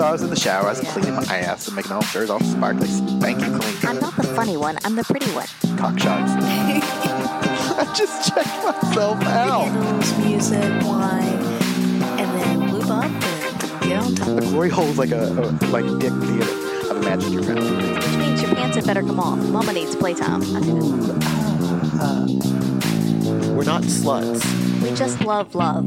So 0.00 0.06
I 0.06 0.12
was 0.12 0.22
in 0.22 0.30
the 0.30 0.36
shower, 0.40 0.64
I 0.64 0.70
was 0.70 0.80
cleaning 0.80 1.14
my 1.14 1.24
ass 1.26 1.66
and 1.66 1.76
making 1.76 1.92
all 1.92 2.00
sure 2.00 2.22
all 2.32 2.40
sparkly, 2.40 2.88
spanky 2.88 3.60
clean. 3.60 3.76
I'm 3.86 4.00
not 4.00 4.16
the 4.16 4.22
funny 4.22 4.56
one. 4.56 4.78
I'm 4.82 4.96
the 4.96 5.04
pretty 5.04 5.26
one. 5.32 5.46
Cock 5.76 5.98
shots. 5.98 6.32
I 6.40 7.92
just 7.94 8.32
checked 8.32 8.64
myself 8.64 9.22
out. 9.24 9.66
Candles, 9.66 10.18
music, 10.20 10.62
wine, 10.86 11.42
and 12.18 12.40
then 12.40 12.72
lube 12.72 12.90
up 12.90 13.04
and 13.04 13.82
get 13.82 14.02
on 14.02 14.14
top. 14.14 14.36
The 14.36 14.40
glory 14.40 14.70
hole's 14.70 14.96
like 14.96 15.10
a, 15.10 15.34
a 15.34 15.52
like 15.68 15.84
dick 16.00 16.14
theater. 16.14 16.50
I've 16.88 16.96
imagined 16.96 17.34
your 17.34 17.42
mouth. 17.42 17.96
Which 18.06 18.16
means 18.16 18.40
your 18.40 18.54
pants 18.54 18.76
had 18.76 18.86
better 18.86 19.02
come 19.02 19.20
off. 19.20 19.38
Mama 19.50 19.74
needs 19.74 19.94
playtime. 19.94 20.40
I 20.56 20.60
think 20.60 20.80
uh, 22.00 22.26
We're 23.52 23.64
not 23.64 23.82
sluts. 23.82 24.80
we 24.82 24.96
just 24.96 25.20
love 25.20 25.54
love. 25.54 25.84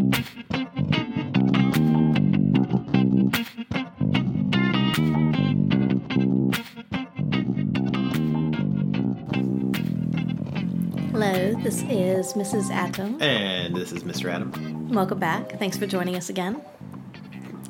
Hello, 11.34 11.59
this 11.64 11.81
is 11.89 12.34
Mrs. 12.34 12.70
Adam. 12.70 13.20
And 13.20 13.76
this 13.76 13.92
is 13.92 14.03
Mr. 14.03 14.31
Adam. 14.31 14.89
Welcome 14.89 15.17
back. 15.17 15.58
Thanks 15.58 15.76
for 15.76 15.88
joining 15.88 16.16
us 16.16 16.30
again. 16.30 16.62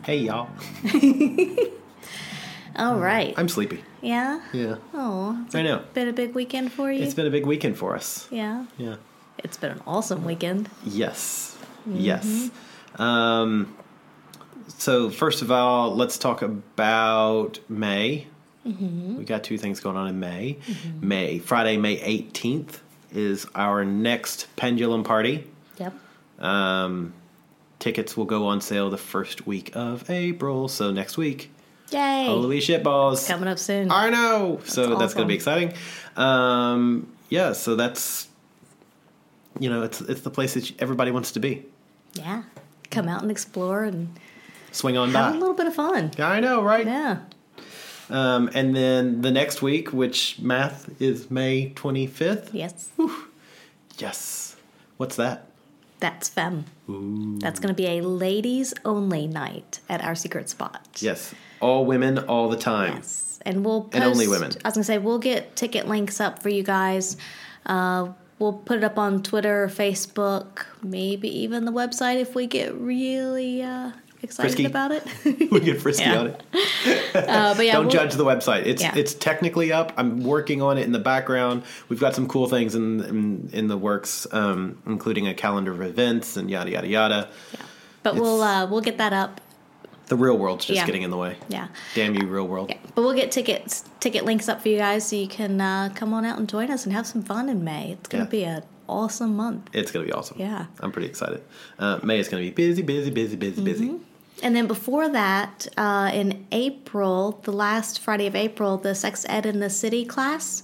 Hey, 0.03 0.17
y'all. 0.17 0.49
All 2.75 2.99
right. 2.99 3.33
I'm 3.37 3.47
sleepy. 3.47 3.81
Yeah? 4.01 4.41
Yeah. 4.51 4.75
Oh, 4.93 5.47
I 5.53 5.61
know. 5.61 5.81
been 5.93 6.09
a 6.09 6.11
big 6.11 6.35
weekend 6.35 6.73
for 6.73 6.91
you? 6.91 7.03
It's 7.03 7.13
been 7.13 7.25
a 7.25 7.29
big 7.29 7.45
weekend 7.45 7.77
for 7.77 7.95
us. 7.95 8.27
yeah. 8.29 8.65
Yeah. 8.77 8.97
It's 9.37 9.55
been 9.55 9.71
an 9.71 9.81
awesome 9.87 10.25
weekend. 10.25 10.69
Yes. 10.83 11.57
Mm-hmm. 11.87 11.99
Yes. 11.99 12.51
Um, 12.97 13.77
so, 14.77 15.09
first 15.09 15.41
of 15.41 15.51
all, 15.51 15.95
let's 15.95 16.17
talk 16.17 16.41
about 16.41 17.61
May. 17.69 18.27
Mm-hmm. 18.67 19.19
We 19.19 19.23
got 19.23 19.45
two 19.45 19.57
things 19.57 19.79
going 19.79 19.95
on 19.95 20.09
in 20.09 20.19
May. 20.19 20.57
Mm-hmm. 20.67 21.07
May, 21.07 21.39
Friday, 21.39 21.77
May 21.77 21.97
18th 21.99 22.79
is 23.13 23.47
our 23.55 23.85
next 23.85 24.47
pendulum 24.55 25.03
party. 25.03 25.47
Yep. 25.77 25.93
Um, 26.39 27.13
tickets 27.79 28.17
will 28.17 28.25
go 28.25 28.47
on 28.47 28.61
sale 28.61 28.89
the 28.89 28.97
first 28.97 29.45
week 29.47 29.75
of 29.75 30.09
April, 30.09 30.67
so 30.67 30.91
next 30.91 31.17
week. 31.17 31.51
Yay. 31.91 32.25
Holy 32.25 32.59
shit 32.59 32.83
balls! 32.83 33.27
Coming 33.27 33.47
up 33.47 33.59
soon. 33.59 33.91
I 33.91 34.09
know. 34.09 34.59
so 34.65 34.95
that's 34.95 35.13
going 35.13 35.27
to 35.27 35.31
be 35.31 35.35
exciting. 35.35 35.73
Um, 36.15 37.11
yeah, 37.29 37.53
so 37.53 37.75
that's 37.75 38.27
you 39.59 39.69
know, 39.69 39.83
it's 39.83 40.01
it's 40.01 40.21
the 40.21 40.29
place 40.29 40.53
that 40.55 40.81
everybody 40.81 41.11
wants 41.11 41.31
to 41.33 41.39
be. 41.39 41.65
Yeah. 42.13 42.43
Come 42.89 43.07
out 43.07 43.21
and 43.21 43.31
explore 43.31 43.83
and 43.83 44.19
Swing 44.71 44.97
on 44.97 45.11
have 45.11 45.35
a 45.35 45.37
little 45.37 45.55
bit 45.55 45.67
of 45.67 45.75
fun. 45.75 46.11
Yeah, 46.17 46.29
I 46.29 46.39
know, 46.39 46.63
right? 46.63 46.85
Yeah. 46.85 47.19
Um, 48.13 48.49
and 48.53 48.75
then 48.75 49.21
the 49.23 49.31
next 49.31 49.63
week, 49.63 49.91
which 49.91 50.37
math 50.39 51.01
is 51.01 51.31
May 51.31 51.71
25th. 51.75 52.49
Yes. 52.53 52.91
Yes. 53.97 54.55
What's 54.97 55.15
that? 55.17 55.47
That's 55.99 56.29
Femme. 56.29 56.65
That's 57.39 57.59
going 57.59 57.73
to 57.73 57.81
be 57.81 57.87
a 57.87 58.01
ladies 58.01 58.73
only 58.85 59.25
night 59.27 59.79
at 59.89 60.03
our 60.03 60.15
secret 60.15 60.49
spot. 60.49 60.87
Yes. 60.99 61.33
All 61.59 61.85
women 61.85 62.19
all 62.19 62.49
the 62.49 62.57
time. 62.57 62.95
Yes. 62.97 63.39
And 63.45 63.65
we'll 63.65 63.83
post, 63.83 63.95
And 63.95 64.03
only 64.03 64.27
women. 64.27 64.51
I 64.63 64.67
was 64.67 64.73
going 64.75 64.81
to 64.81 64.83
say, 64.83 64.97
we'll 64.97 65.19
get 65.19 65.55
ticket 65.55 65.87
links 65.87 66.19
up 66.19 66.41
for 66.41 66.49
you 66.49 66.61
guys. 66.61 67.17
Uh, 67.65 68.09
we'll 68.37 68.53
put 68.53 68.77
it 68.77 68.83
up 68.83 68.97
on 68.99 69.23
Twitter, 69.23 69.67
Facebook, 69.73 70.65
maybe 70.81 71.29
even 71.39 71.65
the 71.65 71.71
website 71.71 72.19
if 72.19 72.35
we 72.35 72.47
get 72.47 72.75
really 72.75 73.61
uh, 73.63 73.91
excited 74.23 74.51
Frisky. 74.51 74.65
about 74.65 74.91
it. 74.91 75.03
we 75.51 75.59
get 75.59 75.81
frisky 75.81 76.03
Yeah. 76.05 76.17
on 76.19 76.27
it. 76.27 76.43
uh, 77.15 77.53
but 77.55 77.65
yeah, 77.65 77.73
Don't 77.73 77.83
we'll- 77.85 77.91
judge 77.91 78.13
the 78.15 78.25
website. 78.25 78.65
It's 78.65 78.81
Yeah. 78.81 78.95
it's 78.95 79.13
technically 79.13 79.71
up. 79.71 79.91
I'm 79.97 80.23
working 80.23 80.61
on 80.61 80.77
it 80.77 80.83
in 80.83 80.91
the 80.91 80.99
background. 80.99 81.63
We've 81.89 81.99
got 81.99 82.15
some 82.15 82.27
cool 82.27 82.47
things 82.47 82.75
in 82.75 83.01
in, 83.03 83.49
in 83.53 83.67
the 83.67 83.77
works, 83.77 84.25
um, 84.31 84.77
including 84.85 85.27
a 85.27 85.33
calendar 85.33 85.71
of 85.71 85.81
events 85.81 86.37
and 86.37 86.49
yada 86.49 86.71
yada 86.71 86.87
yada. 86.87 87.29
Yeah. 87.53 87.59
But 88.03 88.15
we'll 88.15 88.41
uh, 88.41 88.65
we'll 88.67 88.81
get 88.81 88.97
that 88.97 89.13
up. 89.13 89.39
The 90.07 90.17
real 90.17 90.37
world's 90.37 90.65
just 90.65 90.75
Yeah. 90.75 90.85
getting 90.85 91.03
in 91.03 91.11
the 91.11 91.17
way. 91.17 91.37
Yeah. 91.47 91.69
Damn 91.95 92.13
you, 92.15 92.27
real 92.27 92.45
world. 92.45 92.69
Yeah, 92.69 92.77
but 92.93 93.03
we'll 93.03 93.13
get 93.15 93.31
tickets, 93.31 93.85
ticket 94.01 94.25
links 94.25 94.49
up 94.49 94.61
for 94.61 94.67
you 94.67 94.77
guys, 94.77 95.07
so 95.07 95.15
you 95.15 95.27
can 95.29 95.61
uh, 95.61 95.89
come 95.95 96.13
on 96.13 96.25
out 96.25 96.37
and 96.37 96.47
join 96.49 96.69
us 96.69 96.83
and 96.85 96.93
have 96.93 97.07
some 97.07 97.23
fun 97.23 97.47
in 97.47 97.63
May. 97.63 97.93
It's 97.93 98.09
gonna 98.09 98.25
Yeah. 98.25 98.29
be 98.29 98.43
an 98.43 98.63
awesome 98.89 99.35
month. 99.37 99.69
It's 99.71 99.91
gonna 99.93 100.05
be 100.05 100.11
awesome. 100.11 100.37
Yeah. 100.39 100.65
I'm 100.81 100.91
pretty 100.91 101.07
excited. 101.07 101.41
Uh, 101.79 101.99
May 102.03 102.19
is 102.19 102.27
gonna 102.27 102.43
be 102.43 102.49
busy, 102.51 102.81
busy, 102.81 103.11
busy, 103.11 103.37
busy, 103.37 103.61
busy. 103.63 103.91
And 104.43 104.53
then 104.53 104.67
before 104.67 105.07
that, 105.07 105.67
uh, 105.77 106.11
in 106.13 106.45
April, 106.51 107.39
the 107.43 107.53
last 107.53 107.99
Friday 107.99 108.27
of 108.27 108.35
April, 108.35 108.77
the 108.77 108.93
Sex 108.93 109.25
Ed 109.29 109.45
in 109.45 109.61
the 109.61 109.69
City 109.69 110.03
class 110.03 110.63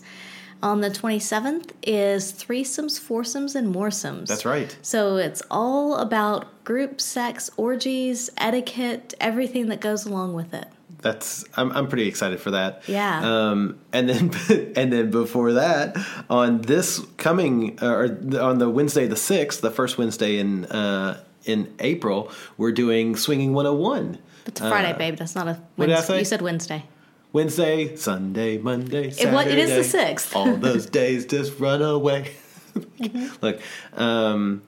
on 0.61 0.81
the 0.81 0.89
27th 0.89 1.71
is 1.81 2.33
threesomes, 2.33 2.99
foursomes, 2.99 3.55
and 3.55 3.73
moresomes. 3.73 4.27
That's 4.27 4.43
right. 4.45 4.77
So 4.81 5.15
it's 5.15 5.41
all 5.49 5.95
about 5.95 6.65
group 6.65 6.99
sex, 6.99 7.49
orgies, 7.55 8.29
etiquette, 8.37 9.13
everything 9.21 9.69
that 9.69 9.79
goes 9.79 10.05
along 10.05 10.33
with 10.33 10.53
it. 10.53 10.67
That's 11.01 11.45
I'm 11.55 11.71
I'm 11.71 11.87
pretty 11.87 12.09
excited 12.09 12.41
for 12.41 12.51
that. 12.51 12.83
Yeah. 12.85 13.21
Um, 13.23 13.79
and 13.93 14.09
then 14.09 14.31
and 14.75 14.91
then 14.91 15.11
before 15.11 15.53
that, 15.53 15.95
on 16.29 16.61
this 16.61 16.99
coming 17.15 17.79
uh, 17.81 17.87
or 17.87 18.03
on 18.41 18.57
the 18.57 18.69
Wednesday 18.69 19.07
the 19.07 19.15
sixth, 19.15 19.61
the 19.61 19.71
first 19.71 19.97
Wednesday 19.97 20.39
in 20.39 20.65
uh, 20.65 21.23
in 21.45 21.73
April, 21.79 22.31
we're 22.57 22.71
doing 22.71 23.15
Swinging 23.15 23.53
101. 23.53 24.17
It's 24.45 24.61
a 24.61 24.69
Friday, 24.69 24.97
babe. 24.97 25.15
That's 25.17 25.35
not 25.35 25.47
a 25.47 25.59
what 25.75 25.85
did 25.87 25.93
I 25.93 25.97
Wednesday. 25.97 26.13
say? 26.13 26.19
You 26.19 26.25
said 26.25 26.41
Wednesday. 26.41 26.85
Wednesday, 27.31 27.95
Sunday, 27.95 28.57
Monday, 28.57 29.11
Saturday. 29.11 29.29
It 29.29 29.33
wa- 29.33 29.41
it 29.41 29.57
is 29.59 29.91
the 29.91 29.97
6th. 29.97 30.35
All 30.35 30.55
those 30.55 30.87
days 30.87 31.25
just 31.25 31.59
run 31.59 31.81
away. 31.81 32.31
Look, 33.41 33.59
um, 33.93 34.63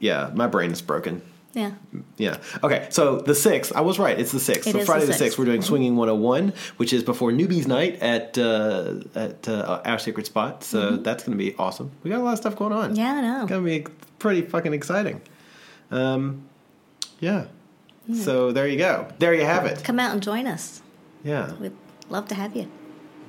yeah, 0.00 0.30
my 0.34 0.46
brain 0.46 0.72
is 0.72 0.82
broken. 0.82 1.22
Yeah. 1.52 1.70
Yeah. 2.16 2.38
Okay. 2.64 2.88
So 2.90 3.18
the 3.20 3.34
sixth, 3.34 3.72
I 3.76 3.80
was 3.80 3.98
right. 4.00 4.18
It's 4.18 4.32
the 4.32 4.40
sixth. 4.40 4.66
It 4.66 4.72
so 4.72 4.84
Friday 4.84 5.06
the 5.06 5.12
sixth, 5.12 5.38
we're 5.38 5.44
doing 5.44 5.62
Swinging 5.62 5.94
101, 5.94 6.52
which 6.78 6.92
is 6.92 7.04
before 7.04 7.30
Newbies 7.30 7.68
Night 7.68 8.02
at 8.02 8.36
uh, 8.36 8.94
at 9.14 9.48
uh, 9.48 9.80
our 9.84 10.00
secret 10.00 10.26
spot. 10.26 10.64
So 10.64 10.96
that's 10.96 11.22
going 11.22 11.38
to 11.38 11.42
be 11.42 11.54
awesome. 11.56 11.92
We 12.02 12.10
got 12.10 12.18
a 12.20 12.24
lot 12.24 12.32
of 12.32 12.38
stuff 12.38 12.56
going 12.56 12.72
on. 12.72 12.90
Mm-hmm. 12.90 12.98
Yeah, 12.98 13.12
I 13.12 13.20
know. 13.20 13.40
It's 13.42 13.50
going 13.50 13.64
to 13.64 13.88
be 13.88 13.94
pretty 14.18 14.42
fucking 14.42 14.72
exciting. 14.74 15.20
Um, 15.90 16.44
yeah. 17.20 17.46
So 18.14 18.52
there 18.52 18.66
you 18.68 18.76
go. 18.76 19.08
There 19.18 19.32
you 19.32 19.44
have 19.46 19.64
it. 19.64 19.82
Come 19.82 19.98
out 19.98 20.12
and 20.12 20.22
join 20.22 20.46
us. 20.46 20.82
Yeah. 21.22 21.52
We'd 21.54 21.72
love 22.10 22.28
to 22.28 22.34
have 22.34 22.54
you. 22.54 22.70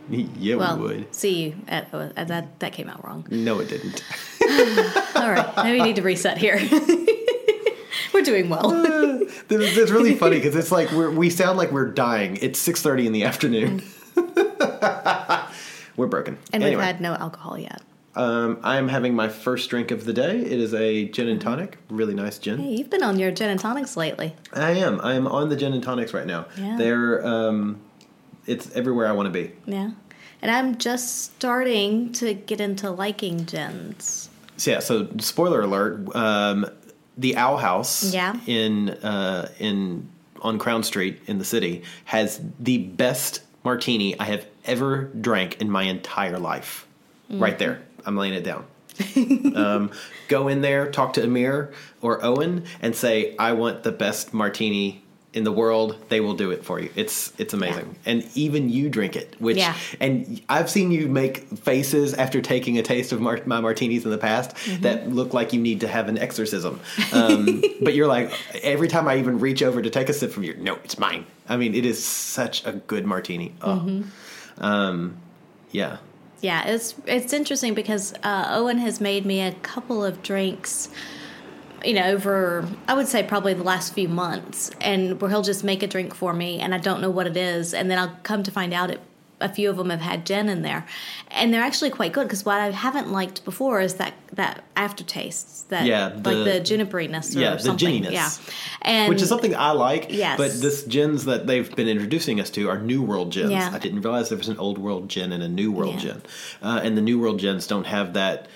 Yeah, 0.10 0.56
Well, 0.58 0.78
we 0.78 0.84
would. 0.84 1.16
see 1.16 1.44
you 1.46 1.56
at, 1.68 1.92
uh, 1.94 2.10
that. 2.26 2.60
That 2.60 2.74
came 2.74 2.90
out 2.90 3.04
wrong. 3.04 3.26
No, 3.32 3.60
it 3.60 3.70
didn't. 3.70 4.04
All 5.16 5.32
right, 5.32 5.52
maybe 5.58 5.80
we 5.80 5.84
need 5.86 5.96
to 5.96 6.04
reset 6.04 6.38
here. 6.38 6.58
We're 8.14 8.22
doing 8.22 8.48
well. 8.50 8.70
This 9.48 9.78
is 9.78 9.92
really 9.92 10.14
funny 10.16 10.36
because 10.38 10.56
it's 10.56 10.72
like 10.72 10.92
we're, 10.92 11.10
we 11.10 11.30
sound 11.30 11.58
like 11.58 11.72
we're 11.72 11.90
dying. 11.92 12.38
It's 12.42 12.58
six 12.60 12.82
thirty 12.82 13.06
in 13.08 13.14
the 13.14 13.24
afternoon. 13.26 13.82
we're 15.98 16.08
broken. 16.08 16.38
And 16.54 16.64
anyway, 16.64 16.78
we've 16.78 16.86
had 16.86 17.02
no 17.02 17.14
alcohol 17.16 17.58
yet. 17.58 17.82
Um, 18.16 18.60
I'm 18.64 18.88
having 18.88 19.14
my 19.14 19.28
first 19.28 19.70
drink 19.70 19.92
of 19.92 20.06
the 20.06 20.14
day. 20.14 20.40
It 20.40 20.60
is 20.60 20.74
a 20.74 21.08
gin 21.10 21.28
and 21.28 21.42
tonic, 21.42 21.78
really 21.90 22.14
nice 22.14 22.38
gin. 22.40 22.60
Hey, 22.60 22.76
you've 22.76 22.90
been 22.90 23.04
on 23.04 23.20
your 23.20 23.32
gin 23.32 23.50
and 23.50 23.60
tonics 23.60 23.98
lately. 23.98 24.36
I 24.54 24.72
am. 24.72 25.02
I 25.02 25.14
am 25.14 25.28
on 25.28 25.50
the 25.50 25.56
gin 25.56 25.74
and 25.74 25.84
tonics 25.84 26.14
right 26.14 26.26
now. 26.26 26.46
Yeah. 26.58 26.78
They're 26.78 27.26
um, 27.26 27.82
it's 28.46 28.72
everywhere 28.72 29.08
I 29.08 29.12
want 29.12 29.28
to 29.28 29.32
be. 29.32 29.52
Yeah. 29.66 29.92
And 30.42 30.52
I'm 30.52 30.78
just 30.78 31.36
starting 31.36 32.12
to 32.14 32.34
get 32.34 32.62
into 32.62 32.92
liking 32.92 33.46
gins. 33.46 34.30
So 34.58 34.72
yeah. 34.72 34.80
So 34.80 35.10
spoiler 35.20 35.62
alert. 35.62 36.16
Um, 36.16 36.66
the 37.18 37.36
Owl 37.36 37.58
House. 37.58 38.14
Yeah. 38.14 38.40
In 38.46 38.90
uh, 38.90 39.50
in 39.60 40.10
on 40.42 40.60
Crown 40.60 40.84
Street 40.84 41.22
in 41.26 41.40
the 41.40 41.46
city 41.46 41.84
has 42.06 42.40
the 42.60 42.78
best 42.78 43.42
martini 43.64 44.18
I 44.20 44.26
have 44.26 44.46
ever 44.64 45.06
drank 45.20 45.60
in 45.60 45.70
my 45.70 45.84
entire 45.84 46.38
life. 46.38 46.88
Mm-hmm. 47.30 47.42
Right 47.42 47.58
there. 47.58 47.82
I'm 48.06 48.16
laying 48.18 48.34
it 48.34 48.44
down. 48.44 48.66
um, 49.56 49.92
go 50.28 50.48
in 50.48 50.62
there, 50.62 50.90
talk 50.90 51.14
to 51.14 51.24
Amir 51.24 51.74
or 52.02 52.24
Owen, 52.24 52.64
and 52.82 52.96
say, 52.96 53.36
"I 53.38 53.52
want 53.54 53.84
the 53.84 53.92
best 53.92 54.34
martini 54.34 55.04
in 55.34 55.44
the 55.44 55.52
world, 55.52 55.98
they 56.08 56.22
will 56.22 56.34
do 56.34 56.52
it 56.52 56.64
for 56.64 56.80
you. 56.80 56.90
It's 56.96 57.34
it's 57.38 57.54
amazing, 57.54 57.98
and 58.06 58.26
even 58.36 58.70
you 58.70 58.88
drink 58.88 59.18
it. 59.18 59.36
Which 59.38 59.58
Yeah. 59.58 59.76
and 60.00 60.42
I've 60.48 60.70
seen 60.70 60.92
you 60.92 61.10
make 61.10 61.40
faces 61.58 62.14
after 62.14 62.42
taking 62.42 62.78
a 62.78 62.82
taste 62.82 63.12
of 63.12 63.20
mar- 63.20 63.42
my 63.46 63.60
martinis 63.60 64.06
in 64.06 64.12
the 64.12 64.18
past 64.18 64.56
Mm-hmm. 64.56 64.84
that 64.84 65.12
look 65.12 65.34
like 65.34 65.52
you 65.52 65.60
need 65.60 65.82
to 65.82 65.90
have 65.90 66.08
an 66.08 66.18
exorcism. 66.18 66.80
Um, 67.12 67.62
but 67.82 67.94
you're 67.96 68.08
like 68.08 68.32
every 68.64 68.88
time 68.88 69.10
I 69.10 69.18
even 69.18 69.40
reach 69.40 69.62
over 69.62 69.82
to 69.82 69.90
take 69.90 70.08
a 70.08 70.14
sip 70.14 70.32
from 70.32 70.44
you, 70.46 70.56
no, 70.58 70.76
it's 70.86 70.98
mine. 70.98 71.26
I 71.50 71.58
mean, 71.58 71.76
it 71.76 71.86
is 71.86 72.02
such 72.02 72.66
a 72.66 72.72
good 72.72 73.06
martini. 73.06 73.54
Oh. 73.62 73.72
Mm-hmm. 73.86 74.64
Um, 74.64 75.18
yeah. 75.72 75.98
Yeah, 76.46 76.68
it's 76.68 76.94
it's 77.08 77.34
interesting 77.34 77.74
because 77.74 78.14
uh, 78.22 78.46
Owen 78.50 78.78
has 78.78 79.02
made 79.02 79.26
me 79.26 79.42
a 79.42 79.52
couple 79.52 80.06
of 80.06 80.22
drinks, 80.22 80.90
you 81.84 81.94
know, 81.94 82.04
over 82.04 82.70
I 82.88 82.94
would 82.94 83.08
say 83.08 83.24
probably 83.24 83.56
the 83.56 83.64
last 83.64 83.96
few 83.96 84.08
months, 84.08 84.70
and 84.80 85.20
where 85.20 85.32
he'll 85.32 85.42
just 85.42 85.64
make 85.64 85.82
a 85.82 85.88
drink 85.88 86.14
for 86.14 86.34
me, 86.34 86.60
and 86.60 86.76
I 86.76 86.78
don't 86.78 87.02
know 87.02 87.10
what 87.10 87.26
it 87.26 87.36
is, 87.36 87.74
and 87.74 87.90
then 87.90 87.98
I'll 87.98 88.20
come 88.22 88.44
to 88.44 88.52
find 88.52 88.76
out 88.76 88.92
it. 88.92 89.00
A 89.42 89.50
few 89.50 89.70
of 89.70 89.76
them 89.76 89.90
have 89.90 90.00
had 90.00 90.26
gin 90.26 90.48
in 90.48 90.62
there, 90.62 90.86
and 91.30 91.54
they're 91.54 91.62
actually 91.64 91.90
quite 91.90 92.14
good. 92.14 92.24
Because 92.24 92.46
what 92.46 92.60
I 92.62 92.72
haven't 92.72 93.12
liked 93.12 93.44
before 93.44 93.82
is 93.82 93.96
that 93.96 94.14
that 94.34 94.64
aftertaste, 94.78 95.70
that 95.70 95.86
Yeah, 95.86 96.08
like 96.08 96.24
the- 96.24 96.44
the 96.44 96.62
juniperiness 96.62 97.36
or 97.36 97.40
yeah, 97.40 97.56
the 97.56 97.60
something. 97.60 98.04
ginniness. 98.04 98.12
Yeah, 98.14 98.30
and 98.82 99.10
Which 99.10 99.22
is 99.22 99.28
something 99.28 99.54
I 99.54 99.72
like. 99.72 100.08
Yes. 100.10 100.38
But 100.38 100.54
this 100.62 100.84
gins 100.84 101.26
that 101.26 101.48
they've 101.48 101.74
been 101.76 101.90
introducing 101.90 102.40
us 102.40 102.50
to 102.52 102.70
are 102.70 102.80
New 102.80 103.02
World 103.02 103.32
gins. 103.32 103.52
Yeah. 103.52 103.72
I 103.74 103.78
didn't 103.80 104.02
realize 104.02 104.30
there 104.30 104.38
was 104.38 104.48
an 104.48 104.58
Old 104.58 104.78
World 104.78 105.10
gin 105.10 105.34
and 105.34 105.44
a 105.44 105.50
New 105.50 105.70
World 105.72 105.96
Yeah. 105.96 106.00
gin. 106.02 106.22
Uh, 106.64 106.80
and 106.84 106.98
the 106.98 107.02
New 107.02 107.20
World 107.20 107.40
gins 107.40 107.68
don't 107.68 107.88
have 107.88 108.14
that 108.14 108.48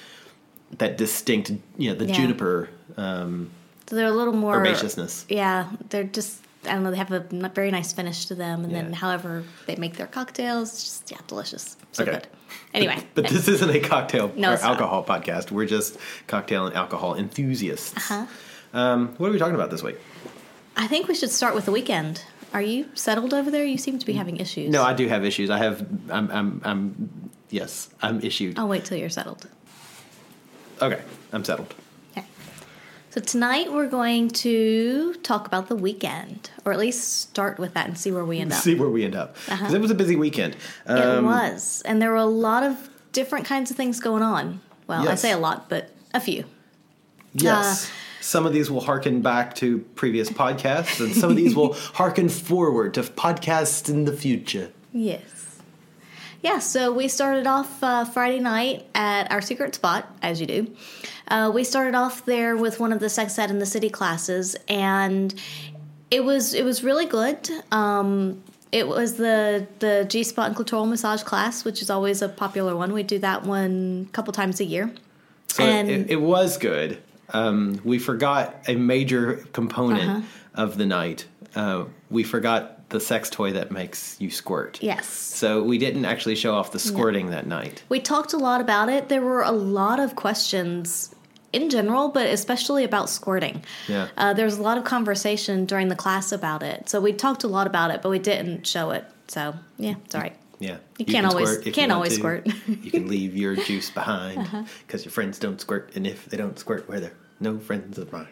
that 0.78 0.98
distinct, 0.98 1.52
you 1.78 1.90
know, 1.90 1.96
the 1.96 2.06
Yeah. 2.06 2.14
juniper 2.14 2.70
um, 2.96 3.50
So 3.88 3.96
they're 3.96 4.06
a 4.06 4.12
little 4.12 4.34
more 4.34 4.56
herbaceousness. 4.64 5.26
Yeah, 5.28 5.66
they're 5.90 6.04
just 6.04 6.38
I 6.66 6.74
don't 6.74 6.84
know. 6.84 6.92
They 6.92 6.98
have 6.98 7.12
a 7.12 7.22
very 7.54 7.72
nice 7.72 7.94
finish 7.94 8.26
to 8.26 8.36
them, 8.36 8.64
and 8.66 8.74
then 8.76 8.92
however 8.94 9.44
they 9.66 9.76
make 9.78 9.96
their 9.98 10.08
cocktails, 10.08 10.74
it's 10.74 10.84
just 10.84 11.12
yeah, 11.12 11.18
delicious, 11.28 11.78
so 11.94 12.04
Okay. 12.04 12.12
good. 12.14 12.28
Anyway, 12.74 12.98
But 13.16 13.28
this 13.28 13.48
isn't 13.48 13.70
a 13.70 13.80
cocktail 13.80 14.32
No, 14.36 14.52
or 14.52 14.54
it's 14.56 14.64
not. 14.64 14.72
alcohol 14.72 15.04
podcast. 15.06 15.52
We're 15.52 15.66
just 15.68 15.98
cocktail 16.28 16.66
and 16.68 16.76
alcohol 16.76 17.16
enthusiasts. 17.16 17.96
Uh-huh. 17.96 18.26
Um, 18.74 19.16
what 19.18 19.30
are 19.30 19.32
we 19.32 19.40
talking 19.40 19.56
about 19.56 19.72
this 19.72 19.82
week? 19.84 19.98
I 20.76 20.88
think 20.88 21.08
we 21.08 21.16
should 21.16 21.32
start 21.32 21.56
with 21.56 21.66
the 21.66 21.72
weekend. 21.72 22.24
Are 22.54 22.62
you 22.62 22.90
settled 22.94 23.34
over 23.34 23.50
there? 23.52 23.64
You 23.66 23.78
seem 23.78 23.98
to 24.00 24.06
be 24.06 24.14
having 24.14 24.38
issues. 24.38 24.70
No, 24.72 24.84
I 24.84 24.94
do 24.94 25.08
have 25.08 25.24
issues. 25.24 25.50
I 25.50 25.58
have. 25.60 25.86
I'm. 26.10 26.30
I'm. 26.32 26.62
I'm 26.66 27.30
yes, 27.52 27.90
I'm 28.02 28.22
issued. 28.22 28.58
I'll 28.60 28.68
wait 28.68 28.86
till 28.86 28.98
you're 28.98 29.10
settled. 29.10 29.48
Okay, 30.82 31.02
I'm 31.32 31.44
settled. 31.46 31.74
So 33.12 33.20
tonight 33.22 33.72
we're 33.74 33.88
going 33.88 34.30
to 34.30 35.16
talk 35.24 35.48
about 35.48 35.68
the 35.68 35.76
weekend, 35.76 36.52
or 36.64 36.72
at 36.72 36.78
least 36.78 37.22
start 37.22 37.58
with 37.58 37.74
that 37.74 37.88
and 37.88 37.98
see 37.98 38.12
where 38.12 38.24
we 38.24 38.40
end 38.40 38.54
up. 38.54 38.60
See 38.62 38.76
where 38.76 38.90
we 38.90 39.04
end 39.04 39.16
up. 39.16 39.34
Because 39.46 39.62
Uh-huh. 39.62 39.76
it 39.76 39.82
was 39.82 39.90
a 39.90 39.96
busy 39.96 40.16
weekend. 40.16 40.56
it 40.86 40.92
Um, 40.92 41.26
was, 41.26 41.82
and 41.86 42.00
there 42.00 42.12
were 42.12 42.18
a 42.18 42.26
lot 42.26 42.62
of 42.62 42.90
different 43.12 43.46
kinds 43.48 43.72
of 43.72 43.78
things 43.78 44.00
going 44.00 44.22
on. 44.22 44.62
Well, 44.86 45.08
I 45.10 45.16
say 45.16 45.32
a 45.32 45.38
lot, 45.40 45.70
but 45.70 45.90
a 46.14 46.20
few. 46.20 46.46
Yes. 47.34 47.86
Uh, 47.86 47.90
some 48.22 48.46
of 48.46 48.54
these 48.54 48.70
will 48.70 48.82
harken 48.82 49.22
back 49.22 49.56
to 49.56 49.80
previous 49.96 50.30
podcasts, 50.30 51.04
and 51.04 51.16
some 51.16 51.32
of 51.32 51.36
these 51.36 51.56
will 51.56 51.74
harken 51.94 52.30
forward 52.30 52.94
to 52.94 53.02
podcasts 53.02 53.90
in 53.90 54.06
the 54.06 54.14
future. 54.14 54.70
Yes. 54.94 55.39
Yeah, 56.42 56.60
so 56.60 56.94
we 56.94 57.08
started 57.10 57.48
off 57.48 57.84
uh, 57.84 58.06
Friday 58.06 58.40
night 58.40 58.86
at 58.96 59.30
our 59.32 59.42
secret 59.42 59.76
spot, 59.76 60.08
as 60.22 60.40
you 60.40 60.48
do. 60.48 60.76
Uh, 61.28 61.52
we 61.54 61.64
started 61.66 61.96
off 61.96 62.24
there 62.26 62.56
with 62.56 62.80
one 62.80 62.94
of 62.94 63.00
the 63.02 63.10
sex 63.10 63.38
ed 63.38 63.50
in 63.52 63.60
the 63.60 63.66
city 63.66 63.90
classes, 63.90 64.56
and 64.70 65.34
it 66.10 66.24
was 66.24 66.54
it 66.54 66.64
was 66.64 66.84
really 66.84 67.06
good. 67.06 67.50
Um, 67.72 68.42
it 68.72 68.88
was 68.88 69.16
the 69.16 69.68
the 69.80 70.06
G 70.08 70.24
spot 70.24 70.48
and 70.48 70.56
clitoral 70.56 70.88
massage 70.88 71.24
class, 71.24 71.66
which 71.66 71.82
is 71.82 71.90
always 71.90 72.22
a 72.22 72.30
popular 72.30 72.76
one. 72.76 72.94
We 72.94 73.04
do 73.04 73.20
that 73.20 73.44
one 73.44 74.08
a 74.10 74.12
couple 74.14 74.32
times 74.32 74.60
a 74.62 74.66
year. 74.66 74.92
So 75.50 75.64
And- 75.64 75.90
it, 75.90 76.12
it 76.12 76.22
was 76.22 76.58
good. 76.58 77.00
Um, 77.32 77.80
we 77.84 78.00
forgot 78.00 78.56
a 78.68 78.76
major 78.76 79.46
component 79.54 80.10
Uh-huh. 80.10 80.22
of 80.64 80.78
the 80.78 80.86
night. 80.86 81.26
Uh, 81.54 81.86
we 82.10 82.24
forgot 82.24 82.79
the 82.90 83.00
sex 83.00 83.30
toy 83.30 83.52
that 83.54 83.72
makes 83.72 84.16
you 84.20 84.30
squirt. 84.32 84.80
Yes. 84.82 85.08
So 85.08 85.64
we 85.64 85.78
didn't 85.78 86.06
actually 86.06 86.36
show 86.36 86.54
off 86.56 86.72
the 86.72 86.80
squirting 86.80 87.30
that 87.30 87.46
night. 87.48 87.84
We 87.90 88.00
talked 88.00 88.34
a 88.34 88.38
lot 88.38 88.62
about 88.62 88.90
it. 88.90 89.10
There 89.10 89.22
were 89.22 89.42
a 89.44 89.52
lot 89.52 90.00
of 90.00 90.16
questions 90.16 91.14
in 91.54 91.70
general, 91.70 92.10
but 92.10 92.28
especially 92.28 92.84
about 92.84 93.10
squirting. 93.10 93.64
Yeah. 93.88 94.08
Uh, 94.18 94.34
there 94.34 94.46
was 94.46 94.58
a 94.58 94.62
lot 94.62 94.78
of 94.78 94.84
conversation 94.84 95.66
during 95.66 95.88
the 95.88 95.96
class 95.96 96.32
about 96.32 96.62
it. 96.64 96.90
So 96.90 97.00
we 97.02 97.14
talked 97.14 97.44
a 97.44 97.48
lot 97.48 97.68
about 97.68 97.92
it, 97.92 98.02
but 98.02 98.10
we 98.10 98.20
didn't 98.20 98.66
show 98.68 98.92
it. 98.92 99.06
So 99.28 99.54
yeah, 99.78 99.96
it's 100.06 100.16
all 100.16 100.22
right. 100.22 100.36
Yeah. 100.60 100.78
You 100.98 101.06
can't 101.06 101.10
can 101.10 101.26
always- 101.26 101.58
can't 101.60 101.90
you 101.90 101.94
always 101.94 102.14
to. 102.14 102.20
squirt. 102.20 102.48
Uh-huh. 102.48 102.74
you 102.82 102.92
can 102.92 103.08
leave 103.16 103.36
your 103.36 103.56
juice 103.56 103.90
behind 103.90 104.48
because 104.86 105.06
your 105.06 105.12
friends 105.12 105.40
don't 105.40 105.62
squirt, 105.62 105.92
and 105.96 106.06
if 106.06 106.26
they 106.26 106.38
don't 106.38 106.58
squirt, 106.60 106.88
well, 106.90 107.00
they're 107.00 107.14
no 107.40 107.60
friends 107.60 107.98
of 107.98 108.12
mine. 108.12 108.28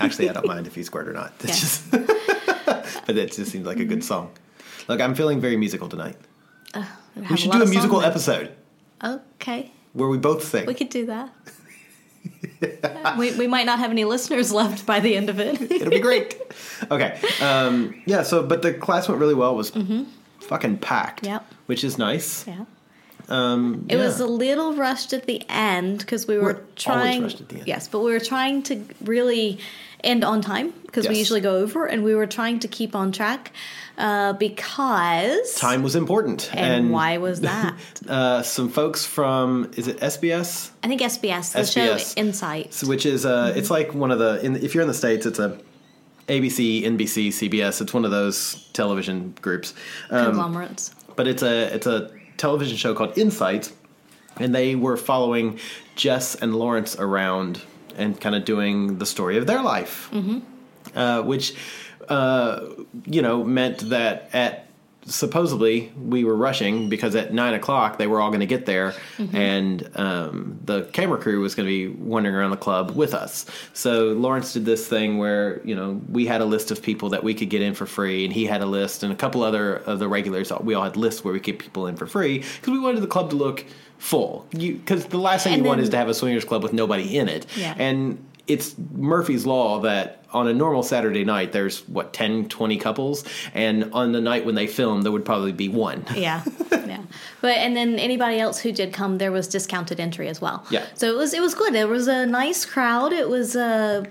Actually, 0.00 0.30
I 0.30 0.32
don't 0.32 0.46
mind 0.46 0.66
if 0.66 0.76
you 0.76 0.84
squirt 0.84 1.08
or 1.08 1.12
not. 1.12 1.32
It's 1.40 1.82
Yeah. 1.92 1.98
just, 1.98 2.12
but 3.06 3.14
that 3.16 3.32
just 3.32 3.50
seems 3.52 3.66
like 3.66 3.78
a 3.80 3.84
good 3.84 4.02
song. 4.04 4.30
Look, 4.88 5.00
I'm 5.00 5.14
feeling 5.14 5.40
very 5.40 5.56
musical 5.56 5.88
tonight. 5.88 6.16
We 7.16 7.22
We 7.30 7.36
should 7.36 7.52
do 7.52 7.62
a 7.62 7.66
musical 7.66 8.02
episode 8.02 8.52
Okay, 9.02 9.70
where 9.92 10.08
we 10.08 10.18
both 10.18 10.42
sing. 10.44 10.66
we 10.66 10.74
could 10.74 10.88
do 10.90 11.06
that. 11.06 11.30
we, 13.18 13.36
we 13.36 13.46
might 13.46 13.66
not 13.66 13.78
have 13.78 13.90
any 13.90 14.04
listeners 14.04 14.52
left 14.52 14.86
by 14.86 15.00
the 15.00 15.14
end 15.16 15.28
of 15.28 15.38
it. 15.40 15.60
It'll 15.70 15.90
be 15.90 16.00
great. 16.00 16.40
Okay. 16.90 17.18
Um, 17.40 18.02
yeah. 18.06 18.22
So, 18.22 18.42
but 18.42 18.62
the 18.62 18.72
class 18.72 19.08
went 19.08 19.20
really 19.20 19.34
well. 19.34 19.52
It 19.52 19.56
was 19.56 19.70
fucking 20.40 20.78
packed. 20.78 21.22
Mm-hmm. 21.24 21.32
Yep. 21.32 21.46
Which 21.66 21.84
is 21.84 21.98
nice. 21.98 22.46
yeah. 22.46 22.64
Um, 23.28 23.86
It 23.88 23.96
was 23.96 24.20
a 24.20 24.26
little 24.26 24.74
rushed 24.74 25.12
at 25.12 25.26
the 25.26 25.42
end 25.48 25.98
because 26.00 26.26
we 26.26 26.36
were 26.36 26.42
We're 26.42 26.60
trying. 26.76 27.22
rushed 27.22 27.40
at 27.40 27.48
the 27.48 27.56
end. 27.58 27.66
Yes, 27.66 27.88
but 27.88 28.00
we 28.00 28.10
were 28.12 28.20
trying 28.20 28.62
to 28.64 28.84
really 29.02 29.58
end 30.04 30.24
on 30.24 30.40
time 30.40 30.72
because 30.86 31.08
we 31.08 31.18
usually 31.18 31.40
go 31.40 31.56
over, 31.56 31.86
and 31.86 32.04
we 32.04 32.14
were 32.14 32.26
trying 32.26 32.60
to 32.60 32.68
keep 32.68 32.94
on 32.94 33.10
track 33.10 33.52
uh, 33.98 34.32
because 34.34 35.54
time 35.56 35.82
was 35.82 35.96
important. 35.96 36.50
And, 36.54 36.90
why 36.90 37.18
was 37.18 37.40
that? 37.40 37.74
Uh, 38.08 38.42
some 38.42 38.68
folks 38.68 39.06
from 39.06 39.70
is 39.76 39.88
it 39.88 39.98
SBS? 39.98 40.70
I 40.82 40.88
think 40.88 41.00
SBS, 41.00 41.52
the 41.52 41.60
SBS. 41.60 42.14
show 42.14 42.20
Insight. 42.20 42.82
Which 42.84 43.06
is 43.06 43.24
uh, 43.24 43.54
it's 43.56 43.70
like 43.70 43.94
one 43.94 44.10
of 44.10 44.18
the 44.18 44.44
in, 44.44 44.56
if 44.56 44.74
you're 44.74 44.82
in 44.82 44.88
the 44.88 44.94
states, 44.94 45.24
it's 45.24 45.38
a 45.38 45.58
ABC, 46.28 46.84
NBC, 46.84 47.28
CBS. 47.28 47.80
It's 47.80 47.94
one 47.94 48.04
of 48.04 48.10
those 48.10 48.68
television 48.72 49.34
groups. 49.40 49.74
Um, 50.10 50.26
conglomerates. 50.26 50.94
but 51.16 51.26
it's 51.26 51.42
a 51.42 51.74
it's 51.74 51.86
a 51.86 52.10
television 52.36 52.76
show 52.76 52.94
called 52.94 53.16
Insight, 53.16 53.72
and 54.38 54.54
they 54.54 54.74
were 54.74 54.96
following 54.96 55.58
Jess 55.96 56.34
and 56.34 56.54
Lawrence 56.54 56.96
around 56.96 57.62
and 57.96 58.20
kind 58.20 58.34
of 58.34 58.44
doing 58.44 58.98
the 58.98 59.06
story 59.06 59.36
of 59.36 59.46
their 59.46 59.62
life, 59.62 60.08
mm-hmm. 60.12 60.38
uh, 60.96 61.22
which 61.22 61.54
uh, 62.08 62.60
you 63.06 63.22
know 63.22 63.44
meant 63.44 63.78
that 63.90 64.28
at 64.32 64.68
supposedly 65.06 65.92
we 65.96 66.24
were 66.24 66.36
rushing 66.36 66.88
because 66.88 67.14
at 67.14 67.32
nine 67.32 67.54
o'clock 67.54 67.98
they 67.98 68.06
were 68.06 68.20
all 68.20 68.30
going 68.30 68.40
to 68.40 68.46
get 68.46 68.66
there 68.66 68.94
and 69.32 69.88
um, 69.96 70.58
the 70.64 70.82
camera 70.92 71.18
crew 71.18 71.40
was 71.40 71.54
going 71.54 71.66
to 71.66 71.70
be 71.70 71.88
wandering 71.88 72.34
around 72.34 72.50
the 72.50 72.56
club 72.56 72.92
with 72.92 73.14
us. 73.14 73.46
So 73.72 74.12
lawrence 74.12 74.52
did 74.52 74.64
this 74.64 74.86
thing 74.88 75.18
where 75.18 75.60
you 75.64 75.74
know 75.74 76.00
we 76.08 76.26
had 76.26 76.40
a 76.40 76.44
list 76.46 76.70
of 76.70 76.82
people 76.82 77.10
that 77.10 77.22
we 77.22 77.34
could 77.34 77.50
get 77.50 77.62
in 77.62 77.74
for 77.74 77.86
free 77.86 78.24
and 78.24 78.32
he 78.32 78.46
had 78.46 78.62
a 78.62 78.66
list 78.66 79.02
and 79.02 79.12
a 79.12 79.16
couple 79.16 79.42
other 79.42 79.76
of 79.76 79.98
the 79.98 80.08
regulars 80.08 80.52
we 80.60 80.74
all 80.74 80.84
had 80.84 80.96
lists 80.96 81.24
where 81.24 81.34
we 81.34 81.40
get 81.40 81.58
people 81.58 81.86
in 81.86 81.96
for 81.96 82.06
free 82.06 82.38
because 82.38 82.70
we 82.70 82.78
wanted 82.78 83.00
the 83.00 83.06
club 83.06 83.30
to 83.30 83.36
look 83.36 83.64
full. 83.98 84.46
Because 84.50 85.06
the 85.06 85.18
last 85.18 85.44
thing 85.44 85.54
And 85.54 85.62
you 85.62 85.68
want 85.68 85.80
is 85.80 85.88
to 85.90 85.96
have 85.96 86.08
a 86.08 86.14
swingers 86.14 86.44
club 86.44 86.62
with 86.62 86.72
nobody 86.72 87.16
in 87.16 87.28
it. 87.28 87.46
Yeah. 87.56 87.74
and 87.78 88.24
it's 88.46 88.74
Murphy's 88.92 89.46
Law 89.46 89.80
that 89.80 90.24
on 90.32 90.48
a 90.48 90.52
normal 90.52 90.82
Saturday 90.82 91.24
night, 91.24 91.52
there's 91.52 91.88
what, 91.88 92.12
10, 92.12 92.48
20 92.48 92.76
couples. 92.78 93.24
And 93.54 93.92
on 93.94 94.12
the 94.12 94.20
night 94.20 94.44
when 94.44 94.54
they 94.56 94.66
film, 94.66 95.02
there 95.02 95.12
would 95.12 95.24
probably 95.24 95.52
be 95.52 95.68
one. 95.68 96.04
yeah, 96.14 96.42
yeah. 96.70 97.02
But 97.40 97.56
and 97.56 97.76
then 97.76 97.98
anybody 97.98 98.40
else 98.40 98.58
who 98.58 98.72
did 98.72 98.92
come, 98.92 99.18
there 99.18 99.32
was 99.32 99.48
discounted 99.48 100.00
entry 100.00 100.28
as 100.28 100.40
well. 100.40 100.66
Yeah. 100.70 100.84
So 100.94 101.06
it 101.06 101.16
was 101.16 101.32
it 101.32 101.40
was 101.40 101.54
good. 101.54 101.74
It 101.74 101.88
was 101.88 102.08
a 102.08 102.26
nice 102.26 102.64
crowd. 102.64 103.12
It 103.12 103.28
was 103.28 103.54
a 103.56 104.06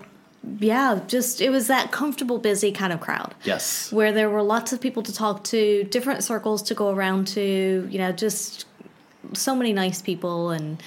yeah, 0.59 0.99
just 1.07 1.41
it 1.41 1.49
was 1.49 1.67
that 1.67 1.91
comfortable, 1.91 2.37
busy 2.37 2.71
kind 2.71 2.93
of 2.93 3.01
crowd. 3.01 3.35
Yes. 3.43 3.91
Where 3.91 4.11
there 4.11 4.29
were 4.29 4.43
lots 4.43 4.73
of 4.73 4.81
people 4.81 5.03
to 5.03 5.13
talk 5.13 5.43
to, 5.45 5.83
different 5.85 6.23
circles 6.23 6.61
to 6.63 6.73
go 6.73 6.89
around 6.89 7.27
to. 7.29 7.87
You 7.89 7.99
know, 7.99 8.11
just 8.11 8.65
so 9.33 9.55
many 9.55 9.73
nice 9.73 10.01
people 10.01 10.51
and. 10.51 10.81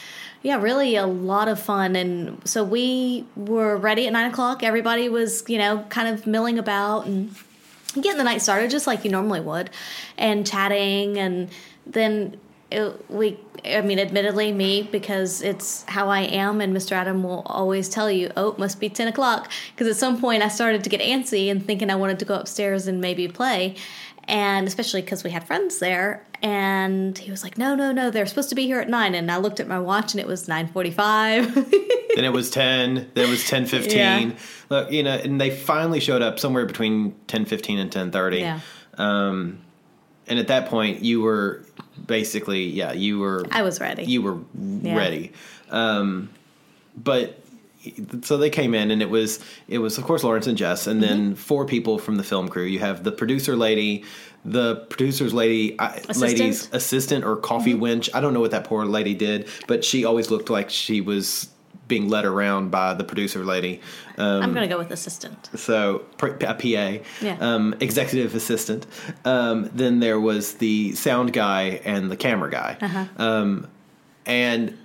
Yeah, 0.46 0.62
really 0.62 0.94
a 0.94 1.08
lot 1.08 1.48
of 1.48 1.58
fun. 1.58 1.96
And 1.96 2.40
so 2.48 2.62
we 2.62 3.26
were 3.34 3.76
ready 3.76 4.06
at 4.06 4.12
nine 4.12 4.30
o'clock. 4.30 4.62
Everybody 4.62 5.08
was, 5.08 5.42
you 5.48 5.58
know, 5.58 5.84
kind 5.88 6.06
of 6.06 6.24
milling 6.24 6.56
about 6.56 7.06
and 7.06 7.34
getting 7.94 8.16
the 8.16 8.22
night 8.22 8.40
started 8.40 8.70
just 8.70 8.86
like 8.86 9.04
you 9.04 9.10
normally 9.10 9.40
would 9.40 9.70
and 10.16 10.46
chatting 10.46 11.18
and 11.18 11.48
then 11.84 12.38
it, 12.70 13.10
we 13.10 13.38
i 13.64 13.80
mean 13.80 13.98
admittedly 13.98 14.52
me 14.52 14.82
because 14.82 15.40
it's 15.40 15.82
how 15.84 16.10
i 16.10 16.20
am 16.20 16.60
and 16.60 16.76
mr 16.76 16.92
adam 16.92 17.22
will 17.22 17.42
always 17.46 17.88
tell 17.88 18.10
you 18.10 18.30
oh 18.36 18.48
it 18.48 18.58
must 18.58 18.80
be 18.80 18.90
10 18.90 19.08
o'clock 19.08 19.50
because 19.70 19.88
at 19.88 19.96
some 19.96 20.20
point 20.20 20.42
i 20.42 20.48
started 20.48 20.84
to 20.84 20.90
get 20.90 21.00
antsy 21.00 21.50
and 21.50 21.64
thinking 21.64 21.88
i 21.88 21.94
wanted 21.94 22.18
to 22.18 22.24
go 22.24 22.34
upstairs 22.34 22.86
and 22.86 23.00
maybe 23.00 23.28
play 23.28 23.74
and 24.28 24.66
especially 24.66 25.00
because 25.02 25.22
we 25.24 25.30
had 25.30 25.44
friends 25.46 25.78
there 25.78 26.26
and 26.42 27.16
he 27.18 27.30
was 27.30 27.42
like 27.42 27.56
no 27.56 27.74
no 27.74 27.92
no 27.92 28.10
they're 28.10 28.26
supposed 28.26 28.48
to 28.48 28.54
be 28.54 28.64
here 28.66 28.80
at 28.80 28.88
9 28.88 29.14
and 29.14 29.30
i 29.30 29.36
looked 29.36 29.60
at 29.60 29.68
my 29.68 29.78
watch 29.78 30.12
and 30.12 30.20
it 30.20 30.26
was 30.26 30.46
9.45 30.48 31.54
then 32.14 32.24
it 32.24 32.32
was 32.32 32.50
10 32.50 33.10
then 33.14 33.26
it 33.26 33.30
was 33.30 33.46
10 33.48 33.66
15 33.66 33.96
Yeah. 33.98 34.30
look 34.68 34.90
you 34.90 35.02
know 35.02 35.12
and 35.14 35.40
they 35.40 35.50
finally 35.50 36.00
showed 36.00 36.22
up 36.22 36.38
somewhere 36.38 36.66
between 36.66 37.14
10 37.28 37.44
15 37.46 37.78
and 37.78 37.90
10 37.92 38.10
30 38.10 38.38
yeah. 38.38 38.60
Um 38.98 39.58
and 40.28 40.38
at 40.40 40.48
that 40.48 40.68
point 40.68 41.02
you 41.02 41.20
were 41.22 41.62
basically 42.06 42.64
yeah 42.64 42.92
you 42.92 43.18
were 43.18 43.44
i 43.50 43.62
was 43.62 43.80
ready. 43.80 44.04
you 44.04 44.22
were 44.22 44.38
Yeah. 44.58 44.96
ready. 44.96 45.32
Um 45.70 46.30
but 46.96 47.38
so 48.22 48.36
they 48.36 48.50
came 48.50 48.74
in 48.74 48.90
and 48.90 49.00
it 49.02 49.10
was 49.10 49.40
it 49.68 49.78
was 49.78 49.98
of 49.98 50.04
course 50.04 50.22
Lawrence 50.24 50.46
and 50.46 50.56
Jess 50.58 50.86
and 50.86 51.02
then 51.02 51.18
Mm-hmm. 51.30 51.34
four 51.34 51.64
people 51.66 51.98
from 51.98 52.16
the 52.16 52.24
film 52.24 52.48
crew 52.48 52.64
you 52.64 52.78
have 52.80 53.04
the 53.04 53.12
producer 53.12 53.56
lady 53.56 54.04
the 54.44 54.76
producer's 54.90 55.32
lady 55.34 55.74
I- 55.80 56.00
lady's 56.16 56.68
assistant 56.72 57.24
or 57.24 57.36
coffee 57.36 57.72
Mm-hmm. 57.72 57.80
winch 57.80 58.10
I 58.14 58.20
don't 58.20 58.32
know 58.34 58.40
what 58.40 58.50
that 58.52 58.64
poor 58.64 58.84
lady 58.84 59.14
did 59.14 59.48
but 59.66 59.84
she 59.84 60.04
always 60.04 60.30
looked 60.30 60.50
like 60.50 60.70
she 60.70 61.00
was 61.00 61.48
being 61.88 62.08
led 62.08 62.24
around 62.24 62.70
by 62.72 62.94
the 62.94 63.04
producer 63.04 63.44
lady 63.44 63.80
um, 64.18 64.42
i'm 64.42 64.52
gonna 64.54 64.66
go 64.66 64.76
with 64.78 64.90
assistant 64.90 65.48
so 65.54 66.02
a 66.20 66.54
PA, 66.54 67.04
Yeah. 67.22 67.36
um, 67.40 67.74
executive 67.80 68.34
assistant. 68.34 68.86
Um, 69.24 69.70
then 69.72 70.00
there 70.00 70.18
was 70.18 70.54
the 70.54 70.92
sound 70.96 71.32
guy 71.32 71.80
and 71.84 72.10
the 72.10 72.16
camera 72.16 72.50
guy, 72.50 72.76
Uh-huh. 72.80 73.04
um, 73.18 73.68
and 74.24 74.76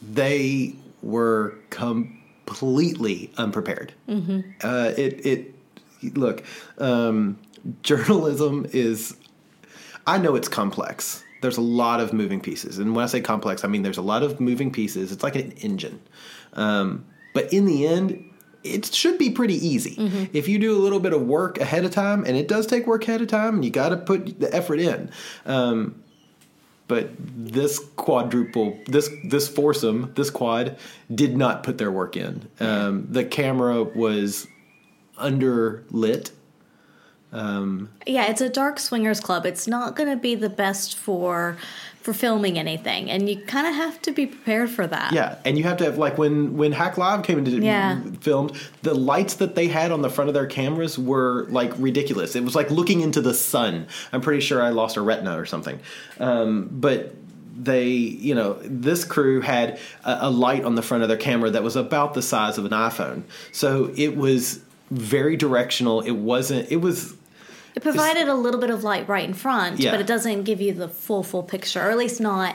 they 0.00 0.74
were 1.02 1.54
completely 2.48 3.30
unprepared. 3.36 3.92
Mm-hmm. 4.08 4.40
Uh, 4.62 4.92
it 4.96 5.26
it 5.26 5.54
look 6.16 6.44
um, 6.78 7.38
journalism 7.82 8.66
is. 8.72 9.16
I 10.06 10.18
know 10.18 10.34
it's 10.34 10.48
complex. 10.48 11.22
There's 11.42 11.58
a 11.58 11.62
lot 11.62 12.00
of 12.00 12.12
moving 12.12 12.40
pieces, 12.40 12.78
and 12.78 12.96
when 12.96 13.04
I 13.04 13.06
say 13.08 13.20
complex, 13.20 13.64
I 13.64 13.68
mean 13.68 13.82
there's 13.82 13.98
a 13.98 14.02
lot 14.02 14.22
of 14.22 14.40
moving 14.40 14.72
pieces. 14.72 15.12
It's 15.12 15.22
like 15.22 15.36
an 15.36 15.52
engine, 15.52 16.00
um, 16.54 17.04
but 17.34 17.52
in 17.52 17.66
the 17.66 17.86
end, 17.86 18.24
it 18.64 18.86
should 18.86 19.18
be 19.18 19.30
pretty 19.30 19.54
easy 19.54 19.94
if 20.32 20.48
you 20.48 20.58
do 20.58 20.76
a 20.76 20.80
little 20.80 21.00
bit 21.00 21.12
of 21.12 21.22
work 21.22 21.58
ahead 21.58 21.84
of 21.84 21.90
time, 21.90 22.24
and 22.24 22.36
it 22.36 22.48
does 22.48 22.66
take 22.66 22.86
work 22.86 23.06
ahead 23.06 23.20
of 23.20 23.28
time, 23.28 23.56
and 23.56 23.64
you 23.64 23.70
got 23.70 23.90
to 23.90 23.96
put 23.98 24.40
the 24.40 24.52
effort 24.54 24.80
in. 24.80 25.10
Um, 25.46 26.02
but 26.88 27.10
this 27.18 27.78
quadruple, 27.96 28.78
this 28.86 29.10
this 29.24 29.46
foursome, 29.46 30.12
this 30.16 30.30
quad 30.30 30.78
did 31.14 31.36
not 31.36 31.62
put 31.62 31.78
their 31.78 31.92
work 31.92 32.16
in. 32.16 32.48
Um, 32.58 33.06
the 33.10 33.24
camera 33.24 33.84
was 33.84 34.48
under 35.18 35.84
underlit. 35.92 36.30
yeah 38.06 38.24
it's 38.24 38.40
a 38.40 38.48
dark 38.48 38.78
swingers 38.78 39.20
club 39.20 39.44
it's 39.44 39.68
not 39.68 39.94
going 39.94 40.08
to 40.08 40.16
be 40.16 40.34
the 40.34 40.48
best 40.48 40.96
for 40.96 41.58
for 42.08 42.14
filming 42.14 42.58
anything 42.58 43.10
and 43.10 43.28
you 43.28 43.36
kind 43.36 43.66
of 43.66 43.74
have 43.74 44.00
to 44.00 44.10
be 44.12 44.24
prepared 44.24 44.70
for 44.70 44.86
that 44.86 45.12
Yeah, 45.12 45.36
and 45.44 45.58
you 45.58 45.64
have 45.64 45.76
to 45.76 45.84
have 45.84 45.98
like 45.98 46.16
when 46.16 46.56
when 46.56 46.72
Hack 46.72 46.96
Live 46.96 47.22
came 47.22 47.36
into 47.38 47.50
Yeah. 47.50 48.00
filmed, 48.20 48.52
the 48.82 48.94
lights 48.94 49.34
that 49.34 49.54
they 49.56 49.68
had 49.68 49.92
on 49.92 50.00
the 50.00 50.08
front 50.08 50.28
of 50.28 50.34
their 50.34 50.46
cameras 50.46 50.98
were 50.98 51.46
like 51.50 51.70
ridiculous. 51.76 52.34
It 52.34 52.44
was 52.44 52.54
like 52.54 52.70
looking 52.70 53.02
into 53.02 53.20
the 53.20 53.34
sun. 53.34 53.88
I'm 54.10 54.22
pretty 54.22 54.40
sure 54.40 54.62
I 54.62 54.70
lost 54.70 54.96
a 54.96 55.02
retina 55.02 55.38
or 55.38 55.44
something. 55.44 55.80
Um, 56.18 56.68
but 56.72 57.14
they, 57.54 57.88
you 57.88 58.34
know, 58.34 58.54
this 58.62 59.04
crew 59.04 59.42
had 59.42 59.78
a, 60.04 60.18
a 60.22 60.30
light 60.30 60.64
on 60.64 60.76
the 60.76 60.82
front 60.82 61.02
of 61.02 61.10
their 61.10 61.18
camera 61.18 61.50
that 61.50 61.62
was 61.62 61.76
about 61.76 62.14
the 62.14 62.22
size 62.22 62.56
of 62.56 62.64
an 62.64 62.70
iPhone. 62.72 63.24
So 63.52 63.92
it 63.96 64.16
was 64.16 64.60
very 64.90 65.36
directional. 65.36 66.00
It 66.00 66.12
wasn't. 66.12 66.72
It 66.72 66.76
was 66.80 67.14
it 67.78 67.82
provided 67.82 68.28
a 68.28 68.34
little 68.34 68.60
bit 68.60 68.70
of 68.70 68.84
light 68.84 69.08
right 69.08 69.26
in 69.28 69.34
front 69.34 69.78
Yeah. 69.80 69.90
but 69.92 70.00
it 70.00 70.06
doesn't 70.06 70.42
give 70.44 70.60
you 70.60 70.72
the 70.72 70.88
full 70.88 71.22
full 71.22 71.42
picture 71.54 71.80
or 71.80 71.90
at 71.90 71.98
least 71.98 72.20
not 72.20 72.54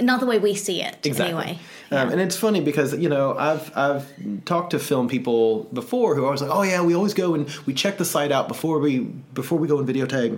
not 0.00 0.20
the 0.20 0.26
way 0.26 0.38
we 0.38 0.54
see 0.54 0.80
it 0.88 0.94
Exactly. 1.04 1.26
anyway 1.26 1.58
Um, 1.90 2.10
and 2.12 2.20
it's 2.20 2.36
funny 2.36 2.60
because 2.60 2.90
you 3.04 3.08
know 3.08 3.34
I've 3.48 3.64
I've 3.76 4.04
talked 4.44 4.70
to 4.72 4.78
film 4.78 5.08
people 5.08 5.64
before 5.72 6.14
who 6.14 6.22
are 6.22 6.26
always 6.26 6.42
like, 6.42 6.50
oh 6.58 6.62
yeah, 6.62 6.82
we 6.82 6.94
always 6.94 7.14
go 7.14 7.34
and 7.34 7.48
we 7.66 7.72
check 7.82 7.96
the 7.96 8.04
site 8.04 8.30
out 8.36 8.46
before 8.46 8.78
we 8.78 8.92
before 9.40 9.58
we 9.58 9.66
go 9.66 9.78
and 9.78 9.88
videotape. 9.88 10.34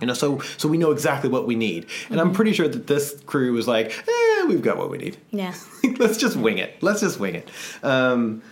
You 0.00 0.06
know, 0.08 0.14
so 0.14 0.40
so 0.58 0.68
we 0.68 0.78
know 0.78 0.90
exactly 0.90 1.30
what 1.30 1.46
we 1.46 1.54
need. 1.54 1.86
And 2.10 2.20
I'm 2.20 2.32
pretty 2.32 2.52
sure 2.52 2.66
that 2.66 2.86
this 2.88 3.04
crew 3.30 3.52
was 3.52 3.66
like, 3.68 3.86
eh, 4.16 4.44
we've 4.48 4.60
got 4.68 4.76
what 4.76 4.90
we 4.90 4.98
need. 4.98 5.16
yeah 5.30 5.54
Let's 6.02 6.18
just 6.18 6.36
wing 6.36 6.58
it. 6.58 6.70
Let's 6.82 7.00
just 7.00 7.20
wing 7.20 7.36
it. 7.36 7.46
Um, 7.84 8.42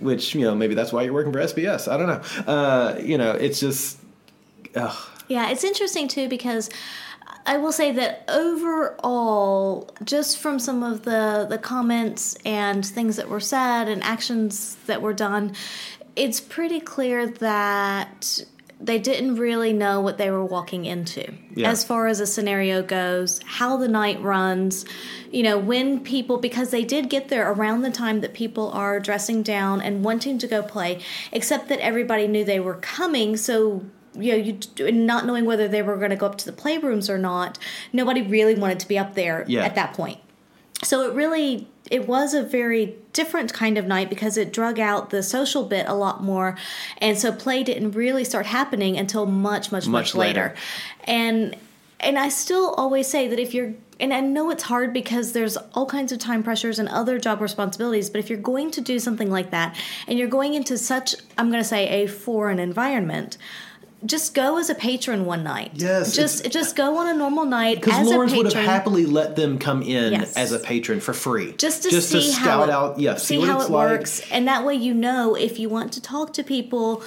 which 0.00 0.34
you 0.34 0.42
know 0.42 0.54
maybe 0.54 0.74
that's 0.74 0.92
why 0.92 1.00
you're 1.04 1.14
working 1.14 1.32
for 1.32 1.38
SBS. 1.40 1.88
I 1.90 1.96
don't 1.96 2.10
know. 2.12 2.22
Uh, 2.52 2.98
you 3.00 3.16
know, 3.16 3.32
it's 3.32 3.58
just. 3.60 3.98
Ugh. 4.74 4.96
Yeah, 5.28 5.50
it's 5.50 5.64
interesting 5.64 6.08
too 6.08 6.28
because 6.28 6.68
I 7.46 7.56
will 7.56 7.72
say 7.72 7.92
that 7.92 8.24
overall, 8.28 9.90
just 10.04 10.38
from 10.38 10.58
some 10.58 10.82
of 10.82 11.02
the 11.02 11.46
the 11.48 11.58
comments 11.58 12.36
and 12.44 12.84
things 12.84 13.16
that 13.16 13.28
were 13.28 13.40
said 13.40 13.88
and 13.88 14.02
actions 14.02 14.76
that 14.86 15.02
were 15.02 15.12
done, 15.14 15.54
it's 16.16 16.40
pretty 16.40 16.80
clear 16.80 17.26
that 17.26 18.44
they 18.80 18.98
didn't 18.98 19.36
really 19.36 19.72
know 19.72 20.00
what 20.00 20.18
they 20.18 20.28
were 20.28 20.44
walking 20.44 20.84
into 20.86 21.32
Yeah. 21.54 21.70
as 21.70 21.84
far 21.84 22.08
as 22.08 22.18
a 22.18 22.26
scenario 22.26 22.82
goes, 22.82 23.40
how 23.44 23.76
the 23.76 23.86
night 23.86 24.20
runs, 24.20 24.84
you 25.30 25.44
know, 25.44 25.56
when 25.56 26.00
people, 26.00 26.38
because 26.38 26.70
they 26.70 26.82
did 26.82 27.08
get 27.08 27.28
there 27.28 27.48
around 27.52 27.82
the 27.82 27.92
time 27.92 28.22
that 28.22 28.34
people 28.34 28.72
are 28.72 28.98
dressing 28.98 29.44
down 29.44 29.80
and 29.80 30.04
wanting 30.04 30.36
to 30.38 30.48
go 30.48 30.62
play, 30.62 30.98
except 31.30 31.68
that 31.68 31.78
everybody 31.78 32.26
knew 32.26 32.44
they 32.44 32.58
were 32.58 32.74
coming. 32.74 33.36
So, 33.36 33.84
you 34.14 34.32
know, 34.32 34.38
you 34.38 34.58
and 34.86 35.06
not 35.06 35.26
knowing 35.26 35.44
whether 35.44 35.68
they 35.68 35.82
were 35.82 35.96
going 35.96 36.10
to 36.10 36.16
go 36.16 36.26
up 36.26 36.36
to 36.38 36.44
the 36.44 36.52
playrooms 36.52 37.08
or 37.08 37.18
not, 37.18 37.58
nobody 37.92 38.22
really 38.22 38.54
wanted 38.54 38.78
to 38.80 38.88
be 38.88 38.98
up 38.98 39.14
there 39.14 39.44
Yeah. 39.48 39.64
at 39.64 39.74
that 39.74 39.94
point. 39.94 40.18
So 40.82 41.08
it 41.08 41.14
really 41.14 41.68
it 41.90 42.06
was 42.08 42.32
a 42.32 42.42
very 42.42 42.96
different 43.12 43.52
kind 43.52 43.76
of 43.76 43.86
night 43.86 44.08
because 44.08 44.36
it 44.36 44.52
drug 44.52 44.78
out 44.78 45.10
the 45.10 45.22
social 45.22 45.64
bit 45.64 45.86
a 45.88 45.94
lot 45.94 46.22
more 46.22 46.56
and 46.98 47.18
so 47.18 47.30
play 47.32 47.62
didn't 47.62 47.90
really 47.92 48.24
start 48.24 48.46
happening 48.46 48.96
until 48.96 49.26
much 49.26 49.70
much 49.72 49.86
much, 49.86 49.88
Much 49.88 50.14
later. 50.14 50.40
later. 50.40 50.54
And 51.04 51.56
and 52.00 52.18
I 52.18 52.28
still 52.30 52.70
always 52.76 53.06
say 53.06 53.28
that 53.28 53.38
if 53.38 53.54
you're 53.54 53.74
and 54.00 54.12
I 54.12 54.18
know 54.20 54.50
it's 54.50 54.64
hard 54.64 54.92
because 54.92 55.32
there's 55.32 55.56
all 55.74 55.86
kinds 55.86 56.10
of 56.10 56.18
time 56.18 56.42
pressures 56.42 56.80
and 56.80 56.88
other 56.88 57.18
job 57.20 57.40
responsibilities, 57.40 58.10
but 58.10 58.18
if 58.18 58.28
you're 58.28 58.38
going 58.40 58.72
to 58.72 58.80
do 58.80 58.98
something 58.98 59.30
like 59.30 59.50
that 59.52 59.76
and 60.08 60.18
you're 60.18 60.26
going 60.28 60.54
into 60.54 60.76
such 60.76 61.14
I'm 61.38 61.50
going 61.50 61.62
to 61.62 61.68
say 61.68 61.88
a 62.02 62.08
foreign 62.08 62.58
environment, 62.58 63.38
just 64.04 64.34
go 64.34 64.58
as 64.58 64.68
a 64.68 64.74
patron 64.74 65.24
one 65.24 65.44
night. 65.44 65.70
Yes, 65.74 66.14
Just 66.16 66.50
just 66.50 66.74
go 66.76 66.98
on 66.98 67.08
a 67.08 67.14
normal 67.14 67.44
night 67.44 67.76
Because 67.80 67.98
as 68.00 68.08
Lawrence 68.08 68.34
would 68.34 68.52
have 68.52 68.64
happily 68.64 69.06
let 69.06 69.36
them 69.36 69.58
come 69.58 69.82
in 69.82 70.12
Yes. 70.12 70.36
as 70.36 70.52
a 70.52 70.58
patron 70.58 71.00
for 71.00 71.12
free, 71.12 71.52
just 71.56 71.82
to 71.84 72.00
see 72.02 72.30
how 72.32 72.44
scout 72.44 72.68
it, 72.68 72.72
out, 72.72 72.98
yeah, 72.98 73.16
see, 73.16 73.38
what 73.38 73.48
how 73.48 73.60
it's 73.60 73.68
it 73.68 73.72
like. 73.72 73.90
works, 73.90 74.22
and 74.32 74.48
that 74.48 74.64
way 74.66 74.74
you 74.74 74.92
know 74.94 75.34
if 75.36 75.58
you 75.58 75.68
want 75.68 75.92
to 75.92 76.00
talk 76.02 76.32
to 76.34 76.42
people, 76.42 77.02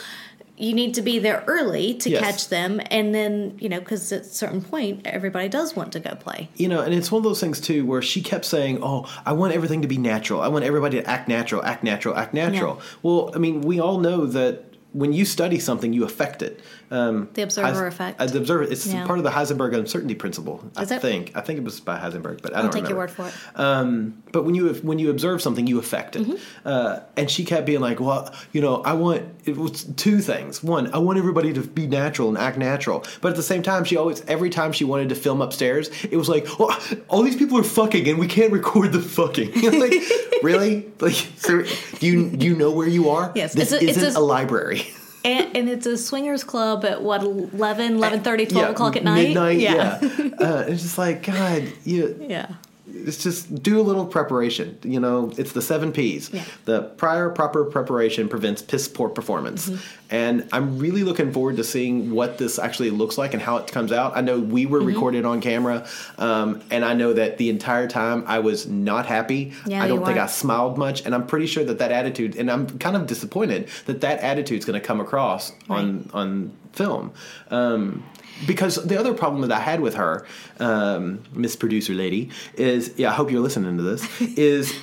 you 0.58 0.72
need 0.74 0.94
to 0.94 1.02
be 1.02 1.20
there 1.20 1.44
early 1.48 1.94
to 1.96 2.10
Yes. 2.10 2.22
catch 2.24 2.48
them, 2.48 2.80
and 2.90 3.14
then 3.14 3.58
you 3.60 3.68
know 3.68 3.80
because 3.80 4.10
at 4.14 4.22
a 4.22 4.24
certain 4.24 4.62
point 4.62 5.02
everybody 5.06 5.50
does 5.50 5.76
want 5.76 5.92
to 5.94 6.00
go 6.00 6.16
play. 6.16 6.48
You 6.56 6.70
know, 6.70 6.80
and 6.82 6.94
it's 6.94 7.12
one 7.12 7.20
of 7.20 7.24
those 7.26 7.42
things 7.42 7.60
too 7.60 7.86
where 7.86 8.02
she 8.02 8.22
kept 8.22 8.46
saying, 8.46 8.80
"Oh, 8.82 9.06
I 9.26 9.34
want 9.34 9.54
everything 9.54 9.82
to 9.82 9.88
be 9.90 9.98
natural. 9.98 10.40
I 10.40 10.48
want 10.48 10.64
everybody 10.64 11.02
to 11.02 11.10
act 11.10 11.28
natural, 11.28 11.62
act 11.66 11.84
natural, 11.84 12.16
act 12.16 12.34
natural." 12.34 12.80
Well, 13.04 13.32
I 13.36 13.38
mean, 13.40 13.62
we 13.62 13.82
all 13.82 14.00
know 14.00 14.26
that 14.28 14.64
when 14.94 15.12
you 15.12 15.26
study 15.26 15.60
something, 15.60 15.92
you 15.92 16.06
affect 16.06 16.42
it. 16.42 16.62
Um, 16.92 17.30
The 17.34 17.42
observer 17.42 17.86
Heis- 17.86 17.88
effect. 17.88 18.22
uh, 18.22 18.26
the 18.28 18.38
observer. 18.38 18.64
It's 18.64 18.86
Yeah. 18.86 19.06
part 19.06 19.18
of 19.20 19.24
the 19.26 19.32
Heisenberg 19.32 19.74
uncertainty 19.76 20.16
principle. 20.16 20.64
Is 20.80 20.92
I 20.92 20.96
it? 20.96 21.02
think. 21.02 21.32
I 21.36 21.42
think 21.42 21.58
it 21.58 21.64
was 21.66 21.80
by 21.80 21.98
Heisenberg, 21.98 22.42
but 22.42 22.54
I 22.56 22.58
don't 22.62 22.66
know. 22.66 22.72
take 22.72 22.90
your 22.90 22.98
remember. 23.00 23.24
word 23.24 23.32
for 23.32 23.58
it. 23.58 23.60
Um, 23.60 24.16
but 24.32 24.46
when 24.46 24.54
you 24.56 24.74
when 24.84 25.00
you 25.00 25.10
observe 25.10 25.42
something, 25.42 25.66
you 25.68 25.80
affect 25.80 26.16
it. 26.16 26.24
Mm-hmm. 26.24 26.36
Uh, 26.68 27.00
and 27.18 27.30
she 27.32 27.44
kept 27.44 27.66
being 27.66 27.82
like, 27.82 28.00
"Well, 28.00 28.32
you 28.52 28.62
know, 28.62 28.82
I 28.84 28.94
want 28.94 29.24
it 29.46 29.58
was 29.58 29.84
two 29.96 30.20
things. 30.20 30.64
One, 30.64 30.92
I 30.94 30.98
want 31.00 31.18
everybody 31.18 31.54
to 31.54 31.62
be 31.62 31.88
natural 31.88 32.30
and 32.30 32.38
act 32.38 32.58
natural. 32.58 33.04
But 33.22 33.30
at 33.30 33.36
the 33.36 33.44
same 33.44 33.62
time, 33.64 33.84
she 33.84 33.98
always 33.98 34.24
every 34.28 34.50
time 34.50 34.72
she 34.72 34.84
wanted 34.86 35.10
to 35.10 35.16
film 35.16 35.42
upstairs, 35.42 35.90
it 36.10 36.18
was 36.18 36.30
like, 36.30 36.48
well, 36.60 36.78
all 37.08 37.24
these 37.24 37.36
people 37.36 37.58
are 37.58 37.64
fucking, 37.64 38.08
and 38.08 38.20
we 38.20 38.28
can't 38.28 38.52
record 38.52 38.92
the 38.92 39.02
fucking. 39.02 39.52
like, 39.80 39.94
really? 40.44 40.86
Like, 41.00 41.16
so, 41.38 41.64
do 42.00 42.06
you 42.08 42.30
do 42.30 42.46
you 42.46 42.56
know 42.56 42.70
where 42.72 42.88
you 42.88 43.10
are? 43.10 43.32
Yes, 43.36 43.54
this 43.54 43.72
it's 43.72 43.82
a- 43.84 43.90
isn't 43.90 44.16
a- 44.16 44.20
a, 44.20 44.22
library. 44.22 44.88
And, 45.26 45.58
and 45.58 45.70
it's 45.70 45.86
a 45.88 45.98
swingers 45.98 46.44
club 46.44 46.86
at 46.86 47.02
what 47.02 47.24
11, 47.24 47.98
11.30, 47.98 48.24
12 48.24 48.52
Yeah, 48.52 48.70
o'clock 48.70 48.96
at 48.96 49.04
night. 49.04 49.30
Midnight. 49.30 49.60
Yeah, 49.60 50.00
Uh, 50.40 50.66
it's 50.68 50.84
just 50.84 50.98
like 50.98 51.24
God. 51.24 51.64
You 51.84 52.16
yeah. 52.30 52.54
It's 52.96 53.22
just 53.22 53.62
do 53.62 53.80
a 53.80 53.84
little 53.84 54.06
preparation. 54.06 54.78
You 54.84 55.00
know, 55.00 55.32
it's 55.38 55.52
the 55.52 55.62
seven 55.62 55.92
P's. 55.92 56.32
Yeah. 56.32 56.44
The 56.66 56.82
prior 56.82 57.30
proper 57.30 57.66
preparation 57.66 58.30
prevents 58.30 58.62
piss 58.62 58.88
poor 58.88 59.10
performance. 59.10 59.70
And 60.10 60.48
I'm 60.52 60.78
really 60.78 61.04
looking 61.04 61.32
forward 61.34 61.58
to 61.58 61.64
seeing 61.64 62.12
what 62.12 62.38
this 62.38 62.60
actually 62.60 62.92
looks 62.92 63.18
like 63.18 63.34
and 63.34 63.42
how 63.42 63.58
it 63.58 63.72
comes 63.72 63.92
out. 63.92 64.16
I 64.16 64.22
know 64.22 64.40
we 64.40 64.66
were 64.66 64.80
recorded 64.80 65.26
on 65.26 65.42
camera, 65.42 65.88
um, 66.18 66.62
and 66.70 66.86
I 66.86 66.94
know 66.94 67.14
that 67.14 67.38
the 67.38 67.50
entire 67.50 67.88
time 67.88 68.24
I 68.28 68.40
was 68.40 68.68
not 68.68 69.08
happy. 69.08 69.54
Yeah, 69.66 69.84
I 69.84 69.88
don't 69.88 70.06
think 70.06 70.20
I 70.20 70.28
smiled 70.28 70.78
much, 70.78 71.06
and 71.06 71.16
I'm 71.16 71.26
pretty 71.26 71.48
sure 71.48 71.64
that 71.66 71.80
that 71.80 71.92
attitude, 71.92 72.36
and 72.36 72.52
I'm 72.52 72.68
kind 72.80 72.96
of 72.96 73.08
disappointed 73.08 73.68
that 73.88 74.02
that 74.02 74.20
attitude's 74.20 74.64
going 74.66 74.80
to 74.80 74.86
come 74.86 75.02
across 75.02 75.52
on 75.70 76.10
on 76.14 76.56
film. 76.74 77.14
Um, 77.50 78.04
because 78.46 78.76
the 78.86 79.00
other 79.00 79.14
problem 79.14 79.42
that 79.48 79.52
I 79.52 79.60
had 79.60 79.80
with 79.82 79.96
her, 79.96 80.26
um, 80.60 81.24
Miss 81.34 81.56
Producer 81.56 81.94
Lady, 81.94 82.30
is 82.56 82.94
yeah, 82.98 83.12
I 83.12 83.14
hope 83.14 83.32
you're 83.32 83.42
listening 83.42 83.78
to 83.78 83.84
this. 83.84 84.22
is 84.38 84.74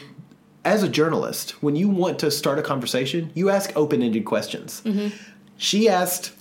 as 0.65 0.83
a 0.83 0.89
journalist, 0.89 1.51
when 1.63 1.75
you 1.77 1.89
want 1.89 2.19
to 2.21 2.31
start 2.31 2.59
a 2.59 2.63
conversation, 2.63 3.31
you 3.35 3.51
ask 3.51 3.73
open-ended 3.77 4.25
questions. 4.25 4.81
Mm-hmm. 4.85 5.09
She 5.57 5.89
asked 5.89 6.33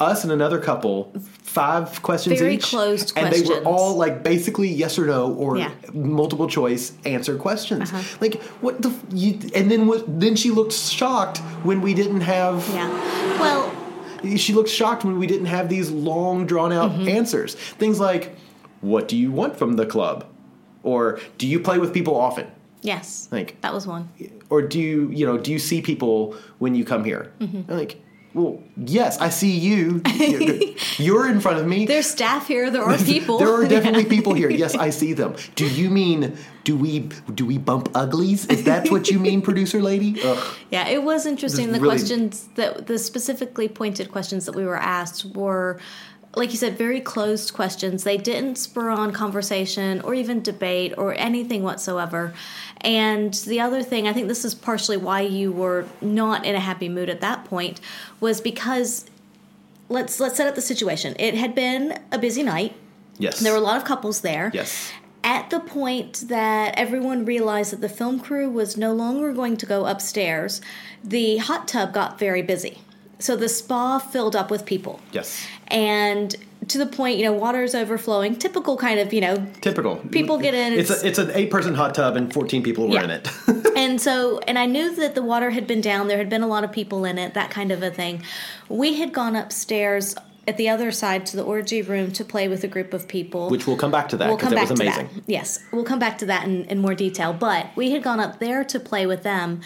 us 0.00 0.24
and 0.24 0.32
another 0.32 0.58
couple 0.58 1.12
five 1.42 2.02
questions 2.02 2.38
Very 2.38 2.54
each, 2.54 2.64
closed 2.64 3.12
and 3.14 3.30
they 3.32 3.42
were 3.46 3.62
all 3.64 3.94
like 3.96 4.22
basically 4.22 4.68
yes 4.68 4.98
or 4.98 5.04
no 5.06 5.34
or 5.34 5.58
Yeah. 5.58 5.70
multiple 5.92 6.48
choice 6.48 6.92
answer 7.04 7.36
questions. 7.36 7.92
Uh-huh. 7.92 8.16
Like 8.20 8.42
what 8.62 8.80
the 8.80 8.88
f- 8.88 9.04
you, 9.12 9.38
and 9.54 9.70
then 9.70 9.86
what, 9.86 10.04
then 10.20 10.34
she 10.34 10.50
looked 10.50 10.72
shocked 10.72 11.38
when 11.62 11.82
we 11.82 11.92
didn't 11.92 12.22
have 12.22 12.66
Yeah. 12.72 12.88
Well, 13.38 13.70
she 14.36 14.52
looked 14.52 14.68
shocked 14.70 15.04
when 15.04 15.18
we 15.18 15.26
didn't 15.26 15.46
have 15.46 15.68
these 15.68 15.90
long 15.90 16.46
drawn 16.46 16.72
out 16.72 16.90
Mm-hmm. 16.90 17.08
answers. 17.08 17.54
Things 17.54 18.00
like 18.00 18.34
what 18.80 19.08
do 19.08 19.16
you 19.16 19.30
want 19.32 19.56
from 19.56 19.74
the 19.74 19.86
club? 19.86 20.24
Or 20.82 21.18
do 21.38 21.46
you 21.46 21.58
play 21.60 21.78
with 21.78 21.92
people 21.94 22.14
often? 22.16 22.46
yes. 22.82 23.28
Like 23.32 23.60
That 23.62 23.72
was 23.74 23.86
one. 23.86 24.08
or 24.50 24.62
do 24.62 24.78
you 24.78 25.10
you 25.10 25.26
know 25.26 25.36
do 25.38 25.50
you 25.52 25.58
see 25.58 25.80
people 25.82 26.34
when 26.58 26.74
you 26.74 26.84
come 26.84 27.02
here 27.04 27.32
Mm-hmm. 27.40 27.70
I'm 27.70 27.76
like 27.78 28.00
well 28.36 28.62
yes 28.76 29.18
i 29.18 29.28
see 29.30 29.56
you 29.68 30.02
you're 30.98 31.26
in 31.28 31.40
front 31.40 31.58
of 31.58 31.66
me 31.66 31.86
There's 31.86 32.06
staff 32.18 32.46
here. 32.46 32.70
There 32.70 32.82
are 32.82 32.98
people. 33.14 33.38
there 33.38 33.52
are 33.52 33.66
definitely 33.66 34.04
people 34.16 34.34
here 34.34 34.50
yes 34.50 34.74
i 34.76 34.90
see 34.90 35.12
them 35.14 35.34
do 35.54 35.66
you 35.66 35.88
mean 35.90 36.36
do 36.64 36.76
we 36.76 37.00
do 37.34 37.46
we 37.46 37.56
bump 37.56 37.88
uglies 37.94 38.44
is 38.46 38.64
that 38.64 38.90
what 38.90 39.08
you 39.10 39.18
mean 39.18 39.40
producer 39.40 39.80
lady 39.80 40.20
Ugh. 40.22 40.54
Yeah, 40.70 40.88
it 40.88 41.02
was 41.02 41.24
interesting. 41.26 41.66
The 41.72 41.80
really- 41.80 41.96
questions 41.96 42.48
that 42.56 42.86
the 42.88 42.98
specifically 42.98 43.68
pointed 43.68 44.10
questions 44.10 44.44
that 44.46 44.54
we 44.54 44.64
were 44.64 44.76
asked 44.76 45.24
were, 45.36 45.78
like 46.36 46.50
you 46.50 46.58
said, 46.58 46.76
very 46.76 47.00
closed 47.00 47.54
questions. 47.54 48.04
They 48.04 48.18
didn't 48.18 48.56
spur 48.56 48.90
on 48.90 49.10
conversation 49.12 50.02
or 50.02 50.12
even 50.12 50.42
debate 50.42 50.92
or 50.98 51.14
anything 51.14 51.62
whatsoever. 51.62 52.34
And 52.82 53.32
the 53.32 53.58
other 53.58 53.82
thing, 53.82 54.06
I 54.06 54.12
think 54.12 54.28
this 54.28 54.44
is 54.44 54.54
partially 54.54 54.98
why 54.98 55.22
you 55.22 55.50
were 55.50 55.86
not 56.02 56.44
in 56.44 56.54
a 56.54 56.60
happy 56.60 56.90
mood 56.90 57.08
at 57.08 57.22
that 57.22 57.46
point, 57.46 57.80
was 58.20 58.42
because 58.42 59.06
let's 59.88 60.20
let's 60.20 60.36
set 60.36 60.46
up 60.46 60.54
the 60.54 60.60
situation. 60.60 61.16
It 61.18 61.34
had 61.34 61.54
been 61.54 61.98
a 62.12 62.18
busy 62.18 62.42
night. 62.42 62.74
yes 63.18 63.40
There 63.40 63.52
were 63.52 63.58
a 63.58 63.62
lot 63.62 63.78
of 63.78 63.84
couples 63.84 64.20
there. 64.20 64.50
yes 64.52 64.92
At 65.24 65.48
the 65.48 65.60
point 65.60 66.24
that 66.28 66.74
everyone 66.76 67.24
realized 67.24 67.72
that 67.72 67.80
the 67.80 67.88
film 67.88 68.20
crew 68.20 68.50
was 68.50 68.76
no 68.76 68.92
longer 68.92 69.32
going 69.32 69.56
to 69.56 69.66
go 69.66 69.86
upstairs, 69.86 70.60
the 71.02 71.38
hot 71.38 71.66
tub 71.66 71.94
got 71.94 72.18
very 72.18 72.42
busy. 72.42 72.80
So 73.18 73.34
the 73.36 73.48
spa 73.48 73.98
filled 73.98 74.36
up 74.36 74.50
with 74.50 74.64
people. 74.66 75.00
yes 75.12 75.46
And 75.68 76.34
to 76.68 76.78
the 76.78 76.86
point, 76.86 77.16
you 77.18 77.24
know, 77.24 77.32
water's 77.32 77.74
overflowing. 77.74 78.36
Typical 78.36 78.76
kind 78.76 78.98
of, 78.98 79.12
you 79.12 79.20
know, 79.20 79.46
typical 79.60 79.96
People 80.10 80.36
get 80.38 80.52
in, 80.54 80.72
it's, 80.72 80.90
it's- 80.90 81.02
a, 81.02 81.06
it's 81.08 81.18
an 81.18 81.30
eight 81.34 81.50
person 81.50 81.74
hot 81.74 81.94
tub 81.94 82.16
and 82.16 82.32
14 82.32 82.62
people 82.62 82.88
were 82.88 82.94
Yeah. 82.94 83.04
in 83.04 83.10
it 83.10 83.28
and 83.76 84.00
so, 84.00 84.40
and 84.48 84.58
I 84.58 84.66
knew 84.66 84.94
that 84.96 85.14
the 85.14 85.22
water 85.22 85.50
had 85.50 85.66
been 85.66 85.80
down. 85.80 86.08
There 86.08 86.18
had 86.18 86.28
been 86.28 86.42
a 86.42 86.46
lot 86.48 86.64
of 86.64 86.72
people 86.72 87.04
in 87.04 87.18
it, 87.18 87.34
that 87.34 87.50
kind 87.50 87.70
of 87.72 87.82
a 87.82 87.90
thing. 87.90 88.22
We 88.68 88.94
had 89.00 89.12
gone 89.12 89.36
upstairs 89.36 90.14
at 90.48 90.56
the 90.58 90.68
other 90.68 90.92
side 90.92 91.26
to 91.26 91.36
the 91.36 91.42
orgy 91.42 91.82
room 91.82 92.12
to 92.12 92.24
play 92.24 92.46
with 92.48 92.62
a 92.64 92.68
group 92.68 92.94
of 92.94 93.08
people. 93.08 93.48
which 93.50 93.66
we'll 93.66 93.76
come 93.76 93.90
back 93.90 94.08
to 94.10 94.16
that 94.16 94.28
We'll 94.28 94.36
because 94.36 94.50
come 94.50 94.58
it 94.58 94.60
back 94.62 94.70
was 94.70 94.78
to 94.80 94.86
amazing 94.86 95.08
that. 95.14 95.22
Yes, 95.26 95.58
we'll 95.72 95.84
come 95.84 95.98
back 95.98 96.18
to 96.18 96.26
that 96.26 96.44
in, 96.46 96.64
in 96.66 96.78
more 96.78 96.94
detail. 96.94 97.32
But 97.32 97.66
we 97.76 97.90
had 97.92 98.02
gone 98.04 98.20
up 98.20 98.38
there 98.38 98.62
to 98.64 98.78
play 98.78 99.06
with 99.06 99.22
them. 99.24 99.60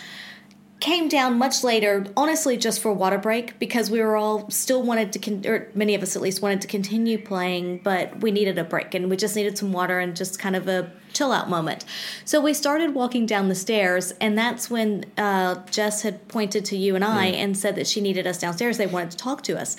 Came 0.81 1.09
down 1.09 1.37
much 1.37 1.63
later, 1.63 2.07
honestly, 2.17 2.57
just 2.57 2.81
for 2.81 2.91
water 2.91 3.19
break 3.19 3.59
because 3.59 3.91
we 3.91 4.01
were 4.01 4.17
all 4.17 4.49
still 4.49 4.83
wanted 4.83 5.13
to, 5.13 5.19
con- 5.19 5.47
or 5.47 5.69
many 5.75 5.95
of 5.95 6.03
us 6.03 6.17
at 6.17 6.23
least 6.23 6.41
wanted 6.41 6.63
to 6.63 6.69
continue 6.69 7.23
playing, 7.23 7.81
but 7.85 8.21
we 8.21 8.31
needed 8.31 8.57
a 8.57 8.65
break 8.65 8.95
and 8.95 9.11
we 9.11 9.17
just 9.17 9.37
needed 9.37 9.59
some 9.59 9.73
water 9.73 9.99
and 9.99 10.17
just 10.17 10.39
kind 10.39 10.57
of 10.57 10.69
a 10.69 10.91
chill 11.13 11.33
out 11.33 11.51
moment. 11.51 11.85
So 12.25 12.41
we 12.41 12.55
started 12.55 12.95
walking 12.95 13.27
down 13.27 13.49
the 13.49 13.55
stairs, 13.55 14.13
and 14.21 14.39
that's 14.39 14.71
when 14.71 15.05
uh, 15.19 15.57
Jess 15.71 16.01
had 16.03 16.27
pointed 16.29 16.65
to 16.67 16.77
you 16.77 16.95
and 16.95 17.05
I 17.05 17.27
and 17.27 17.59
said 17.59 17.75
that 17.75 17.87
she 17.87 18.01
needed 18.01 18.27
us 18.27 18.39
downstairs. 18.39 18.79
They 18.79 18.87
wanted 18.87 19.11
to 19.11 19.17
talk 19.19 19.43
to 19.45 19.61
us. 19.61 19.77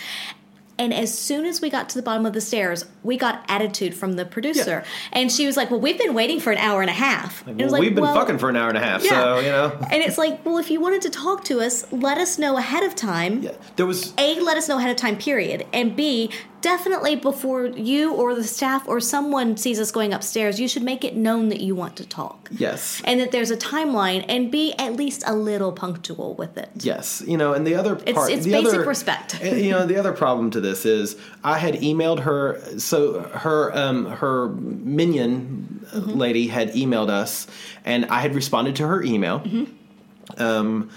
And 0.81 0.95
as 0.95 1.15
soon 1.15 1.45
as 1.45 1.61
we 1.61 1.69
got 1.69 1.89
to 1.89 1.95
the 1.95 2.01
bottom 2.01 2.25
of 2.25 2.33
the 2.33 2.41
stairs, 2.41 2.85
we 3.03 3.15
got 3.15 3.45
attitude 3.47 3.93
from 3.93 4.13
the 4.13 4.25
producer. 4.25 4.83
And 5.11 5.31
she 5.31 5.45
was 5.45 5.55
like, 5.55 5.69
Well, 5.69 5.79
we've 5.79 5.99
been 5.99 6.15
waiting 6.15 6.39
for 6.39 6.51
an 6.51 6.57
hour 6.57 6.81
and 6.81 6.89
a 6.89 6.93
half. 6.93 7.45
Was 7.45 7.55
well, 7.55 7.69
like, 7.69 7.81
we've 7.81 7.93
been 7.93 8.03
well, 8.03 8.15
fucking 8.15 8.39
for 8.39 8.49
an 8.49 8.55
hour 8.55 8.67
and 8.67 8.77
a 8.79 8.81
half 8.81 9.03
yeah. 9.03 9.09
so 9.09 9.39
you 9.39 9.49
know 9.49 9.77
And 9.91 10.01
it's 10.01 10.17
like, 10.17 10.43
Well, 10.43 10.57
if 10.57 10.71
you 10.71 10.81
wanted 10.81 11.03
to 11.03 11.11
talk 11.11 11.43
to 11.45 11.59
us, 11.59 11.85
let 11.91 12.17
us 12.17 12.39
know 12.39 12.57
ahead 12.57 12.81
of 12.81 12.95
time. 12.95 13.43
yeah, 13.43 13.51
there 13.75 13.85
was 13.85 14.11
A, 14.17 14.39
let 14.39 14.57
us 14.57 14.67
know 14.67 14.79
ahead 14.79 14.89
of 14.89 14.97
time, 14.97 15.17
period. 15.17 15.67
And 15.71 15.95
B, 15.95 16.31
definitely 16.61 17.15
before 17.15 17.65
you 17.65 18.13
or 18.13 18.35
the 18.35 18.43
staff 18.43 18.87
or 18.87 18.99
someone 18.99 19.57
sees 19.57 19.79
us 19.79 19.91
going 19.91 20.13
upstairs, 20.13 20.59
you 20.59 20.67
should 20.67 20.83
make 20.83 21.03
it 21.03 21.15
known 21.15 21.49
that 21.49 21.59
you 21.61 21.75
want 21.75 21.95
to 21.97 22.05
talk. 22.07 22.49
yes 22.51 23.01
And 23.05 23.19
that 23.19 23.31
there's 23.31 23.51
a 23.51 23.57
timeline 23.57 24.25
and 24.29 24.51
be 24.51 24.73
at 24.77 24.93
least 24.95 25.23
a 25.27 25.35
little 25.35 25.71
punctual 25.71 26.35
with 26.35 26.57
it. 26.57 26.69
Yes, 26.75 27.23
you 27.25 27.37
know, 27.37 27.53
and 27.53 27.65
the 27.65 27.75
other 27.75 27.95
part, 27.95 28.31
it's 28.31 28.45
the 28.45 28.51
basic 28.51 28.73
other, 28.75 28.85
respect. 28.85 29.43
you 29.43 29.71
know, 29.71 29.85
the 29.85 29.97
other 29.97 30.13
problem 30.13 30.51
to 30.51 30.61
this 30.61 30.85
is 30.85 31.17
I 31.43 31.57
had 31.57 31.75
emailed 31.75 32.19
her. 32.19 32.61
So 32.79 33.21
her 33.21 33.75
um, 33.77 34.05
her 34.05 34.49
minion 34.49 35.79
Mm-hmm. 35.91 36.11
lady 36.11 36.47
had 36.47 36.71
emailed 36.71 37.09
us, 37.09 37.47
and 37.83 38.05
I 38.05 38.21
had 38.21 38.33
responded 38.33 38.77
to 38.77 38.87
her 38.87 39.03
email. 39.03 39.41
Mm-hmm. 39.41 40.41
Um, 40.41 40.89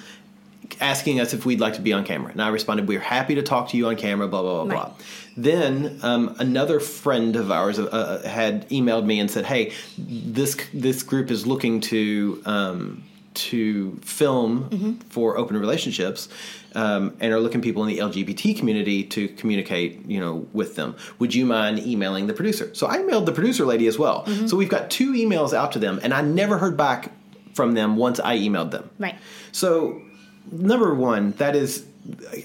asking 0.80 1.20
us 1.20 1.32
if 1.34 1.44
we'd 1.46 1.60
like 1.60 1.74
to 1.74 1.80
be 1.82 1.92
on 1.92 2.04
camera. 2.04 2.30
And 2.32 2.42
I 2.42 2.48
responded, 2.48 2.88
We're 2.88 3.00
happy 3.00 3.34
to 3.36 3.42
talk 3.42 3.68
to 3.70 3.76
you 3.76 3.86
on 3.88 3.96
camera, 3.96 4.28
blah, 4.28 4.42
blah, 4.42 4.64
blah, 4.64 4.74
Right. 4.74 4.86
blah. 4.86 4.94
Then 5.36 5.98
um, 6.02 6.36
another 6.38 6.78
friend 6.80 7.36
of 7.36 7.50
ours 7.50 7.78
uh, 7.78 7.84
uh, 7.86 8.28
had 8.28 8.68
emailed 8.70 9.04
me 9.04 9.18
and 9.20 9.30
said, 9.30 9.44
Hey, 9.46 9.72
this, 9.98 10.56
this 10.72 11.02
group 11.02 11.30
is 11.30 11.46
looking 11.46 11.80
to, 11.82 12.42
um, 12.46 13.02
to 13.34 13.96
film 14.02 14.68
Mm-hmm. 14.70 14.92
for 15.10 15.36
open 15.36 15.56
relationships. 15.58 16.28
Um, 16.76 17.16
and 17.20 17.32
are 17.32 17.38
looking 17.38 17.60
people 17.62 17.84
in 17.84 17.88
the 17.88 17.98
LGBT 17.98 18.58
community 18.58 19.04
to 19.04 19.28
communicate, 19.28 20.06
you 20.06 20.18
know, 20.18 20.44
with 20.52 20.74
them. 20.74 20.96
Would 21.20 21.32
you 21.32 21.46
mind 21.46 21.78
emailing 21.78 22.26
the 22.26 22.32
producer? 22.32 22.74
So 22.74 22.88
I 22.88 22.98
emailed 22.98 23.26
the 23.26 23.32
producer 23.32 23.64
lady 23.64 23.86
as 23.86 23.96
well. 23.96 24.24
Mm-hmm. 24.26 24.48
So 24.48 24.56
we've 24.56 24.68
got 24.68 24.90
two 24.90 25.12
emails 25.12 25.52
out 25.54 25.70
to 25.72 25.78
them, 25.78 26.00
and 26.02 26.12
I 26.12 26.20
never 26.22 26.58
heard 26.58 26.76
back 26.76 27.12
from 27.52 27.74
them 27.74 27.94
once 27.96 28.18
I 28.18 28.36
emailed 28.38 28.72
them. 28.72 28.90
Right. 28.98 29.14
So, 29.52 30.02
number 30.50 30.94
one, 30.94 31.32
that 31.38 31.56
is, 31.56 31.84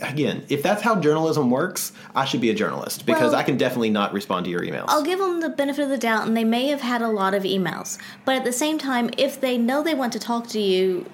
again, 0.01 0.45
if 0.49 0.63
that's 0.63 0.81
how 0.81 0.95
journalism 0.99 1.51
works, 1.51 1.91
I 2.15 2.25
should 2.25 2.41
be 2.41 2.49
a 2.49 2.53
journalist 2.53 3.05
because 3.05 3.31
Well- 3.31 3.35
I 3.39 3.43
can 3.43 3.57
definitely 3.57 3.89
not 3.89 4.13
respond 4.13 4.45
to 4.45 4.51
your 4.51 4.61
emails. 4.61 4.85
I'll 4.87 5.03
give 5.03 5.19
them 5.19 5.41
the 5.41 5.49
benefit 5.49 5.83
of 5.83 5.89
the 5.89 5.97
doubt, 5.97 6.27
and 6.27 6.35
they 6.35 6.43
may 6.43 6.67
have 6.67 6.81
had 6.81 7.01
a 7.01 7.09
lot 7.09 7.33
of 7.33 7.43
emails. 7.43 7.97
But 8.25 8.35
at 8.35 8.43
the 8.45 8.53
same 8.53 8.77
time, 8.77 9.09
if 9.17 9.39
they 9.39 9.57
know 9.57 9.83
they 9.83 9.93
want 9.95 10.13
to 10.13 10.19
talk 10.19 10.47
to 10.49 10.59
you, 10.59 11.05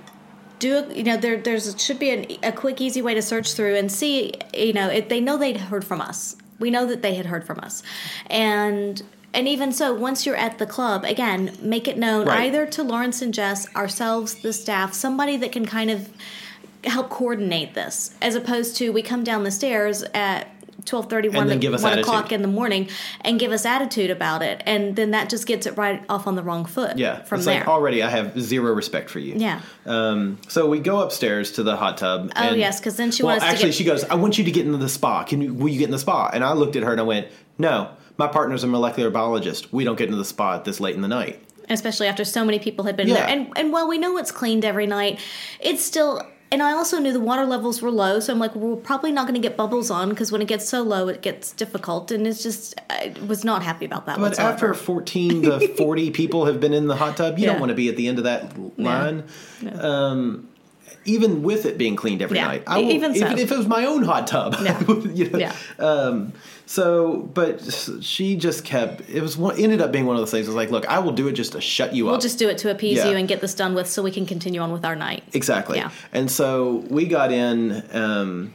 do 0.58 0.78
a, 0.78 0.93
you 0.93 1.04
know 1.04 1.17
there 1.17 1.36
there's 1.36 1.76
should 1.82 2.00
be 2.00 2.10
an, 2.12 2.26
a 2.41 2.52
quick, 2.52 2.80
easy 2.80 3.02
way 3.02 3.13
to 3.13 3.21
search 3.21 3.54
through 3.54 3.76
and 3.76 3.91
see 3.91 4.32
you 4.54 4.71
know 4.71 4.88
if 4.89 5.10
they 5.10 5.19
know 5.19 5.38
they'd 5.38 5.58
heard 5.58 5.84
from 5.84 6.00
us. 6.00 6.38
We 6.60 6.71
know 6.71 6.86
that 6.86 7.02
they 7.02 7.15
had 7.15 7.26
heard 7.26 7.45
from 7.45 7.60
us, 7.60 7.84
and 8.28 9.02
and 9.34 9.50
even 9.50 9.74
so, 9.74 9.93
once 9.93 10.26
you're 10.26 10.38
at 10.38 10.60
the 10.60 10.65
club, 10.65 11.04
again, 11.04 11.52
make 11.62 11.89
it 11.89 11.98
known 11.98 12.26
Right. 12.26 12.43
either 12.45 12.65
to 12.67 12.84
Lawrence 12.84 13.21
and 13.21 13.34
Jess, 13.34 13.67
ourselves, 13.76 14.36
the 14.36 14.54
staff, 14.54 14.93
somebody 14.93 15.36
that 15.36 15.52
can 15.52 15.65
kind 15.65 15.91
of 15.91 16.08
help 16.86 17.10
coordinate 17.10 17.74
this, 17.74 18.12
as 18.21 18.36
opposed 18.36 18.76
to 18.78 18.91
we 18.91 19.02
come 19.02 19.24
down 19.24 19.43
the 19.43 19.52
stairs 19.52 20.04
at. 20.13 20.48
12:30 20.84 21.36
And 21.39 21.50
then 21.50 21.60
give 21.60 21.74
us 21.74 21.82
1 21.82 21.93
attitude. 21.93 22.06
o'clock 22.08 22.32
in 22.32 22.43
the 22.43 22.48
morning 22.48 22.89
and 23.21 23.39
give 23.39 23.52
us 23.52 23.65
attitude 23.65 24.12
about 24.12 24.43
it 24.43 24.62
and 24.67 24.95
then 24.95 25.12
that 25.12 25.30
just 25.30 25.48
gets 25.48 25.65
it 25.65 25.76
right 25.78 26.04
off 26.10 26.28
on 26.28 26.36
the 26.36 26.43
wrong 26.43 26.63
foot 26.63 26.95
yeah, 27.00 27.24
from 27.24 27.39
it's 27.39 27.48
there 27.48 27.62
like 27.62 27.67
already 27.67 28.04
I 28.04 28.10
have 28.12 28.39
zero 28.39 28.71
respect 28.71 29.10
for 29.10 29.17
you. 29.17 29.34
yeah 29.36 29.62
Um, 29.88 30.38
so 30.48 30.69
we 30.69 30.78
go 30.80 31.00
upstairs 31.00 31.54
to 31.54 31.63
the 31.63 31.76
hot 31.76 31.98
tub. 31.98 32.32
Oh, 32.36 32.39
and- 32.50 32.58
yes, 32.58 32.80
'cause 32.80 32.98
then 32.98 33.10
she 33.10 33.24
well, 33.24 33.39
to 33.39 33.43
actually, 33.43 33.69
get- 33.69 33.74
she 33.76 33.84
goes, 33.84 34.04
"I 34.04 34.13
want 34.15 34.38
you 34.38 34.43
to 34.43 34.52
get 34.52 34.63
into 34.67 34.78
the 34.78 34.89
spa. 34.89 35.24
Can 35.24 35.41
you? 35.41 35.56
Will 35.56 35.69
you 35.69 35.80
get 35.80 35.86
in 35.86 35.91
the 35.91 35.98
spa?" 35.98 36.30
And 36.32 36.43
I 36.43 36.54
looked 36.54 36.76
at 36.76 36.84
her 36.84 36.91
and 36.91 37.02
I 37.02 37.04
went, 37.06 37.28
"No, 37.58 37.88
my 38.19 38.28
partner's 38.28 38.63
a 38.63 38.67
molecular 38.67 39.10
biologist. 39.10 39.74
We 39.74 39.86
don't 39.86 39.98
get 39.98 40.06
into 40.06 40.17
the 40.17 40.26
spa 40.26 40.60
this 40.60 40.80
late 40.80 40.93
in 40.93 41.02
the 41.02 41.08
night." 41.08 41.39
especially 41.67 42.06
after 42.06 42.24
so 42.24 42.45
many 42.45 42.60
people 42.60 42.86
had 42.86 42.95
been 42.95 43.08
Yeah. 43.08 43.15
there 43.15 43.26
and 43.28 43.48
and 43.56 43.71
while 43.74 43.88
we 43.88 43.98
know 43.98 44.17
it's 44.17 44.30
cleaned 44.30 44.63
every 44.63 44.86
night 44.86 45.17
it's 45.60 45.84
still 45.84 46.21
and 46.51 46.62
I 46.63 46.71
also 46.73 46.99
knew 46.99 47.12
the 47.12 47.19
water 47.19 47.45
levels 47.45 47.81
were 47.81 47.91
low, 47.91 48.19
so 48.19 48.31
I'm 48.31 48.39
like, 48.39 48.55
we're 48.55 48.75
probably 48.75 49.12
not 49.12 49.27
going 49.27 49.39
to 49.41 49.45
get 49.45 49.58
bubbles 49.58 49.89
on 49.91 50.10
because 50.10 50.31
when 50.31 50.41
it 50.41 50.47
gets 50.47 50.67
so 50.69 50.81
low, 50.84 51.08
it 51.08 51.21
gets 51.21 51.51
difficult, 51.51 52.12
and 52.12 52.25
it's 52.27 52.41
just 52.43 52.79
I 52.89 53.13
was 53.27 53.43
not 53.43 53.63
happy 53.63 53.86
about 53.86 54.05
that. 54.05 54.17
But 54.17 54.29
whatsoever. 54.29 54.53
after 54.53 54.73
14 54.73 55.41
to 55.43 55.67
40 55.75 56.12
people 56.12 56.45
have 56.45 56.60
been 56.60 56.73
in 56.73 56.88
the 56.88 56.95
hot 56.95 57.17
tub, 57.17 57.38
you 57.39 57.45
Yeah. 57.45 57.51
don't 57.53 57.60
want 57.60 57.69
to 57.71 57.75
be 57.75 57.89
at 57.89 57.97
the 57.97 58.08
end 58.08 58.17
of 58.19 58.23
that 58.25 58.53
line. 58.79 59.23
Um, 59.79 60.47
even 61.05 61.43
with 61.43 61.65
it 61.65 61.77
being 61.77 61.95
cleaned 61.95 62.21
every 62.21 62.37
Yeah. 62.37 62.47
night. 62.47 62.63
I 62.67 62.79
will, 62.79 62.91
even 62.91 63.15
so. 63.15 63.27
if, 63.27 63.37
if 63.39 63.51
it 63.51 63.57
was 63.57 63.67
my 63.67 63.85
own 63.85 64.03
hot 64.03 64.27
tub. 64.27 64.55
Yeah. 64.61 64.83
Would, 64.83 65.17
you 65.17 65.29
know, 65.29 65.39
Yeah. 65.39 65.55
Um, 65.79 66.33
so, 66.65 67.17
but 67.33 67.61
she 68.01 68.35
just 68.35 68.65
kept, 68.65 69.07
it 69.07 69.21
was 69.21 69.37
one, 69.37 69.59
ended 69.59 69.81
up 69.81 69.91
being 69.91 70.07
one 70.07 70.15
of 70.15 70.21
those 70.21 70.31
things. 70.31 70.47
It 70.47 70.49
was 70.49 70.55
like, 70.55 70.71
look, 70.71 70.87
I 70.87 70.97
will 70.99 71.11
do 71.11 71.27
it 71.27 71.33
just 71.33 71.51
to 71.51 71.61
shut 71.61 71.93
you 71.93 72.07
up. 72.07 72.13
we'll 72.13 72.21
just 72.21 72.39
do 72.39 72.49
it 72.49 72.57
to 72.59 72.71
appease 72.71 72.97
Yeah. 72.97 73.11
you 73.11 73.17
and 73.17 73.27
get 73.27 73.39
this 73.41 73.53
done 73.53 73.75
with, 73.75 73.87
so 73.87 74.01
we 74.01 74.09
can 74.11 74.25
continue 74.25 74.61
on 74.61 74.71
with 74.71 74.83
our 74.83 74.95
night. 74.95 75.23
exactly. 75.33 75.77
Yeah. 75.77 75.91
And 76.11 76.29
so 76.31 76.83
we 76.89 77.05
got 77.05 77.31
in, 77.31 77.83
um, 77.93 78.53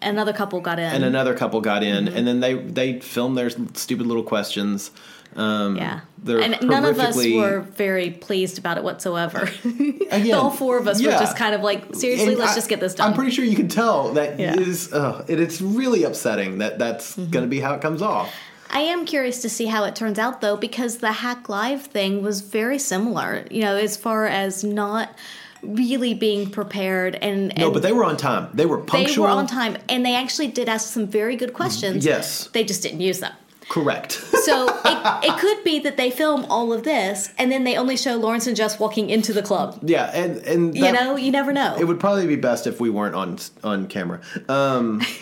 Another 0.00 0.32
couple 0.32 0.60
got 0.60 0.78
in, 0.78 0.84
and 0.92 1.04
another 1.04 1.34
couple 1.34 1.60
got 1.60 1.82
in, 1.82 2.06
Mm-hmm. 2.06 2.16
and 2.16 2.26
then 2.26 2.40
they 2.40 2.54
they 2.54 3.00
filmed 3.00 3.36
their 3.36 3.50
stupid 3.50 4.06
little 4.06 4.22
questions. 4.22 4.90
Um, 5.36 5.76
yeah, 5.76 6.00
and 6.26 6.56
none 6.62 6.84
of 6.86 6.98
us 6.98 7.14
were 7.16 7.60
very 7.60 8.10
pleased 8.10 8.58
about 8.58 8.78
it 8.78 8.82
whatsoever. 8.82 9.48
Again, 10.10 10.32
All 10.34 10.50
four 10.50 10.78
of 10.78 10.88
us 10.88 11.00
were 11.02 11.10
just 11.10 11.36
kind 11.36 11.54
of 11.54 11.60
like, 11.60 11.94
seriously, 11.94 12.28
And 12.30 12.38
let's 12.38 12.52
I- 12.52 12.54
just 12.56 12.68
get 12.68 12.80
this 12.80 12.94
done. 12.94 13.10
I'm 13.10 13.14
pretty 13.14 13.30
sure 13.30 13.44
you 13.44 13.54
can 13.54 13.68
tell 13.68 14.14
that 14.14 14.38
Yeah. 14.40 14.54
Mm-hmm. 14.54 14.70
is, 14.70 14.92
uh, 14.92 15.24
it, 15.28 15.38
it's 15.38 15.60
really 15.60 16.02
upsetting 16.04 16.58
that 16.58 16.78
that's 16.78 17.14
going 17.14 17.44
to 17.44 17.46
be 17.46 17.60
how 17.60 17.74
it 17.74 17.82
comes 17.82 18.00
off. 18.02 18.32
I 18.70 18.80
am 18.80 19.04
curious 19.04 19.42
to 19.42 19.50
see 19.50 19.66
how 19.66 19.84
it 19.84 19.94
turns 19.94 20.18
out 20.18 20.40
though, 20.40 20.56
because 20.56 20.98
the 20.98 21.12
Hack 21.12 21.48
Live 21.48 21.82
thing 21.86 22.22
was 22.22 22.40
very 22.40 22.78
similar. 22.78 23.44
You 23.50 23.60
know, 23.62 23.76
as 23.76 23.96
far 23.98 24.26
as 24.26 24.64
not 24.64 25.14
really 25.62 26.14
being 26.14 26.50
prepared 26.50 27.14
and, 27.16 27.52
No, 27.56 27.70
but 27.70 27.82
they 27.82 27.92
were 27.92 28.04
on 28.04 28.16
time. 28.16 28.48
They 28.54 28.66
were 28.66 28.78
punctual. 28.78 29.26
they 29.26 29.32
were 29.32 29.36
on 29.38 29.46
time, 29.46 29.76
and 29.88 30.04
they 30.04 30.14
actually 30.14 30.48
did 30.48 30.68
ask 30.68 30.92
some 30.92 31.06
very 31.06 31.36
good 31.36 31.52
questions. 31.54 32.04
Yes. 32.04 32.48
they 32.48 32.64
just 32.64 32.82
didn't 32.82 33.00
use 33.00 33.20
them. 33.20 33.32
Correct. 33.68 34.24
So 34.48 34.66
it, 34.66 35.24
it 35.26 35.38
could 35.40 35.62
be 35.62 35.78
that 35.80 35.98
they 35.98 36.10
film 36.10 36.46
all 36.48 36.72
of 36.72 36.82
this, 36.82 37.28
and 37.36 37.52
then 37.52 37.64
they 37.64 37.76
only 37.76 37.98
show 37.98 38.16
Lawrence 38.16 38.46
and 38.46 38.56
Jess 38.56 38.78
walking 38.80 39.10
into 39.10 39.34
the 39.34 39.42
club. 39.42 39.78
yeah, 39.82 40.10
and 40.14 40.38
and 40.46 40.74
You 40.74 40.90
know, 40.90 41.16
you 41.16 41.30
never 41.30 41.52
know. 41.52 41.76
It 41.78 41.84
would 41.84 42.00
probably 42.00 42.26
be 42.26 42.36
best 42.36 42.66
if 42.66 42.80
we 42.80 42.88
weren't 42.88 43.14
on 43.14 43.36
on 43.62 43.88
camera. 43.88 44.20
Um, 44.48 45.02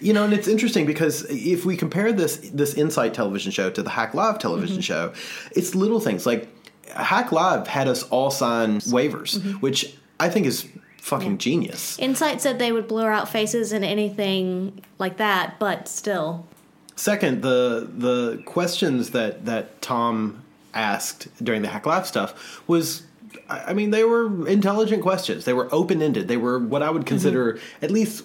you 0.00 0.12
know, 0.12 0.22
and 0.22 0.32
it's 0.32 0.46
interesting 0.46 0.86
because 0.86 1.24
if 1.28 1.64
we 1.64 1.76
compare 1.76 2.12
this 2.12 2.36
this 2.54 2.74
Insight 2.74 3.14
television 3.14 3.50
show 3.50 3.68
to 3.70 3.82
the 3.82 3.90
Hack 3.90 4.14
Live 4.14 4.38
television 4.38 4.76
Mm-hmm. 4.76 4.82
show, 4.82 5.12
it's 5.56 5.74
little 5.74 5.98
things 5.98 6.24
like 6.24 6.46
Hack 6.94 7.32
Live 7.32 7.66
had 7.68 7.88
us 7.88 8.02
all 8.04 8.30
sign 8.30 8.80
waivers, 8.80 9.38
Mm-hmm. 9.38 9.52
which 9.60 9.94
I 10.20 10.28
think 10.28 10.46
is 10.46 10.68
fucking 10.98 11.38
genius. 11.38 11.98
Insight 11.98 12.40
said 12.40 12.58
they 12.58 12.72
would 12.72 12.86
blur 12.88 13.10
out 13.10 13.28
faces 13.28 13.72
and 13.72 13.84
anything 13.84 14.82
like 14.98 15.16
that, 15.16 15.58
but 15.58 15.88
still, 15.88 16.46
Second, 16.94 17.42
the 17.42 17.88
the 17.96 18.42
questions 18.44 19.10
that 19.10 19.46
that 19.46 19.80
Tom 19.82 20.42
asked 20.74 21.26
during 21.44 21.62
the 21.62 21.68
Hack 21.68 21.86
Live 21.86 22.06
stuff 22.06 22.62
was. 22.68 23.02
I 23.48 23.70
I 23.70 23.72
mean, 23.72 23.90
they 23.90 24.04
were 24.04 24.46
intelligent 24.46 25.02
questions. 25.02 25.44
They 25.46 25.52
were 25.54 25.68
open 25.74 26.00
ended. 26.02 26.28
They 26.28 26.36
were 26.36 26.58
what 26.58 26.82
I 26.82 26.90
would 26.90 27.06
consider 27.06 27.58
at 27.80 27.90
least 27.90 28.24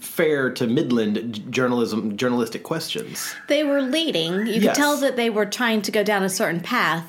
fair 0.00 0.50
to 0.50 0.66
Midland 0.66 1.50
journalism 1.52 2.16
journalistic 2.16 2.62
questions. 2.64 3.34
they 3.48 3.62
were 3.64 3.82
leading. 3.82 4.46
You 4.46 4.54
could 4.54 4.62
Yes. 4.64 4.76
tell 4.76 4.96
that 4.98 5.16
they 5.16 5.30
were 5.30 5.46
trying 5.46 5.82
to 5.82 5.92
go 5.92 6.02
down 6.02 6.22
a 6.24 6.28
certain 6.28 6.60
path, 6.60 7.04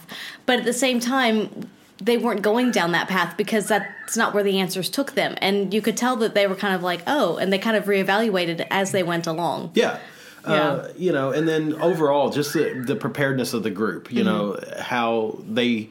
but 0.45 0.59
at 0.59 0.65
the 0.65 0.73
same 0.73 0.99
time, 0.99 1.69
they 1.99 2.17
weren't 2.17 2.43
going 2.43 2.69
down 2.69 2.91
that 2.91 3.07
path 3.07 3.35
because 3.37 3.67
that's 3.67 4.15
not 4.15 4.33
where 4.33 4.43
the 4.43 4.59
answers 4.59 4.87
took 4.89 5.13
them. 5.15 5.33
And 5.41 5.73
you 5.73 5.81
could 5.81 5.97
tell 5.97 6.15
that 6.17 6.35
they 6.35 6.45
were 6.45 6.53
kind 6.55 6.75
of 6.75 6.83
like, 6.83 7.01
oh, 7.07 7.37
and 7.37 7.51
they 7.51 7.57
kind 7.57 7.75
of 7.75 7.85
reevaluated 7.85 8.67
as 8.69 8.91
they 8.91 9.01
went 9.01 9.25
along. 9.25 9.71
Yeah. 9.73 9.97
Uh, 10.45 10.51
Yeah. 10.53 10.87
you 10.97 11.11
know, 11.11 11.31
and 11.31 11.47
then 11.47 11.73
overall, 11.81 12.29
just 12.29 12.53
the, 12.53 12.83
the 12.85 12.95
preparedness 12.95 13.53
of 13.53 13.63
the 13.63 13.71
group. 13.71 14.11
You 14.13 14.23
know 14.23 14.55
Mm-hmm. 14.59 14.81
how 14.81 15.39
they, 15.49 15.89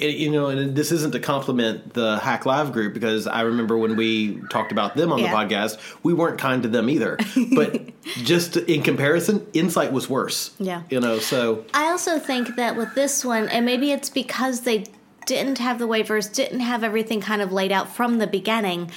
you 0.00 0.30
know, 0.30 0.46
and 0.48 0.74
this 0.76 0.92
isn't 0.92 1.12
to 1.12 1.20
compliment 1.20 1.94
the 1.94 2.18
Hack 2.18 2.46
Live 2.46 2.72
group 2.72 2.94
because 2.94 3.26
I 3.26 3.42
remember 3.42 3.76
when 3.76 3.96
we 3.96 4.40
talked 4.50 4.72
about 4.72 4.96
them 4.96 5.12
on 5.12 5.18
Yeah. 5.18 5.30
the 5.30 5.36
podcast, 5.36 5.78
we 6.02 6.12
weren't 6.14 6.38
kind 6.38 6.62
to 6.62 6.68
them 6.68 6.88
either. 6.88 7.18
But 7.54 7.90
just 8.04 8.56
in 8.56 8.82
comparison, 8.82 9.46
Insight 9.52 9.92
was 9.92 10.08
worse. 10.08 10.52
Yeah. 10.58 10.82
you 10.90 11.00
know, 11.00 11.18
so 11.18 11.64
I 11.74 11.86
also 11.90 12.18
think 12.18 12.56
that 12.56 12.76
with 12.76 12.94
this 12.94 13.24
one, 13.24 13.48
and 13.48 13.64
maybe 13.66 13.92
it's 13.92 14.10
because 14.10 14.62
they 14.62 14.84
didn't 15.26 15.58
have 15.58 15.78
the 15.78 15.86
waivers, 15.88 16.32
didn't 16.32 16.60
have 16.60 16.82
everything 16.82 17.20
kind 17.20 17.42
of 17.42 17.52
laid 17.52 17.70
out 17.72 17.94
from 17.94 18.18
the 18.18 18.26
beginning. 18.26 18.90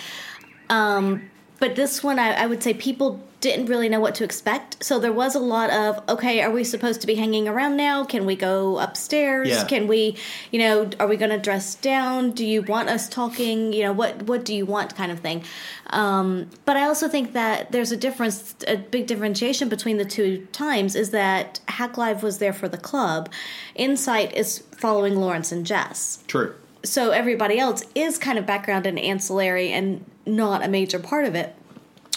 Um, 0.69 1.29
but 1.59 1.75
this 1.75 2.01
one, 2.03 2.19
I, 2.19 2.31
I 2.43 2.45
would 2.45 2.63
say 2.63 2.73
people 2.73 3.21
didn't 3.41 3.65
really 3.65 3.89
know 3.89 3.99
what 3.99 4.15
to 4.15 4.23
expect. 4.23 4.83
So 4.83 4.99
there 4.99 5.11
was 5.11 5.35
a 5.35 5.39
lot 5.39 5.71
of, 5.71 6.01
okay, 6.07 6.41
are 6.41 6.51
we 6.51 6.63
supposed 6.63 7.01
to 7.01 7.07
be 7.07 7.15
hanging 7.15 7.47
around 7.47 7.75
now? 7.75 8.05
Can 8.05 8.25
we 8.25 8.35
go 8.35 8.77
upstairs? 8.77 9.49
Yeah. 9.49 9.65
Can 9.65 9.87
we, 9.87 10.15
you 10.51 10.59
know, 10.59 10.89
are 10.99 11.07
we 11.07 11.17
going 11.17 11.31
to 11.31 11.39
dress 11.39 11.75
down? 11.75 12.31
Do 12.31 12.45
you 12.45 12.61
want 12.61 12.89
us 12.89 13.09
talking? 13.09 13.73
You 13.73 13.83
know, 13.83 13.93
what 13.93 14.23
what 14.23 14.45
do 14.45 14.53
you 14.53 14.65
want, 14.65 14.95
kind 14.95 15.11
of 15.11 15.19
thing. 15.19 15.43
Um, 15.87 16.49
but 16.65 16.77
I 16.77 16.83
also 16.83 17.09
think 17.09 17.33
that 17.33 17.71
there's 17.71 17.91
a 17.91 17.97
difference, 17.97 18.55
a 18.67 18.77
big 18.77 19.07
differentiation 19.07 19.67
between 19.67 19.97
the 19.97 20.05
two 20.05 20.47
times 20.51 20.95
is 20.95 21.09
that 21.09 21.59
Hack 21.67 21.97
Live 21.97 22.23
was 22.23 22.37
there 22.37 22.53
for 22.53 22.69
the 22.69 22.77
club, 22.77 23.29
Insight 23.75 24.33
is 24.33 24.59
following 24.77 25.15
Lawrence 25.15 25.51
and 25.51 25.65
Jess 25.65 26.23
true. 26.27 26.55
so 26.83 27.11
everybody 27.11 27.59
else 27.59 27.83
is 27.95 28.17
kind 28.17 28.37
of 28.37 28.45
background 28.45 28.85
and 28.85 28.97
ancillary 28.99 29.71
and 29.71 30.05
not 30.25 30.63
a 30.63 30.67
major 30.67 30.99
part 30.99 31.25
of 31.25 31.35
it 31.35 31.55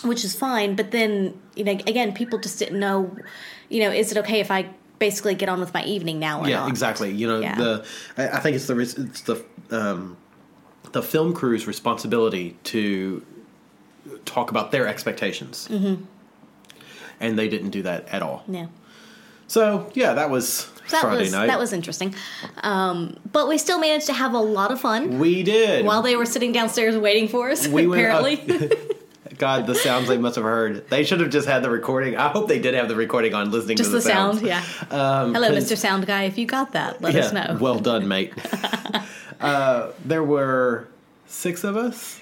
which 0.02 0.24
is 0.24 0.34
fine 0.34 0.74
but 0.76 0.90
then 0.90 1.38
you 1.54 1.64
know 1.64 1.72
again 1.72 2.12
people 2.12 2.38
just 2.38 2.58
didn't 2.58 2.78
know 2.78 3.16
you 3.68 3.80
know 3.80 3.90
is 3.90 4.10
it 4.12 4.18
okay 4.18 4.40
if 4.40 4.50
i 4.50 4.68
basically 4.98 5.34
get 5.34 5.48
on 5.48 5.58
with 5.60 5.72
my 5.74 5.84
evening 5.84 6.18
now 6.18 6.40
or 6.40 6.48
Yeah, 6.48 6.60
not 6.60 6.68
exactly. 6.68 7.10
You 7.10 7.26
know, 7.26 7.40
Yeah. 7.40 7.56
the 7.56 7.84
I, 8.16 8.28
I 8.28 8.40
think 8.40 8.54
it's 8.56 8.66
the 8.66 8.78
it's 8.78 9.20
the 9.22 9.44
um, 9.70 10.16
the 10.92 11.02
film 11.02 11.34
crew's 11.34 11.66
responsibility 11.66 12.56
to 12.64 13.24
talk 14.24 14.50
about 14.50 14.70
their 14.70 14.86
expectations, 14.86 15.68
mm-hmm. 15.70 16.04
and 17.20 17.38
they 17.38 17.48
didn't 17.48 17.70
do 17.70 17.82
that 17.82 18.06
at 18.08 18.22
all. 18.22 18.44
yeah 18.48 18.66
So 19.48 19.90
yeah, 19.94 20.14
that 20.14 20.30
was 20.30 20.70
that 20.90 21.00
Friday 21.00 21.22
was 21.22 21.32
night. 21.32 21.46
that 21.48 21.58
was 21.58 21.72
interesting 21.72 22.14
um, 22.62 23.16
but 23.32 23.48
we 23.48 23.58
still 23.58 23.80
managed 23.80 24.06
to 24.06 24.12
have 24.12 24.32
a 24.32 24.38
lot 24.40 24.70
of 24.70 24.80
fun 24.80 25.18
we 25.18 25.42
did 25.42 25.84
while 25.84 26.02
they 26.02 26.14
were 26.14 26.26
sitting 26.26 26.52
downstairs 26.52 26.96
waiting 26.96 27.26
for 27.28 27.50
us 27.50 27.66
We 27.66 27.86
went 27.86 28.06
up- 28.10 28.20
apparently 28.22 28.70
God, 29.38 29.66
the 29.66 29.74
sounds 29.74 30.08
they 30.08 30.18
must 30.18 30.36
have 30.36 30.44
heard. 30.44 30.88
They 30.90 31.04
should 31.04 31.20
have 31.20 31.30
just 31.30 31.46
had 31.48 31.62
the 31.62 31.70
recording. 31.70 32.16
I 32.16 32.28
hope 32.28 32.48
they 32.48 32.58
did 32.58 32.74
have 32.74 32.88
the 32.88 32.96
recording 32.96 33.34
on, 33.34 33.50
listening 33.50 33.76
just 33.76 33.90
to 33.90 33.98
the, 33.98 34.02
case. 34.02 34.06
Just 34.06 34.40
the, 34.40 34.48
sounds. 34.50 34.90
sound 34.90 34.90
yeah 34.90 35.32
Hello, 35.32 35.50
mr 35.50 35.76
sound 35.76 36.06
guy 36.06 36.24
if 36.24 36.38
you 36.38 36.46
got 36.46 36.72
that 36.72 37.00
let 37.02 37.14
us 37.14 37.32
know 37.32 37.56
Well 37.60 37.78
done, 37.78 38.06
mate. 38.08 38.32
uh, 39.40 39.90
there 40.04 40.22
were 40.22 40.88
six 41.26 41.64
of 41.64 41.76
us. 41.76 42.20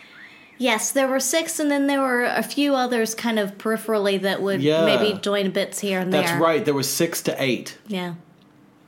Yes, 0.59 0.93
there 0.93 1.09
were 1.09 1.19
six, 1.19 1.59
and 1.59 1.71
then 1.71 1.89
there 1.89 2.01
were 2.01 2.23
a 2.25 2.43
few 2.43 2.75
others 2.77 3.15
kind 3.17 3.39
of 3.41 3.59
peripherally 3.59 4.21
that 4.21 4.41
would 4.43 4.63
Yeah. 4.63 4.85
maybe 4.85 5.19
join 5.19 5.51
bits 5.51 5.81
here 5.81 5.99
and 5.99 6.13
there. 6.13 6.23
That's 6.23 6.41
right. 6.41 6.65
There 6.65 6.75
was 6.75 6.89
six 6.89 7.21
to 7.23 7.43
eight. 7.43 7.79
Yeah, 7.89 8.15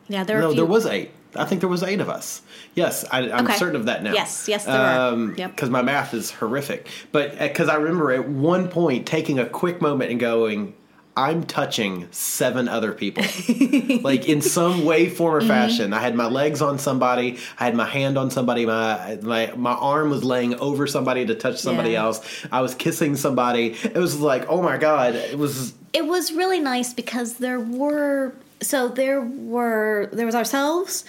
yeah. 0.06 0.22
There 0.22 0.37
were 0.37 0.42
No, 0.42 0.48
a 0.48 0.52
few. 0.52 0.56
there 0.62 0.70
was 0.70 0.87
eight. 0.87 1.10
I 1.37 1.44
think 1.44 1.61
there 1.61 1.68
was 1.68 1.83
eight 1.83 2.01
of 2.01 2.09
us. 2.09 2.42
Yes, 2.75 3.05
I, 3.11 3.31
I'm 3.31 3.47
Okay. 3.47 3.57
certain 3.57 3.77
of 3.77 3.87
that 3.87 4.03
now. 4.03 4.12
Yes, 4.12 4.47
yes, 4.49 4.64
there 4.64 4.75
were. 5.12 5.35
Yep. 5.37 5.51
Because 5.51 5.70
my 5.70 5.83
math 5.83 6.14
is 6.14 6.31
horrific. 6.31 6.88
But 7.12 7.38
because 7.38 7.68
I 7.68 7.77
remember 7.77 8.12
at 8.12 8.29
one 8.29 8.68
point 8.68 9.07
taking 9.07 9.38
a 9.38 9.47
quick 9.47 9.81
moment 9.81 10.11
and 10.11 10.18
going, 10.20 10.75
I'm 11.16 11.44
touching 11.44 12.09
seven 12.11 12.66
other 12.68 12.90
people. 12.92 13.23
like 14.03 14.29
in 14.29 14.40
some 14.40 14.85
way, 14.85 15.09
form, 15.09 15.35
or 15.37 15.40
Mm-hmm. 15.40 15.49
fashion. 15.49 15.92
I 15.92 16.01
had 16.01 16.16
my 16.16 16.27
legs 16.27 16.61
on 16.61 16.79
somebody. 16.81 17.38
I 17.59 17.64
had 17.66 17.77
my 17.77 17.87
hand 17.87 18.18
on 18.18 18.31
somebody. 18.33 18.66
My 18.66 19.18
my 19.23 19.53
my 19.57 19.75
arm 19.75 20.11
was 20.11 20.25
laying 20.25 20.55
over 20.57 20.87
somebody 20.88 21.25
to 21.27 21.35
touch 21.37 21.59
somebody 21.61 21.90
Yeah. 21.90 22.03
else. 22.05 22.20
I 22.51 22.61
was 22.62 22.75
kissing 22.75 23.14
somebody. 23.16 23.77
It 23.85 23.94
was 23.97 24.18
like, 24.20 24.47
oh 24.49 24.61
my 24.62 24.77
god! 24.77 25.14
It 25.14 25.38
was 25.38 25.75
It 25.92 26.07
was 26.07 26.33
really 26.33 26.59
nice 26.59 26.92
because 26.92 27.35
there 27.35 27.61
were 27.61 28.35
so 28.61 28.88
there 28.88 29.21
were 29.21 30.09
there 30.12 30.27
was 30.27 30.35
ourselves, 30.35 31.05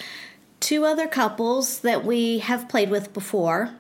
two 0.60 0.86
other 0.86 1.08
couples 1.08 1.80
that 1.80 2.06
we 2.06 2.40
have 2.40 2.68
played 2.70 2.90
with 2.90 3.14
before, 3.14 3.72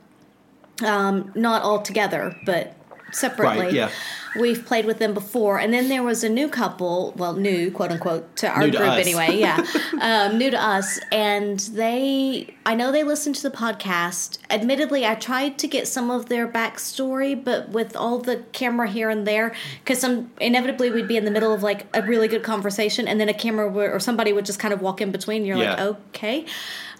um, 0.83 1.31
not 1.35 1.63
all 1.63 1.81
together, 1.81 2.35
but 2.45 2.75
separately. 3.11 3.65
Right, 3.65 3.73
yeah. 3.73 3.89
We've 4.37 4.65
played 4.65 4.85
with 4.85 4.99
them 4.99 5.13
before, 5.13 5.59
and 5.59 5.73
then 5.73 5.87
there 5.87 6.03
was 6.03 6.21
a 6.21 6.27
new 6.27 6.49
couple. 6.49 7.13
Well, 7.15 7.33
new 7.33 7.71
quote 7.71 7.91
unquote 7.91 8.35
to 8.37 8.49
our 8.49 8.67
New 8.67 8.71
group 8.71 8.81
anyway. 8.81 9.37
Yeah, 9.37 9.65
um, 10.01 10.37
new 10.37 10.51
to 10.51 10.61
us, 10.61 10.99
and 11.09 11.57
they. 11.59 12.53
I 12.65 12.75
know 12.75 12.91
they 12.91 13.03
listened 13.03 13.35
to 13.35 13.43
the 13.43 13.55
podcast. 13.55 14.39
Admittedly, 14.49 15.05
I 15.05 15.15
tried 15.15 15.57
to 15.59 15.67
get 15.67 15.87
some 15.87 16.11
of 16.11 16.27
their 16.27 16.49
backstory, 16.49 17.41
but 17.41 17.69
with 17.69 17.95
all 17.95 18.19
the 18.19 18.43
camera 18.51 18.89
here 18.89 19.09
and 19.09 19.25
there, 19.25 19.55
because 19.79 19.99
some 19.99 20.31
inevitably 20.41 20.91
we'd 20.91 21.07
be 21.07 21.15
in 21.15 21.23
the 21.23 21.31
middle 21.31 21.53
of 21.53 21.63
like 21.63 21.87
a 21.93 22.01
really 22.01 22.27
good 22.27 22.43
conversation, 22.43 23.07
and 23.07 23.21
then 23.21 23.29
a 23.29 23.33
camera 23.33 23.69
would, 23.69 23.89
or 23.89 24.01
somebody 24.01 24.33
would 24.33 24.45
just 24.45 24.59
kind 24.59 24.73
of 24.73 24.81
walk 24.81 24.99
in 24.99 25.11
between. 25.13 25.45
You're 25.45 25.57
like, 25.57 25.79
okay. 25.79 26.45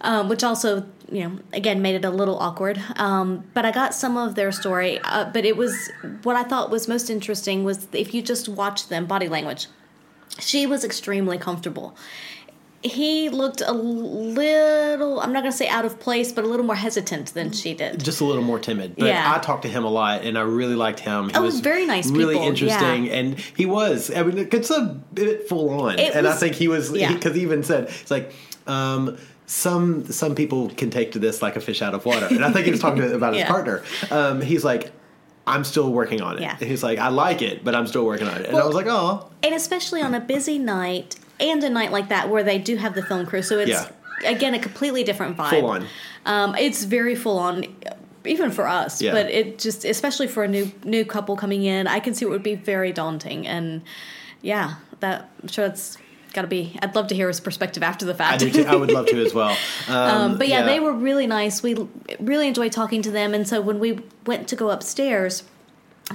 Um, 0.06 0.28
which 0.28 0.42
also 0.42 0.86
you 1.10 1.22
know 1.28 1.38
again 1.52 1.82
made 1.82 1.94
it 1.94 2.04
a 2.04 2.10
little 2.10 2.38
awkward. 2.38 2.80
Um, 2.96 3.44
but 3.54 3.64
I 3.64 3.70
got 3.70 3.94
some 3.94 4.16
of 4.16 4.34
their 4.34 4.52
story. 4.52 4.98
Uh, 5.04 5.30
but 5.32 5.44
it 5.44 5.56
was 5.56 5.74
what 6.22 6.36
I 6.36 6.44
thought 6.44 6.70
was 6.70 6.88
most 6.88 7.10
interesting 7.10 7.64
was 7.64 7.88
if 7.92 8.14
you 8.14 8.22
just 8.22 8.48
watch 8.48 8.88
them 8.88 9.06
body 9.06 9.28
language. 9.28 9.66
She 10.38 10.66
was 10.66 10.84
extremely 10.84 11.38
comfortable 11.38 11.96
he 12.82 13.28
looked 13.28 13.62
a 13.62 13.72
little 13.72 15.20
i'm 15.20 15.32
not 15.32 15.40
going 15.40 15.50
to 15.50 15.56
say 15.56 15.68
out 15.68 15.84
of 15.84 15.98
place 15.98 16.30
but 16.32 16.44
a 16.44 16.46
little 16.46 16.64
more 16.64 16.76
hesitant 16.76 17.32
than 17.34 17.50
she 17.50 17.74
did 17.74 18.02
just 18.04 18.20
a 18.20 18.24
little 18.24 18.42
more 18.42 18.58
timid 18.58 18.94
but 18.96 19.08
Yeah. 19.08 19.32
i 19.34 19.38
talked 19.38 19.62
to 19.62 19.68
him 19.68 19.84
a 19.84 19.90
lot 19.90 20.22
and 20.22 20.38
i 20.38 20.42
really 20.42 20.76
liked 20.76 21.00
him 21.00 21.28
he 21.30 21.34
Oh, 21.36 21.42
was 21.42 21.60
very 21.60 21.86
nice 21.86 22.10
really 22.10 22.34
people, 22.34 22.48
interesting 22.48 23.06
yeah. 23.06 23.14
and 23.14 23.38
he 23.56 23.66
was 23.66 24.10
i 24.14 24.22
mean 24.22 24.48
it's 24.52 24.70
a 24.70 25.00
bit 25.14 25.48
full 25.48 25.70
on 25.70 25.98
It 25.98 26.14
and 26.14 26.28
i 26.28 26.34
think 26.36 26.54
he 26.54 26.68
was 26.68 26.92
yeah. 26.92 27.12
because 27.12 27.34
he, 27.34 27.42
even 27.42 27.62
said 27.62 27.84
it's 27.84 28.10
like 28.10 28.32
um 28.66 29.16
some 29.46 30.04
some 30.10 30.34
people 30.34 30.68
can 30.70 30.90
take 30.90 31.12
to 31.12 31.18
this 31.18 31.40
like 31.40 31.54
a 31.56 31.60
fish 31.60 31.80
out 31.80 31.94
of 31.94 32.04
water 32.04 32.26
and 32.26 32.44
i 32.44 32.50
think 32.52 32.64
he 32.64 32.70
was 32.72 32.80
talking 32.80 33.02
about 33.12 33.32
his 33.32 33.40
Yeah. 33.42 33.48
partner 33.48 33.82
um 34.10 34.40
he's 34.40 34.64
like 34.64 34.90
i'm 35.46 35.62
still 35.62 35.92
working 35.92 36.20
on 36.20 36.36
it 36.38 36.42
Yeah. 36.42 36.56
And 36.60 36.68
he's 36.68 36.82
like 36.82 36.98
i 36.98 37.08
like 37.08 37.42
it 37.42 37.64
but 37.64 37.74
i'm 37.74 37.86
still 37.86 38.04
working 38.04 38.26
on 38.26 38.40
it 38.40 38.46
and 38.46 38.56
i 38.56 38.66
was 38.66 38.74
like 38.74 38.86
oh 38.88 39.30
and 39.44 39.54
especially 39.54 40.02
on 40.02 40.14
a 40.14 40.20
busy 40.20 40.58
night 40.58 41.16
and 41.38 41.62
a 41.62 41.70
night 41.70 41.92
like 41.92 42.08
that 42.08 42.28
where 42.28 42.42
they 42.42 42.58
do 42.58 42.76
have 42.76 42.94
the 42.94 43.02
film 43.04 43.24
crew 43.24 43.40
so 43.42 43.58
it's 43.60 43.70
Yeah. 43.70 43.88
again 44.24 44.54
a 44.54 44.58
completely 44.58 45.04
different 45.04 45.36
vibe 45.36 45.50
full 45.50 45.66
on 45.66 45.86
um, 46.26 46.56
it's 46.56 46.82
very 46.84 47.14
full 47.14 47.38
on 47.38 47.64
even 48.24 48.50
for 48.50 48.66
us 48.66 49.00
Yeah. 49.00 49.12
but 49.12 49.30
it 49.30 49.60
just 49.60 49.84
especially 49.84 50.26
for 50.26 50.42
a 50.42 50.48
new 50.48 50.72
new 50.82 51.04
couple 51.04 51.36
coming 51.36 51.62
in 51.62 51.86
i 51.86 52.00
can 52.00 52.14
see 52.14 52.24
it 52.26 52.30
would 52.30 52.42
be 52.42 52.56
very 52.56 52.90
daunting 52.90 53.46
and 53.46 53.82
yeah 54.42 54.74
that 54.98 55.30
i'm 55.40 55.46
sure 55.48 55.68
that's 55.68 55.98
got 56.36 56.42
to 56.42 56.48
be 56.48 56.78
i'd 56.82 56.94
love 56.94 57.08
to 57.08 57.14
hear 57.16 57.26
his 57.28 57.40
perspective 57.40 57.82
after 57.82 58.04
the 58.04 58.14
fact 58.14 58.42
I. 58.44 58.62
I 58.62 58.76
would 58.76 58.92
love 58.92 59.06
to 59.06 59.24
as 59.24 59.34
well. 59.34 59.56
Um, 59.88 59.96
Um, 59.96 60.38
but 60.38 60.48
yeah, 60.48 60.62
they 60.62 60.78
were 60.80 60.92
really 60.92 61.26
nice. 61.26 61.62
We 61.62 61.74
really 62.20 62.46
enjoyed 62.48 62.72
talking 62.72 63.02
to 63.02 63.10
them. 63.10 63.34
And 63.34 63.48
so 63.48 63.60
when 63.60 63.78
we 63.78 64.00
went 64.26 64.46
to 64.48 64.56
go 64.56 64.70
upstairs, 64.70 65.42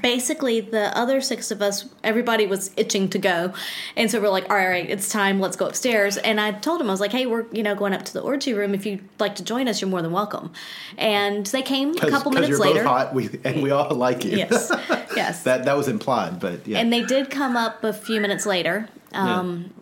basically 0.02 0.62
the 0.62 0.96
other 0.98 1.20
six 1.22 1.52
of 1.52 1.62
us, 1.62 1.86
everybody 2.04 2.48
was 2.48 2.72
itching 2.78 3.10
to 3.10 3.20
go. 3.20 3.54
And 3.98 4.10
so 4.10 4.22
we're 4.22 4.30
like, 4.30 4.50
all 4.50 4.56
right, 4.56 4.90
it's 4.90 5.10
time. 5.10 5.40
Let's 5.40 5.58
go 5.58 5.68
upstairs. 5.68 6.18
And 6.18 6.40
I 6.40 6.52
told 6.52 6.80
them, 6.80 6.88
I 6.88 6.92
was 6.94 7.02
like, 7.02 7.12
hey, 7.12 7.26
we're, 7.26 7.46
you 7.52 7.64
know, 7.64 7.76
going 7.76 7.94
up 7.94 8.04
to 8.06 8.14
the 8.14 8.22
orgy 8.22 8.54
room. 8.54 8.74
If 8.74 8.86
you'd 8.86 9.04
like 9.20 9.36
to 9.36 9.44
join 9.44 9.68
us, 9.68 9.82
you're 9.82 9.90
more 9.90 10.02
than 10.02 10.12
welcome. 10.12 10.52
And 10.98 11.46
they 11.48 11.62
came 11.62 11.92
a 12.02 12.10
couple 12.10 12.32
minutes 12.32 12.50
you're 12.52 12.60
later. 12.60 12.80
both 12.84 12.88
hot, 12.88 13.14
we, 13.14 13.30
and 13.44 13.62
we 13.62 13.72
all 13.72 13.94
like 13.96 14.24
you. 14.24 14.38
Yes. 14.38 14.72
Yes. 15.14 15.44
that 15.44 15.66
that 15.66 15.76
was 15.76 15.90
implied, 15.90 16.40
but 16.40 16.66
yeah. 16.66 16.80
And 16.80 16.92
they 16.92 17.04
did 17.04 17.30
come 17.30 17.58
up 17.58 17.84
a 17.84 17.92
few 17.92 18.22
minutes 18.22 18.46
later. 18.46 18.88
Um, 19.12 19.74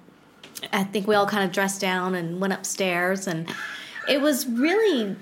I 0.71 0.83
think 0.83 1.07
we 1.07 1.15
all 1.15 1.27
kind 1.27 1.43
of 1.43 1.51
dressed 1.51 1.81
down 1.81 2.15
and 2.15 2.39
went 2.39 2.53
upstairs, 2.53 3.27
and 3.27 3.51
it 4.07 4.21
was 4.21 4.47
really 4.47 5.15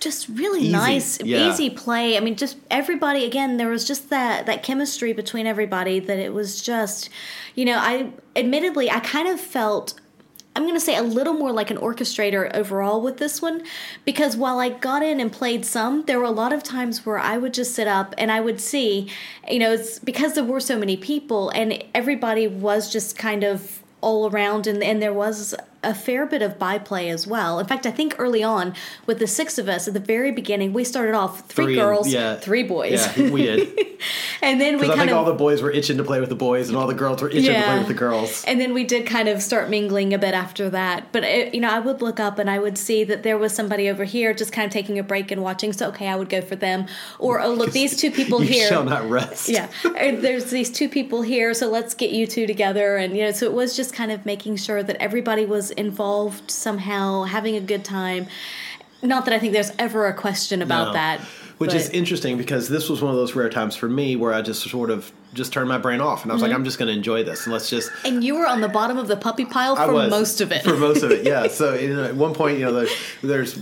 just 0.00 0.28
really 0.28 0.60
Easy, 0.60 0.72
nice, 0.72 1.22
yeah. 1.22 1.50
easy 1.50 1.70
play. 1.70 2.16
I 2.16 2.20
mean, 2.20 2.36
just 2.36 2.58
everybody. 2.70 3.24
Again, 3.24 3.56
there 3.56 3.68
was 3.68 3.86
just 3.86 4.10
that 4.10 4.46
that 4.46 4.62
chemistry 4.62 5.12
between 5.12 5.46
everybody 5.46 6.00
that 6.00 6.18
it 6.18 6.32
was 6.34 6.62
just, 6.62 7.08
you 7.54 7.64
know, 7.64 7.78
I 7.78 8.12
admittedly 8.34 8.90
I 8.90 9.00
kind 9.00 9.28
of 9.28 9.40
felt. 9.40 9.94
I'm 10.54 10.62
going 10.62 10.74
to 10.74 10.80
say 10.80 10.96
a 10.96 11.02
little 11.02 11.34
more 11.34 11.52
like 11.52 11.70
an 11.70 11.76
orchestrator 11.76 12.50
overall 12.56 13.02
with 13.02 13.18
this 13.18 13.42
one 13.42 13.62
because 14.06 14.38
while 14.38 14.58
I 14.58 14.70
got 14.70 15.02
in 15.02 15.20
and 15.20 15.30
played 15.30 15.66
some, 15.66 16.06
there 16.06 16.18
were 16.18 16.24
a 16.24 16.30
lot 16.30 16.50
of 16.50 16.62
times 16.62 17.04
where 17.04 17.18
I 17.18 17.36
would 17.36 17.52
just 17.52 17.74
sit 17.74 17.86
up 17.86 18.14
and 18.16 18.32
I 18.32 18.40
would 18.40 18.58
see, 18.58 19.10
you 19.50 19.58
know, 19.58 19.74
it's 19.74 19.98
because 19.98 20.32
there 20.32 20.44
were 20.44 20.60
so 20.60 20.78
many 20.78 20.96
people 20.96 21.50
and 21.50 21.84
everybody 21.94 22.48
was 22.48 22.90
just 22.90 23.18
kind 23.18 23.44
of 23.44 23.82
all 24.00 24.30
around 24.30 24.66
and, 24.66 24.82
and 24.82 25.00
there 25.00 25.12
was 25.12 25.54
a 25.86 25.94
fair 25.94 26.26
bit 26.26 26.42
of 26.42 26.58
byplay 26.58 27.08
as 27.08 27.26
well. 27.26 27.58
In 27.58 27.66
fact, 27.66 27.86
I 27.86 27.90
think 27.90 28.14
early 28.18 28.42
on 28.42 28.74
with 29.06 29.18
the 29.18 29.26
six 29.26 29.56
of 29.56 29.68
us 29.68 29.86
at 29.86 29.94
the 29.94 30.00
very 30.00 30.32
beginning, 30.32 30.72
we 30.72 30.84
started 30.84 31.14
off 31.14 31.48
three, 31.48 31.66
and- 31.66 31.76
girls, 31.76 32.08
yeah, 32.08 32.36
three 32.36 32.62
boys. 32.64 33.16
Yeah, 33.16 33.30
we 33.30 33.42
did. 33.42 33.78
and 34.42 34.60
then 34.60 34.78
we 34.78 34.84
I 34.84 34.88
kind 34.88 35.00
think 35.00 35.10
of 35.12 35.18
all 35.18 35.24
the 35.24 35.34
boys 35.34 35.62
were 35.62 35.70
itching 35.70 35.96
to 35.98 36.04
play 36.04 36.20
with 36.20 36.28
the 36.28 36.34
boys, 36.34 36.68
and 36.68 36.76
all 36.76 36.86
the 36.86 36.94
girls 36.94 37.22
were 37.22 37.30
itching 37.30 37.44
to 37.54 37.62
play 37.62 37.78
with 37.78 37.88
the 37.88 37.94
girls. 37.94 38.44
and 38.44 38.60
then 38.60 38.74
we 38.74 38.84
did 38.84 39.06
kind 39.06 39.28
of 39.28 39.40
start 39.42 39.70
mingling 39.70 40.12
a 40.12 40.18
bit 40.18 40.34
after 40.34 40.68
that. 40.70 41.12
But 41.12 41.24
it, 41.24 41.54
you 41.54 41.60
know, 41.60 41.70
I 41.70 41.78
would 41.78 42.02
look 42.02 42.18
up 42.20 42.38
and 42.38 42.50
I 42.50 42.58
would 42.58 42.76
see 42.76 43.04
that 43.04 43.22
there 43.22 43.38
was 43.38 43.52
somebody 43.52 43.88
over 43.88 44.04
here 44.04 44.34
just 44.34 44.52
kind 44.52 44.66
of 44.66 44.72
taking 44.72 44.98
a 44.98 45.02
break 45.02 45.30
and 45.30 45.42
watching. 45.42 45.72
So 45.72 45.88
okay, 45.88 46.08
I 46.08 46.16
would 46.16 46.28
go 46.28 46.40
for 46.40 46.56
them. 46.56 46.86
Or 47.18 47.40
oh 47.40 47.52
look, 47.52 47.72
these 47.72 47.96
two 47.96 48.10
people 48.20 48.42
you 48.42 48.48
here. 48.54 48.68
shall 48.68 48.84
not 48.84 49.08
rest. 49.08 49.48
Yeah, 49.48 49.68
there's 49.84 50.50
these 50.50 50.70
two 50.70 50.88
people 50.88 51.22
here, 51.22 51.54
so 51.54 51.68
let's 51.68 51.94
get 51.94 52.10
you 52.10 52.26
two 52.26 52.46
together. 52.46 52.96
And 52.96 53.16
you 53.16 53.22
know, 53.24 53.30
so 53.30 53.46
it 53.46 53.52
was 53.52 53.76
just 53.76 53.92
kind 53.92 54.10
of 54.10 54.26
making 54.26 54.56
sure 54.56 54.82
that 54.82 54.96
everybody 54.96 55.46
was 55.46 55.70
involved 55.76 56.50
somehow, 56.50 57.24
having 57.24 57.56
a 57.56 57.60
good 57.60 57.84
time. 57.84 58.26
Not 59.02 59.24
that 59.26 59.34
I 59.34 59.38
think 59.38 59.52
there's 59.52 59.72
ever 59.78 60.06
a 60.06 60.14
question 60.14 60.62
about 60.62 60.88
No. 60.88 60.92
that. 60.94 61.20
Which 61.58 61.72
is 61.72 61.88
interesting 61.88 62.36
because 62.36 62.68
this 62.68 62.90
was 62.90 63.00
one 63.00 63.12
of 63.12 63.16
those 63.16 63.34
rare 63.34 63.48
times 63.48 63.74
for 63.76 63.88
me 63.88 64.14
where 64.14 64.30
I 64.34 64.42
just 64.42 64.62
sort 64.68 64.90
of 64.90 65.10
just 65.32 65.54
turned 65.54 65.70
my 65.70 65.78
brain 65.78 66.02
off 66.02 66.22
and 66.22 66.30
I 66.30 66.34
was 66.34 66.42
Mm-hmm. 66.42 66.50
like, 66.50 66.58
I'm 66.58 66.64
just 66.64 66.78
going 66.78 66.88
to 66.88 66.94
enjoy 66.94 67.24
this 67.24 67.44
and 67.44 67.52
let's 67.54 67.70
just. 67.70 67.90
and 68.04 68.22
you 68.22 68.34
were 68.34 68.46
on 68.46 68.60
the 68.60 68.68
bottom 68.68 68.98
of 68.98 69.08
the 69.08 69.16
puppy 69.16 69.46
pile 69.46 69.74
for 69.74 69.90
was 69.90 70.10
most 70.10 70.40
of 70.42 70.52
it. 70.52 70.62
For 70.64 70.76
most 70.76 71.02
of 71.02 71.10
it, 71.10 71.24
yeah. 71.24 71.46
So 71.50 71.72
you 71.74 71.96
know, 71.96 72.04
at 72.04 72.14
one 72.14 72.34
point, 72.34 72.58
you 72.58 72.66
know, 72.66 72.72
there's, 72.74 72.90
there's 73.22 73.54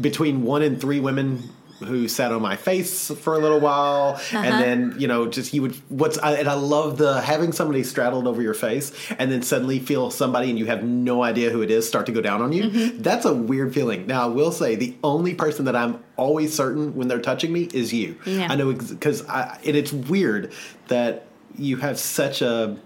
between 0.00 0.44
one 0.44 0.62
and 0.62 0.80
three 0.80 1.00
women 1.00 1.42
who 1.86 2.08
sat 2.08 2.32
on 2.32 2.42
my 2.42 2.56
face 2.56 3.10
for 3.10 3.34
a 3.34 3.38
little 3.38 3.60
while, 3.60 4.14
Uh-huh. 4.14 4.38
and 4.38 4.62
then 4.62 4.94
you 5.00 5.08
know, 5.08 5.26
just 5.26 5.50
he 5.50 5.60
would 5.60 5.74
what's 5.88 6.18
I, 6.18 6.32
and 6.34 6.48
I 6.48 6.54
love 6.54 6.98
the 6.98 7.20
having 7.20 7.52
somebody 7.52 7.82
straddled 7.82 8.26
over 8.26 8.42
your 8.42 8.54
face, 8.54 8.92
and 9.18 9.30
then 9.30 9.42
suddenly 9.42 9.78
feel 9.78 10.10
somebody 10.10 10.50
and 10.50 10.58
you 10.58 10.66
have 10.66 10.82
no 10.84 11.22
idea 11.22 11.50
who 11.50 11.62
it 11.62 11.70
is 11.70 11.86
start 11.86 12.06
to 12.06 12.12
go 12.12 12.20
down 12.20 12.42
on 12.42 12.52
you. 12.52 12.64
Mm-hmm. 12.64 13.02
That's 13.02 13.24
a 13.24 13.34
weird 13.34 13.74
feeling. 13.74 14.06
Now 14.06 14.22
I 14.24 14.26
will 14.26 14.52
say 14.52 14.74
the 14.76 14.94
only 15.02 15.34
person 15.34 15.64
that 15.66 15.76
I'm 15.76 16.02
always 16.16 16.54
certain 16.54 16.94
when 16.94 17.08
they're 17.08 17.20
touching 17.20 17.52
me 17.52 17.68
is 17.72 17.92
you. 17.92 18.16
Yeah. 18.26 18.48
I 18.50 18.56
know 18.56 18.72
because 18.72 19.26
I 19.28 19.58
and 19.66 19.76
it's 19.76 19.92
weird 19.92 20.52
that 20.88 21.26
you 21.56 21.76
have 21.78 21.98
such 21.98 22.42
a 22.42 22.76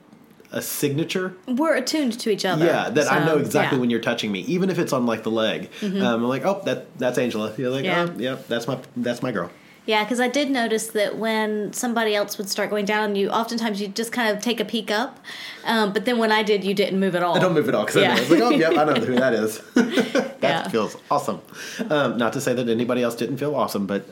a 0.50 0.62
signature 0.62 1.34
we're 1.46 1.74
attuned 1.76 2.18
to 2.20 2.30
each 2.30 2.44
other. 2.44 2.64
yeah, 2.64 2.88
that 2.90 3.12
I 3.12 3.24
know 3.24 3.36
exactly 3.38 3.58
yeah. 3.60 3.70
Mm-hmm. 3.70 3.80
when 3.80 3.90
you're 3.90 4.00
touching 4.00 4.32
me, 4.32 4.40
even 4.40 4.70
if 4.70 4.78
it's 4.78 4.92
on 4.92 5.04
like 5.06 5.22
the 5.22 5.30
leg. 5.30 5.70
Um, 5.82 6.02
I'm 6.02 6.24
like, 6.24 6.44
oh, 6.44 6.62
that 6.64 6.98
that's 6.98 7.18
Angela. 7.18 7.52
You're 7.58 7.70
like, 7.70 7.84
Yeah. 7.84 8.08
oh, 8.08 8.14
yeah, 8.18 8.36
that's 8.48 8.66
my 8.66 8.78
that's 8.96 9.22
my 9.22 9.30
girl. 9.32 9.50
Yeah, 9.84 10.04
because 10.04 10.20
I 10.20 10.28
did 10.28 10.50
notice 10.50 10.88
that 10.88 11.16
when 11.16 11.72
somebody 11.72 12.14
else 12.14 12.36
would 12.36 12.50
start 12.50 12.68
going 12.68 12.84
down, 12.84 13.16
you 13.16 13.30
oftentimes 13.30 13.80
you 13.80 13.88
just 13.88 14.12
kind 14.12 14.36
of 14.36 14.42
take 14.42 14.60
a 14.60 14.64
peek 14.66 14.90
up, 14.90 15.18
um, 15.64 15.94
but 15.94 16.04
then 16.04 16.18
when 16.18 16.30
I 16.30 16.42
did, 16.42 16.62
you 16.62 16.74
didn't 16.74 17.00
move 17.00 17.14
at 17.14 17.22
all. 17.22 17.36
I 17.36 17.40
don't 17.40 17.54
move 17.54 17.68
at 17.70 17.74
all 17.74 17.86
because 17.86 18.02
Yeah. 18.02 18.12
I 18.12 18.14
know. 18.16 18.20
It's 18.20 18.30
like, 18.30 18.42
oh, 18.42 18.50
yep, 18.50 18.72
I 18.76 18.84
know 18.84 19.00
who 19.00 19.14
that 19.16 19.32
is. 19.32 19.58
that 19.74 20.36
Yeah. 20.42 20.68
feels 20.68 20.96
awesome. 21.10 21.40
Um, 21.88 22.18
not 22.18 22.32
to 22.34 22.40
say 22.40 22.52
that 22.52 22.68
anybody 22.68 23.02
else 23.02 23.14
didn't 23.14 23.38
feel 23.38 23.54
awesome, 23.54 23.86
but 23.86 24.04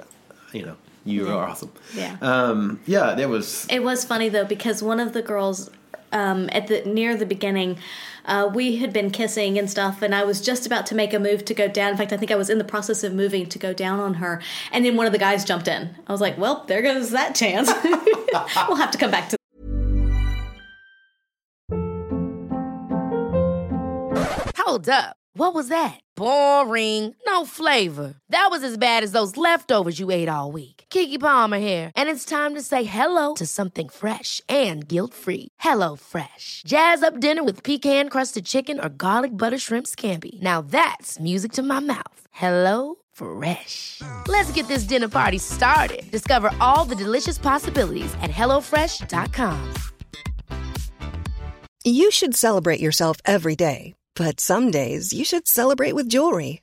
you 0.53 0.64
know, 0.64 0.77
you 1.05 1.29
are 1.29 1.46
awesome. 1.46 1.70
Yeah. 1.94 2.16
Um, 2.22 2.81
yeah, 2.87 3.18
it 3.18 3.29
was. 3.29 3.66
It 3.68 3.83
was 3.83 4.03
funny 4.05 4.29
though 4.31 4.46
because 4.46 4.83
one 4.83 4.99
of 4.99 5.12
the 5.12 5.20
girls 5.22 5.70
um, 6.12 6.49
at 6.53 6.66
the 6.69 6.83
near 6.85 7.16
the 7.16 7.27
beginning, 7.27 7.79
uh, 8.25 8.51
we 8.53 8.77
had 8.77 8.92
been 8.92 9.11
kissing 9.11 9.59
and 9.59 9.71
stuff, 9.71 10.03
and 10.03 10.14
I 10.14 10.25
was 10.25 10.40
just 10.40 10.66
about 10.66 10.87
to 10.87 10.95
make 10.95 11.14
a 11.14 11.19
move 11.19 11.45
to 11.47 11.55
go 11.55 11.69
down. 11.69 11.90
In 11.90 11.97
fact, 11.97 12.12
I 12.12 12.16
think 12.16 12.31
I 12.31 12.37
was 12.37 12.51
in 12.51 12.59
the 12.59 12.64
process 12.64 13.05
of 13.05 13.14
moving 13.14 13.47
to 13.47 13.59
go 13.59 13.73
down 13.73 14.01
on 14.01 14.14
her, 14.14 14.42
and 14.73 14.85
then 14.85 14.97
one 14.97 15.07
of 15.07 15.12
the 15.12 15.19
guys 15.19 15.45
jumped 15.45 15.69
in. 15.69 15.95
I 16.07 16.12
was 16.12 16.21
like, 16.21 16.38
"Well, 16.38 16.64
there 16.66 16.83
goes 16.83 17.11
that 17.11 17.35
chance. 17.35 17.71
we'll 18.69 18.77
have 18.77 18.90
to 18.90 18.99
come 18.99 19.11
back 19.11 19.29
to." 19.31 19.37
Hold 24.57 24.88
up. 24.88 25.16
What 25.35 25.55
was 25.55 25.69
that? 25.69 26.01
Boring. 26.16 27.14
No 27.27 27.45
flavor. 27.45 28.14
That 28.31 28.49
was 28.51 28.64
as 28.64 28.79
bad 28.79 29.05
as 29.05 29.12
those 29.12 29.37
leftovers 29.37 30.01
you 30.01 30.11
ate 30.11 30.29
all 30.29 30.51
week. 30.51 30.76
Keke 30.90 31.20
Palmer 31.20 31.59
here, 31.59 31.92
and 31.94 32.09
it's 32.09 32.25
time 32.25 32.55
to 32.55 32.62
say 32.62 32.85
hello 32.85 33.35
to 33.35 33.46
something 33.46 33.88
fresh 33.88 34.40
and 34.49 34.87
guilt-free. 34.88 35.49
Hello 35.61 35.96
Fresh. 35.96 36.62
Jazz 36.66 37.03
up 37.03 37.20
dinner 37.20 37.44
with 37.44 37.62
pecan-crusted 37.62 38.44
chicken 38.44 38.81
or 38.81 38.88
garlic 38.88 39.31
butter 39.31 39.59
shrimp 39.59 39.87
scampi. 39.87 40.40
Now 40.42 40.61
that's 40.62 41.20
music 41.20 41.53
to 41.53 41.62
my 41.62 41.81
mouth. 41.81 42.20
Hello 42.33 42.96
Fresh. 43.12 44.03
Let's 44.29 44.53
get 44.55 44.68
this 44.68 44.85
dinner 44.88 45.09
party 45.09 45.38
started. 45.38 46.03
Discover 46.11 46.51
all 46.61 46.87
the 46.88 47.05
delicious 47.05 47.38
possibilities 47.38 48.14
at 48.22 48.31
hellofresh.com. 48.31 49.75
You 51.85 52.11
should 52.11 52.35
celebrate 52.35 52.81
yourself 52.81 53.16
every 53.25 53.55
day, 53.55 53.94
but 54.16 54.40
some 54.40 54.70
days 54.72 55.12
you 55.12 55.25
should 55.25 55.46
celebrate 55.46 55.94
with 55.94 56.09
jewelry. 56.09 56.62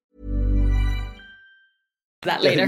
that 2.23 2.43
later. 2.43 2.67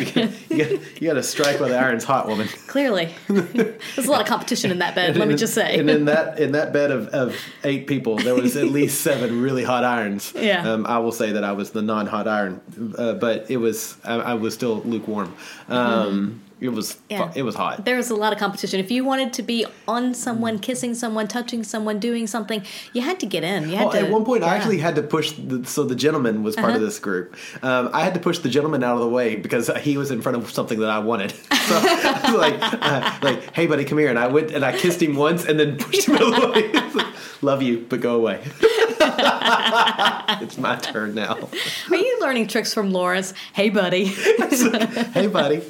you, 0.49 0.79
got, 0.99 1.13
to 1.13 1.21
strike 1.21 1.59
while 1.59 1.69
the 1.69 1.77
iron's 1.77 2.03
hot, 2.03 2.27
woman. 2.27 2.47
Clearly, 2.67 3.13
there's 3.27 4.07
a 4.07 4.11
lot 4.11 4.19
of 4.19 4.25
competition 4.25 4.71
in 4.71 4.79
that 4.79 4.95
bed. 4.95 5.15
let 5.15 5.27
me 5.27 5.35
just 5.35 5.53
say. 5.53 5.77
And 5.77 5.91
in 5.91 6.05
that 6.05 6.39
in 6.39 6.53
that 6.53 6.73
bed 6.73 6.89
of, 6.89 7.09
of 7.09 7.35
eight 7.63 7.85
people, 7.85 8.17
there 8.17 8.33
was 8.33 8.57
at 8.57 8.69
least 8.69 9.01
seven 9.03 9.43
really 9.43 9.63
hot 9.63 9.83
irons. 9.83 10.33
Yeah. 10.35 10.67
Um, 10.67 10.87
I 10.87 10.97
will 10.97 11.11
say 11.11 11.33
that 11.33 11.43
I 11.43 11.51
was 11.51 11.69
the 11.69 11.83
non-hot 11.83 12.27
iron, 12.27 12.61
uh, 12.97 13.13
but 13.13 13.51
it 13.51 13.57
was 13.57 13.95
I, 14.03 14.15
I, 14.15 14.33
was 14.33 14.55
still 14.55 14.77
lukewarm. 14.85 15.35
Um, 15.69 16.41
it 16.63 16.69
was 16.73 16.97
Yeah. 17.10 17.32
it 17.36 17.43
was 17.43 17.56
hot. 17.56 17.84
there 17.86 17.97
was 17.97 18.10
a 18.10 18.15
lot 18.15 18.34
of 18.34 18.39
competition. 18.39 18.80
If 18.80 18.89
you 18.89 19.04
wanted 19.06 19.34
to 19.34 19.43
be 19.43 19.65
on 19.88 20.13
someone, 20.13 20.58
kissing 20.60 20.93
someone, 20.95 21.28
touching 21.28 21.63
someone, 21.63 21.99
doing 21.99 22.26
something, 22.26 22.63
you 22.93 23.02
had 23.02 23.19
to 23.19 23.26
get 23.26 23.43
in. 23.43 23.69
You 23.69 23.76
had 23.76 23.84
Well, 23.88 23.91
to, 23.93 23.99
at 23.99 24.10
one 24.10 24.23
point, 24.26 24.43
I 24.43 24.56
actually 24.56 24.80
had 24.80 24.95
to 24.95 25.04
push. 25.04 25.34
The, 25.34 25.65
so 25.65 25.84
the 25.84 25.95
gentleman 25.95 26.41
was 26.43 26.56
part 26.56 26.69
of 26.69 26.76
Uh-huh. 26.78 26.86
this 26.86 26.99
group. 26.99 27.36
Um, 27.62 27.89
I 27.93 28.04
had 28.04 28.13
to 28.15 28.19
push 28.19 28.39
the 28.39 28.49
gentleman 28.49 28.84
out 28.84 28.95
of 28.95 29.02
the 29.02 29.10
way 29.10 29.36
because 29.36 29.69
he 29.82 29.97
was 29.97 30.10
in 30.12 30.21
front 30.21 30.38
of 30.38 30.49
something 30.52 30.80
that 30.80 30.89
I 30.89 30.99
wanted. 30.99 31.34
So 31.63 31.76
I 31.82 32.19
was 32.32 32.36
like, 32.45 32.58
uh, 32.62 33.19
like, 33.21 33.54
hey, 33.56 33.67
buddy, 33.67 33.86
come 33.86 33.97
here. 33.97 34.10
And 34.10 34.19
I 34.19 34.28
went 34.28 34.52
and 34.52 34.65
I 34.65 34.78
kissed 34.78 35.02
him 35.02 35.15
once 35.15 35.45
and 35.45 35.58
then 35.58 35.78
pushed 35.86 36.08
him 36.10 36.15
out 36.15 36.23
of 36.34 36.41
the 36.41 36.47
way. 36.52 36.71
Like, 36.93 37.08
Love 37.41 37.62
you, 37.62 37.86
but 37.89 38.02
go 38.02 38.15
away. 38.15 38.41
it's 40.41 40.58
my 40.58 40.76
turn 40.76 41.15
now. 41.15 41.38
Are 41.89 41.95
you 41.95 42.19
learning 42.21 42.47
tricks 42.47 42.73
from 42.73 42.91
Lawrence? 42.91 43.34
Hey, 43.54 43.69
buddy. 43.69 44.06
hey, 44.06 45.28
buddy. 45.28 45.62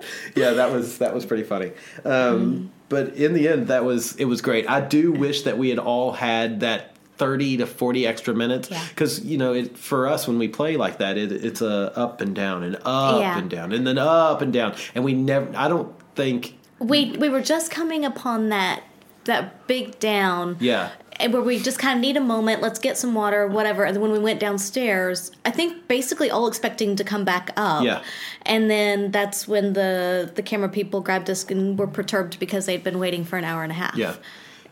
yeah, 0.36 0.52
that 0.52 0.72
was 0.72 0.98
that 0.98 1.14
was 1.14 1.24
pretty 1.26 1.44
funny. 1.44 1.72
Um, 2.04 2.70
But 2.88 3.14
in 3.16 3.34
the 3.34 3.48
end, 3.48 3.66
that 3.68 3.84
was 3.84 4.16
it 4.16 4.24
was 4.24 4.40
great. 4.40 4.68
I 4.68 4.80
do 4.80 5.12
wish 5.12 5.42
that 5.42 5.58
we 5.58 5.70
had 5.70 5.78
all 5.78 6.12
had 6.12 6.60
that. 6.60 6.94
30 7.18 7.56
to 7.56 7.66
40 7.66 8.06
extra 8.06 8.32
minutes 8.32 8.70
Yeah. 8.70 8.80
because 8.90 9.24
you 9.24 9.38
know 9.38 9.52
it, 9.52 9.76
for 9.76 10.06
us 10.06 10.28
when 10.28 10.38
we 10.38 10.46
play 10.46 10.76
like 10.76 10.98
that 10.98 11.18
it, 11.18 11.32
it's 11.32 11.60
a 11.60 11.92
up 11.98 12.20
and 12.20 12.32
down 12.32 12.62
and 12.62 12.76
up 12.84 13.20
Yeah. 13.20 13.36
and 13.36 13.50
down 13.50 13.72
and 13.72 13.84
then 13.84 13.98
up 13.98 14.40
and 14.40 14.52
down 14.52 14.76
and 14.94 15.02
we 15.02 15.14
never 15.14 15.50
i 15.56 15.66
don't 15.66 15.92
think 16.14 16.56
we 16.78 17.16
we 17.18 17.28
were 17.28 17.40
just 17.40 17.72
coming 17.72 18.04
upon 18.04 18.50
that 18.50 18.84
that 19.24 19.66
big 19.66 19.98
down. 19.98 20.58
yeah 20.60 20.90
where 21.26 21.42
we 21.42 21.58
just 21.58 21.78
kind 21.78 21.98
of 21.98 22.00
need 22.00 22.16
a 22.16 22.20
moment, 22.20 22.62
let's 22.62 22.78
get 22.78 22.96
some 22.96 23.14
water, 23.14 23.46
whatever. 23.46 23.84
And 23.84 23.94
then 23.94 24.02
when 24.02 24.12
we 24.12 24.18
went 24.18 24.38
downstairs, 24.40 25.30
I 25.44 25.50
think 25.50 25.88
basically 25.88 26.30
all 26.30 26.46
expecting 26.46 26.96
to 26.96 27.04
come 27.04 27.24
back 27.24 27.50
up. 27.56 27.84
Yeah. 27.84 28.02
And 28.42 28.70
then 28.70 29.10
that's 29.10 29.48
when 29.48 29.72
the 29.72 30.30
the 30.34 30.42
camera 30.42 30.68
people 30.68 31.00
grabbed 31.00 31.28
us 31.28 31.44
and 31.50 31.78
were 31.78 31.86
perturbed 31.86 32.38
because 32.38 32.66
they'd 32.66 32.84
been 32.84 32.98
waiting 32.98 33.24
for 33.24 33.36
an 33.36 33.44
hour 33.44 33.62
and 33.62 33.72
a 33.72 33.74
half. 33.74 33.96
Yeah. 33.96 34.14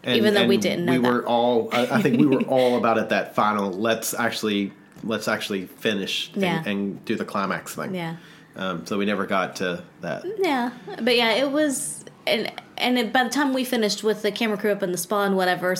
Even 0.04 0.34
though 0.34 0.46
we 0.46 0.56
didn't 0.56 0.84
know 0.84 0.92
we 0.92 0.98
that. 0.98 1.12
were 1.12 1.26
all. 1.26 1.68
I, 1.72 1.86
I 1.96 2.02
think 2.02 2.20
we 2.20 2.26
were 2.26 2.42
all 2.48 2.76
about 2.76 2.96
at 2.96 3.08
that 3.08 3.34
final. 3.34 3.72
Let's 3.72 4.14
actually 4.14 4.72
let's 5.02 5.26
actually 5.28 5.66
finish 5.66 6.30
and, 6.34 6.42
Yeah. 6.42 6.62
and 6.64 7.04
do 7.04 7.16
the 7.16 7.24
climax 7.24 7.74
thing. 7.74 7.94
Yeah. 7.94 8.16
Um, 8.56 8.86
so 8.86 8.96
we 8.96 9.04
never 9.04 9.26
got 9.26 9.56
to 9.56 9.82
that. 10.00 10.24
Yeah, 10.38 10.70
but 11.02 11.16
yeah, 11.16 11.32
it 11.32 11.50
was, 11.50 12.04
and 12.26 12.52
and 12.78 12.98
it, 12.98 13.12
by 13.12 13.24
the 13.24 13.30
time 13.30 13.54
we 13.54 13.64
finished 13.64 14.02
with 14.04 14.22
the 14.22 14.30
camera 14.30 14.58
crew 14.58 14.72
up 14.72 14.82
in 14.82 14.92
the 14.92 14.98
spa 14.98 15.24
and 15.24 15.36
whatever, 15.36 15.74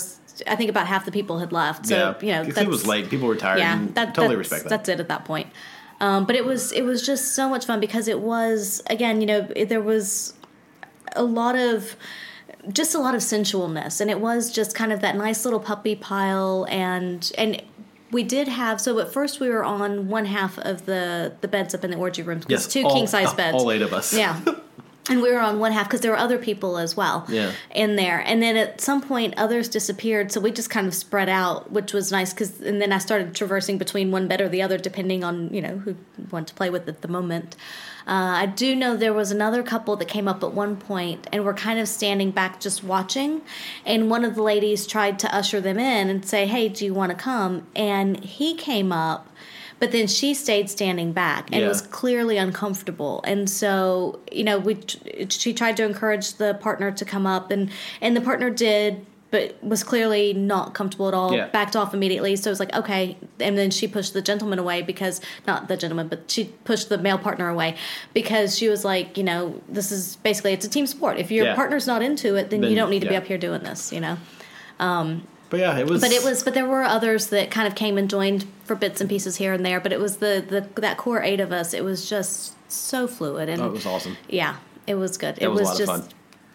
I 0.46 0.56
think 0.56 0.70
about 0.70 0.86
half 0.86 1.04
the 1.04 1.12
people 1.12 1.38
had 1.38 1.52
left. 1.52 1.86
So 1.86 2.16
yeah, 2.22 2.42
you 2.42 2.52
know, 2.52 2.60
it 2.60 2.68
was 2.68 2.86
late. 2.86 3.08
People 3.10 3.28
were 3.28 3.36
tired. 3.36 3.58
Yeah, 3.58 3.86
that, 3.94 4.14
totally 4.14 4.36
that's, 4.36 4.50
respect 4.50 4.62
that. 4.64 4.68
That's 4.70 4.88
it 4.88 5.00
at 5.00 5.08
that 5.08 5.24
point. 5.24 5.48
Um, 6.00 6.26
but 6.26 6.36
it 6.36 6.44
was 6.44 6.72
it 6.72 6.82
was 6.82 7.04
just 7.04 7.34
so 7.34 7.48
much 7.48 7.64
fun 7.66 7.80
because 7.80 8.08
it 8.08 8.20
was 8.20 8.82
again, 8.90 9.20
you 9.20 9.26
know, 9.26 9.48
it, 9.56 9.68
there 9.68 9.80
was 9.80 10.34
a 11.14 11.22
lot 11.22 11.56
of 11.56 11.96
just 12.72 12.94
a 12.94 12.98
lot 12.98 13.14
of 13.14 13.20
sensualness, 13.20 14.00
and 14.00 14.10
it 14.10 14.20
was 14.20 14.50
just 14.50 14.74
kind 14.74 14.92
of 14.92 15.00
that 15.00 15.16
nice 15.16 15.44
little 15.44 15.60
puppy 15.60 15.96
pile, 15.96 16.66
and 16.68 17.32
and 17.38 17.62
we 18.10 18.22
did 18.22 18.48
have 18.48 18.80
so 18.80 18.98
at 18.98 19.12
first 19.12 19.40
we 19.40 19.48
were 19.48 19.64
on 19.64 20.08
one 20.08 20.26
half 20.26 20.58
of 20.58 20.86
the 20.86 21.34
the 21.40 21.48
beds 21.48 21.74
up 21.74 21.84
in 21.84 21.90
the 21.90 21.96
orgy 21.96 22.22
rooms. 22.22 22.44
yes, 22.48 22.66
two 22.66 22.82
all- 22.82 22.92
king 22.94 23.06
size 23.06 23.32
beds, 23.40 23.56
All 23.56 23.70
eight 23.70 23.82
of 23.82 23.92
us. 23.92 24.12
yeah. 24.12 24.40
And 25.08 25.22
we 25.22 25.30
were 25.32 25.38
on 25.38 25.60
one 25.60 25.70
half 25.72 25.86
because 25.86 26.00
there 26.00 26.10
were 26.10 26.16
other 26.18 26.36
people 26.38 26.78
as 26.78 26.96
well 26.96 27.24
Yeah. 27.28 27.52
in 27.74 27.94
there. 27.96 28.18
And 28.26 28.42
then 28.42 28.56
at 28.56 28.80
some 28.80 29.00
point, 29.00 29.34
others 29.36 29.68
disappeared. 29.68 30.32
So 30.32 30.40
we 30.40 30.50
just 30.50 30.68
kind 30.68 30.86
of 30.86 30.94
spread 30.94 31.28
out, 31.28 31.70
which 31.70 31.92
was 31.92 32.10
nice. 32.10 32.32
Because 32.32 32.60
and 32.60 32.80
then 32.80 32.92
I 32.92 32.98
started 32.98 33.34
traversing 33.34 33.78
between 33.78 34.10
one 34.10 34.26
bed 34.26 34.40
or 34.40 34.48
the 34.48 34.62
other, 34.62 34.78
depending 34.78 35.22
on 35.22 35.52
you 35.54 35.62
know 35.62 35.78
who 35.78 35.94
wanted 36.30 36.48
to 36.48 36.54
play 36.54 36.70
with 36.70 36.88
at 36.88 37.02
the 37.02 37.08
moment. 37.08 37.54
Uh, 38.08 38.38
I 38.42 38.46
do 38.46 38.76
know 38.76 38.96
there 38.96 39.12
was 39.12 39.32
another 39.32 39.64
couple 39.64 39.96
that 39.96 40.06
came 40.06 40.28
up 40.28 40.42
at 40.44 40.52
one 40.52 40.76
point 40.76 41.26
and 41.32 41.44
were 41.44 41.52
kind 41.54 41.80
of 41.80 41.88
standing 41.88 42.30
back 42.30 42.60
just 42.60 42.84
watching. 42.84 43.42
And 43.84 44.08
one 44.08 44.24
of 44.24 44.36
the 44.36 44.42
ladies 44.42 44.86
tried 44.86 45.18
to 45.20 45.34
usher 45.34 45.60
them 45.60 45.78
in 45.78 46.08
and 46.08 46.24
say, 46.24 46.46
"Hey, 46.46 46.68
do 46.68 46.84
you 46.84 46.94
want 46.94 47.10
to 47.10 47.16
come?" 47.18 47.66
And 47.76 48.22
he 48.24 48.54
came 48.54 48.92
up. 48.92 49.28
But 49.78 49.92
then 49.92 50.06
she 50.06 50.32
stayed 50.32 50.70
standing 50.70 51.12
back 51.12 51.48
and 51.52 51.60
Yeah. 51.60 51.68
was 51.68 51.82
clearly 51.82 52.38
uncomfortable. 52.38 53.20
And 53.24 53.48
so, 53.50 54.20
you 54.32 54.42
know, 54.42 54.58
we 54.58 54.78
she 55.28 55.52
tried 55.52 55.76
to 55.76 55.84
encourage 55.84 56.34
the 56.34 56.54
partner 56.54 56.90
to 56.92 57.04
come 57.04 57.26
up, 57.26 57.50
and 57.50 57.70
and 58.00 58.16
the 58.16 58.22
partner 58.22 58.48
did, 58.48 59.04
but 59.30 59.62
was 59.62 59.84
clearly 59.84 60.32
not 60.32 60.72
comfortable 60.72 61.08
at 61.08 61.14
all. 61.14 61.34
Yeah. 61.34 61.48
Backed 61.48 61.76
off 61.76 61.92
immediately. 61.92 62.36
So 62.36 62.48
it 62.48 62.52
was 62.52 62.60
like 62.60 62.74
okay, 62.74 63.18
and 63.38 63.58
then 63.58 63.70
she 63.70 63.86
pushed 63.86 64.14
the 64.14 64.22
gentleman 64.22 64.58
away 64.58 64.80
because 64.80 65.20
not 65.46 65.68
the 65.68 65.76
gentleman, 65.76 66.08
but 66.08 66.30
she 66.30 66.44
pushed 66.64 66.88
the 66.88 66.96
male 66.96 67.18
partner 67.18 67.50
away 67.50 67.76
because 68.14 68.56
she 68.56 68.70
was 68.70 68.82
like, 68.82 69.18
you 69.18 69.24
know, 69.24 69.60
this 69.68 69.92
is 69.92 70.16
basically 70.22 70.54
it's 70.54 70.64
a 70.64 70.70
team 70.70 70.86
sport. 70.86 71.18
If 71.18 71.30
your 71.30 71.46
Yeah. 71.48 71.54
partner's 71.54 71.86
not 71.86 72.00
into 72.02 72.36
it, 72.36 72.48
then, 72.48 72.62
Then, 72.62 72.70
you 72.70 72.76
don't 72.76 72.88
need 72.88 73.02
to 73.02 73.08
be 73.10 73.16
up 73.16 73.26
here 73.26 73.36
doing 73.38 73.62
this. 73.62 73.92
You 73.92 74.00
know. 74.00 74.16
Um, 74.80 75.26
But 75.48 75.60
yeah, 75.60 75.78
it 75.78 75.88
was. 75.88 76.00
But 76.00 76.10
it 76.12 76.24
was, 76.24 76.42
but 76.42 76.54
there 76.54 76.66
were 76.66 76.82
others 76.82 77.28
that 77.28 77.50
kind 77.50 77.68
of 77.68 77.74
came 77.74 77.98
and 77.98 78.10
joined 78.10 78.46
for 78.64 78.74
bits 78.74 79.00
and 79.00 79.08
pieces 79.08 79.36
here 79.36 79.52
and 79.52 79.64
there. 79.64 79.80
But 79.80 79.92
it 79.92 80.00
was 80.00 80.16
the, 80.16 80.44
the 80.46 80.80
that 80.80 80.96
core 80.96 81.22
eight 81.22 81.40
of 81.40 81.52
us. 81.52 81.72
It 81.72 81.84
was 81.84 82.08
just 82.08 82.54
so 82.70 83.06
fluid 83.06 83.48
and 83.48 83.62
Oh, 83.62 83.66
it 83.66 83.72
was 83.72 83.86
awesome. 83.86 84.16
yeah, 84.28 84.56
it 84.86 84.96
was 84.96 85.16
good. 85.16 85.36
It 85.38 85.44
it 85.44 85.48
was, 85.48 85.60
was, 85.60 85.68
a 85.68 85.70
lot 85.70 85.78
just 85.78 85.92
of 85.92 86.08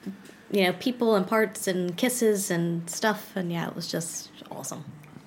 fun. 0.04 0.14
you 0.52 0.64
know 0.66 0.74
people 0.74 1.16
and 1.16 1.26
parts 1.26 1.68
and 1.68 1.96
kisses 1.96 2.52
and 2.52 2.90
stuff 2.90 3.32
and 3.36 3.52
yeah, 3.52 3.68
it 3.70 3.76
was 3.76 3.88
just 3.88 4.30
awesome. 4.52 4.84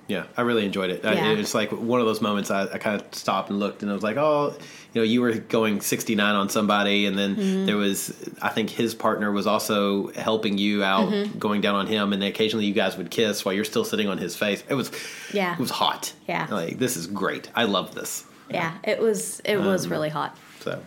Yeah, 0.07 0.25
I 0.37 0.41
really 0.41 0.65
enjoyed 0.65 0.91
it. 0.91 1.01
Yeah. 1.03 1.31
it 1.31 1.37
was 1.37 1.55
like 1.55 1.71
one 1.71 1.99
of 1.99 2.05
those 2.05 2.21
moments 2.21 2.51
I, 2.51 2.63
I 2.71 2.77
kind 2.77 3.01
of 3.01 3.15
stopped 3.15 3.49
and 3.49 3.59
looked 3.59 3.81
and 3.81 3.89
I 3.89 3.93
was 3.95 4.03
like, 4.03 4.17
oh, 4.17 4.55
you 4.93 5.01
know, 5.01 5.03
you 5.03 5.19
were 5.21 5.33
going 5.33 5.81
69 5.81 6.35
on 6.35 6.47
somebody, 6.49 7.05
and 7.07 7.17
then 7.17 7.35
Mm-hmm. 7.35 7.65
there 7.65 7.75
was, 7.75 8.13
I 8.41 8.49
think 8.49 8.69
his 8.69 8.93
partner 8.93 9.31
was 9.31 9.47
also 9.47 10.11
helping 10.13 10.57
you 10.59 10.83
out, 10.83 11.09
Mm-hmm. 11.09 11.39
going 11.39 11.61
down 11.61 11.73
on 11.75 11.87
him, 11.87 12.13
and 12.13 12.21
then 12.21 12.29
occasionally 12.29 12.65
you 12.65 12.73
guys 12.73 12.95
would 12.97 13.09
kiss 13.09 13.43
while 13.43 13.53
you're 13.55 13.65
still 13.65 13.83
sitting 13.83 14.07
on 14.07 14.17
his 14.19 14.35
face. 14.35 14.63
It 14.69 14.75
was, 14.75 14.91
Yeah. 15.33 15.53
it 15.53 15.59
was 15.59 15.71
hot. 15.71 16.13
Yeah. 16.27 16.47
like 16.51 16.77
this 16.77 16.97
is 16.97 17.07
great. 17.07 17.49
I 17.55 17.63
love 17.63 17.95
this. 17.95 18.25
Yeah, 18.49 18.73
it 18.83 18.99
was 18.99 19.39
it 19.43 19.55
Um, 19.57 19.65
was 19.65 19.87
really 19.87 20.09
hot. 20.09 20.37
So, 20.59 20.81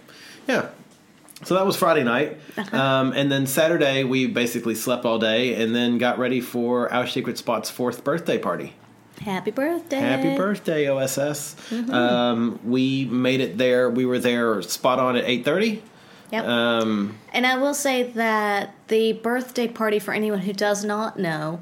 yeah. 0.47 0.69
So 1.43 1.55
that 1.55 1.67
was 1.67 1.77
Friday 1.77 2.05
night. 2.05 2.39
Uh-huh. 2.57 2.77
Um, 2.77 3.13
and 3.13 3.31
then 3.31 3.47
Saturday, 3.47 4.05
we 4.05 4.27
basically 4.27 4.75
slept 4.77 5.05
all 5.05 5.19
day 5.19 5.61
and 5.61 5.75
then 5.75 5.99
got 5.99 6.19
ready 6.19 6.41
for 6.41 6.93
our 6.93 7.07
Secret 7.07 7.37
Spot's 7.37 7.69
fourth 7.69 8.05
birthday 8.05 8.39
party. 8.39 8.75
Happy 9.21 9.51
birthday! 9.51 9.99
Happy 10.01 10.37
birthday, 10.37 10.89
OSS. 10.89 11.57
Mm-hmm. 11.71 11.91
Um, 11.93 12.61
we 12.65 13.05
made 13.05 13.41
it 13.41 13.59
there. 13.59 13.91
We 13.91 14.07
were 14.07 14.19
there 14.19 14.63
spot 14.63 14.99
on 14.99 15.17
at 15.17 15.25
8.30. 15.25 15.81
Yep. 16.33 16.45
Um, 16.45 17.17
And 17.33 17.47
I 17.47 17.57
will 17.57 17.75
say 17.75 18.05
that 18.13 18.75
the 18.89 19.15
birthday 19.15 19.67
party, 19.69 19.99
for 19.99 20.13
anyone 20.13 20.41
who 20.41 20.53
does 20.53 20.85
not 20.85 21.19
know, 21.19 21.61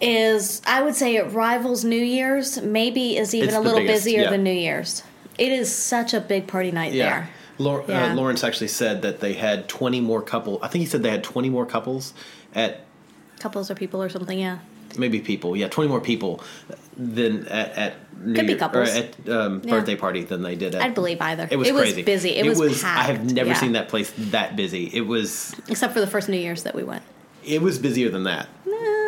is 0.00 0.60
I 0.66 0.82
would 0.82 0.94
say 0.94 1.16
it 1.16 1.32
rivals 1.32 1.84
New 1.84 1.96
Year's. 1.96 2.60
Maybe 2.60 3.16
is 3.16 3.34
even 3.34 3.54
a 3.54 3.60
little 3.60 3.78
biggest, 3.80 4.04
busier 4.04 4.22
yeah. 4.22 4.30
than 4.30 4.42
New 4.42 4.52
Year's. 4.52 5.02
It 5.38 5.52
is 5.52 5.74
such 5.74 6.12
a 6.12 6.20
big 6.20 6.46
party 6.46 6.70
night 6.70 6.92
yeah. 6.92 7.04
there. 7.04 7.30
Lau- 7.58 7.84
Yeah. 7.86 8.12
Uh, 8.12 8.14
Lawrence 8.14 8.44
actually 8.44 8.68
said 8.68 9.02
that 9.02 9.20
they 9.20 9.32
had 9.34 9.68
20 9.68 10.00
more 10.00 10.20
couple. 10.20 10.58
I 10.62 10.68
think 10.68 10.80
he 10.80 10.86
said 10.86 11.02
they 11.02 11.10
had 11.10 11.24
20 11.24 11.48
more 11.50 11.64
couples 11.66 12.12
at 12.54 12.84
Couples 13.38 13.70
or 13.70 13.74
people 13.74 14.00
or 14.02 14.08
something. 14.08 14.38
Yeah. 14.38 14.58
Maybe 14.98 15.20
people. 15.20 15.56
Yeah, 15.56 15.68
20 15.68 15.88
more 15.88 16.00
people 16.00 16.42
than 16.96 17.46
at, 17.48 17.70
at 17.78 17.94
New 18.24 18.34
Could 18.34 18.46
be 18.46 18.52
Year- 18.52 18.58
couples. 18.58 18.88
Or 18.88 18.92
at 18.98 19.28
um, 19.28 19.62
Yeah. 19.64 19.70
birthday 19.70 19.96
party 19.96 20.22
than 20.24 20.42
they 20.42 20.54
did 20.54 20.74
at. 20.74 20.82
I'd 20.82 20.94
believe 20.94 21.20
either. 21.20 21.48
It 21.50 21.56
was 21.56 21.68
It 21.68 21.74
was 21.74 21.94
busy. 22.02 22.30
It 22.36 22.46
was 22.56 22.84
I 22.84 23.02
have 23.04 23.32
never 23.32 23.50
Yeah. 23.50 23.54
seen 23.54 23.72
that 23.72 23.88
place 23.88 24.12
that 24.30 24.56
busy. 24.56 24.90
It 24.92 25.02
was. 25.06 25.54
Except 25.68 25.92
for 25.92 26.00
the 26.00 26.06
first 26.06 26.28
New 26.28 26.36
Year's 26.36 26.62
that 26.64 26.74
we 26.74 26.82
went. 26.84 27.02
It 27.44 27.60
was 27.62 27.78
busier 27.78 28.08
than 28.10 28.24
that. 28.24 28.48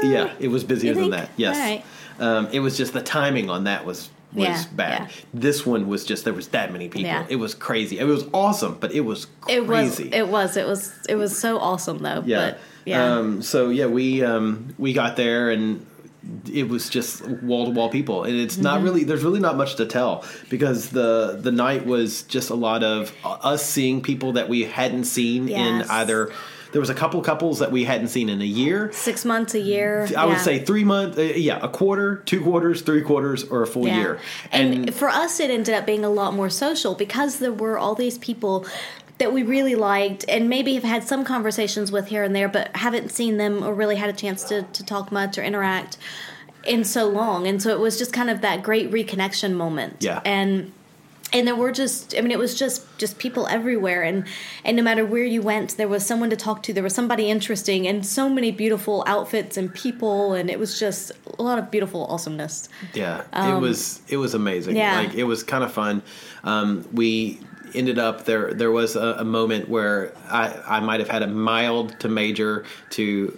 yeah, 0.03 0.33
it 0.41 0.49
was 0.49 0.65
busier 0.65 0.95
than 0.95 1.11
that. 1.11 1.31
Yes. 1.37 1.57
Right. 1.57 1.85
Um, 2.19 2.49
it 2.53 2.61
was 2.61 2.77
just 2.77 2.93
the 2.93 3.01
timing 3.03 3.51
on 3.51 3.65
that 3.65 3.85
was 3.85 4.11
was 4.33 4.45
Yeah, 4.49 4.65
bad. 4.75 5.01
yeah. 5.03 5.09
This 5.33 5.65
one 5.65 5.87
was 5.87 6.05
just 6.05 6.25
there 6.25 6.33
was 6.35 6.49
that 6.49 6.73
many 6.73 6.89
people. 6.89 7.03
Yeah. 7.09 7.25
It 7.29 7.37
was 7.37 7.55
crazy. 7.55 8.01
It 8.01 8.05
was 8.05 8.25
awesome, 8.33 8.79
but 8.81 8.91
it 8.93 9.03
was 9.03 9.29
crazy. 9.43 9.55
It 9.57 9.63
was. 9.69 10.01
It 10.13 10.29
was. 10.29 10.57
It 10.57 10.67
was. 10.67 10.93
It 11.11 11.15
was 11.15 11.39
so 11.39 11.59
awesome 11.59 11.99
though. 11.99 12.23
yeah. 12.27 12.51
But 12.51 12.59
yeah. 12.85 13.15
Um, 13.17 13.43
so 13.43 13.71
yeah, 13.71 13.87
we 13.87 14.23
um, 14.25 14.75
we 14.79 14.93
got 14.93 15.17
there 15.17 15.51
and 15.51 15.85
it 16.51 16.69
was 16.69 16.89
just 16.89 17.21
wall 17.43 17.67
to 17.67 17.71
wall 17.71 17.91
people, 17.91 18.25
and 18.25 18.35
it's 18.35 18.57
not 18.57 18.77
Mm-hmm. 18.77 18.85
really. 18.85 19.05
There's 19.05 19.23
really 19.23 19.41
not 19.41 19.57
much 19.57 19.77
to 19.77 19.85
tell 19.87 20.25
because 20.49 20.89
the 20.91 21.39
the 21.41 21.53
night 21.53 21.85
was 21.87 22.23
just 22.23 22.49
a 22.51 22.55
lot 22.55 22.83
of 22.83 23.13
us 23.25 23.65
seeing 23.65 24.01
people 24.01 24.33
that 24.33 24.49
we 24.49 24.65
hadn't 24.65 25.05
seen 25.05 25.49
Yes. 25.49 25.85
in 25.85 25.91
either 25.91 26.33
There 26.73 26.81
was 26.81 26.91
a 26.91 26.95
couple 26.95 27.21
couples 27.23 27.61
that 27.61 27.71
we 27.71 27.85
hadn't 27.85 28.09
seen 28.09 28.29
in 28.29 28.41
a 28.43 28.45
year. 28.45 28.91
Six 28.93 29.25
months, 29.25 29.55
a 29.55 29.61
year. 29.61 30.09
I 30.17 30.25
would 30.27 30.41
say 30.41 30.59
three 30.65 30.83
months, 30.83 31.17
uh, 31.17 31.23
yeah, 31.23 31.61
a 31.63 31.69
quarter, 31.69 32.17
two 32.27 32.41
quarters, 32.43 32.83
three 32.83 33.03
quarters, 33.03 33.45
or 33.45 33.63
a 33.63 33.67
full 33.67 33.87
Yeah. 33.87 33.97
year. 34.01 34.19
And, 34.51 34.93
for 34.93 35.09
us, 35.09 35.39
it 35.39 35.51
ended 35.51 35.73
up 35.75 35.87
being 35.87 36.05
a 36.05 36.11
lot 36.11 36.35
more 36.35 36.51
social 36.51 36.97
because 36.97 37.39
there 37.39 37.53
were 37.53 37.79
all 37.79 37.95
these 37.95 38.19
people 38.19 38.67
that 39.19 39.33
we 39.33 39.43
really 39.43 39.75
liked 39.75 40.25
and 40.29 40.49
maybe 40.49 40.75
have 40.75 40.85
had 40.85 41.05
some 41.05 41.25
conversations 41.25 41.93
with 41.93 42.09
here 42.09 42.25
and 42.25 42.35
there, 42.35 42.49
but 42.49 42.75
haven't 42.77 43.11
seen 43.11 43.37
them 43.37 43.63
or 43.63 43.73
really 43.73 43.97
had 43.97 44.11
a 44.11 44.13
chance 44.13 44.45
to, 44.45 44.63
to 44.63 44.85
talk 44.85 45.13
much 45.13 45.39
or 45.39 45.43
interact 45.43 45.97
in 46.67 46.85
so 46.85 47.09
long. 47.09 47.47
And 47.47 47.63
so 47.63 47.71
it 47.71 47.79
was 47.79 47.97
just 47.99 48.13
kind 48.13 48.31
of 48.31 48.41
that 48.41 48.63
great 48.63 48.91
reconnection 48.91 49.55
moment. 49.55 49.99
Yeah. 50.01 50.21
And 50.25 50.73
and 51.33 51.49
there 51.49 51.57
were 51.57 51.73
just 51.73 52.15
i 52.17 52.21
mean 52.21 52.31
it 52.31 52.39
was 52.39 52.57
just 52.57 52.87
just 52.97 53.19
people 53.19 53.47
everywhere 53.49 54.03
and 54.03 54.25
and 54.65 54.77
no 54.77 54.83
matter 54.83 55.05
where 55.05 55.25
you 55.25 55.43
went 55.43 55.77
there 55.77 55.89
was 55.89 56.07
someone 56.07 56.31
to 56.31 56.37
talk 56.37 56.63
to 56.63 56.73
there 56.73 56.83
was 56.83 56.95
somebody 56.95 57.29
interesting 57.29 57.89
and 57.89 58.07
so 58.07 58.29
many 58.29 58.53
beautiful 58.53 59.03
outfits 59.07 59.57
and 59.57 59.75
people 59.75 60.33
and 60.33 60.49
it 60.49 60.59
was 60.59 60.79
just 60.79 61.11
a 61.39 61.43
lot 61.43 61.59
of 61.59 61.71
beautiful 61.71 62.07
awesomeness 62.07 62.69
Yeah, 62.95 63.25
it 63.57 63.61
was 63.61 64.01
it 64.09 64.17
was 64.17 64.35
amazing. 64.35 64.75
Um, 64.75 64.79
yeah. 64.79 64.99
Like 64.99 65.15
it 65.15 65.25
was 65.25 65.43
kind 65.43 65.65
of 65.65 65.73
fun. 65.73 66.03
Um, 66.45 66.87
we 66.93 67.41
ended 67.75 67.99
up 67.99 68.25
there. 68.25 68.53
There 68.55 68.71
was 68.71 68.97
a, 68.97 69.17
a 69.19 69.25
moment 69.25 69.69
where 69.69 70.13
I 70.29 70.55
I 70.67 70.81
might 70.81 71.01
have 71.01 71.09
had 71.09 71.23
a 71.23 71.27
mild 71.27 71.99
to 72.01 72.09
major 72.09 72.65
to 72.91 73.37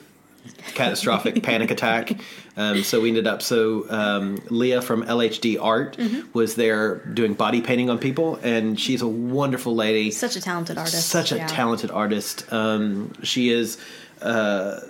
catastrophic 0.75 1.43
panic 1.43 1.71
attack. 1.71 2.13
Um, 2.57 2.83
so 2.83 3.01
we 3.01 3.09
ended 3.09 3.27
up. 3.27 3.43
So 3.43 3.85
um, 3.91 4.39
Leah 4.49 4.81
from 4.83 5.03
LHD 5.05 5.59
Art 5.61 5.97
Mm-hmm. 5.97 6.31
was 6.33 6.55
there 6.55 6.97
doing 7.15 7.35
body 7.35 7.61
painting 7.61 7.91
on 7.91 7.99
people, 7.99 8.37
and 8.43 8.79
she's 8.81 9.03
a 9.03 9.09
wonderful 9.09 9.75
lady 9.75 10.11
such 10.11 10.37
a 10.37 10.41
talented 10.41 10.79
artist 10.79 11.09
such 11.09 11.33
a 11.33 11.37
Yeah. 11.37 11.47
talented 11.47 11.91
artist. 11.91 12.51
Um, 12.53 13.13
she 13.23 13.51
is. 13.51 13.79
Uh, 14.23 14.81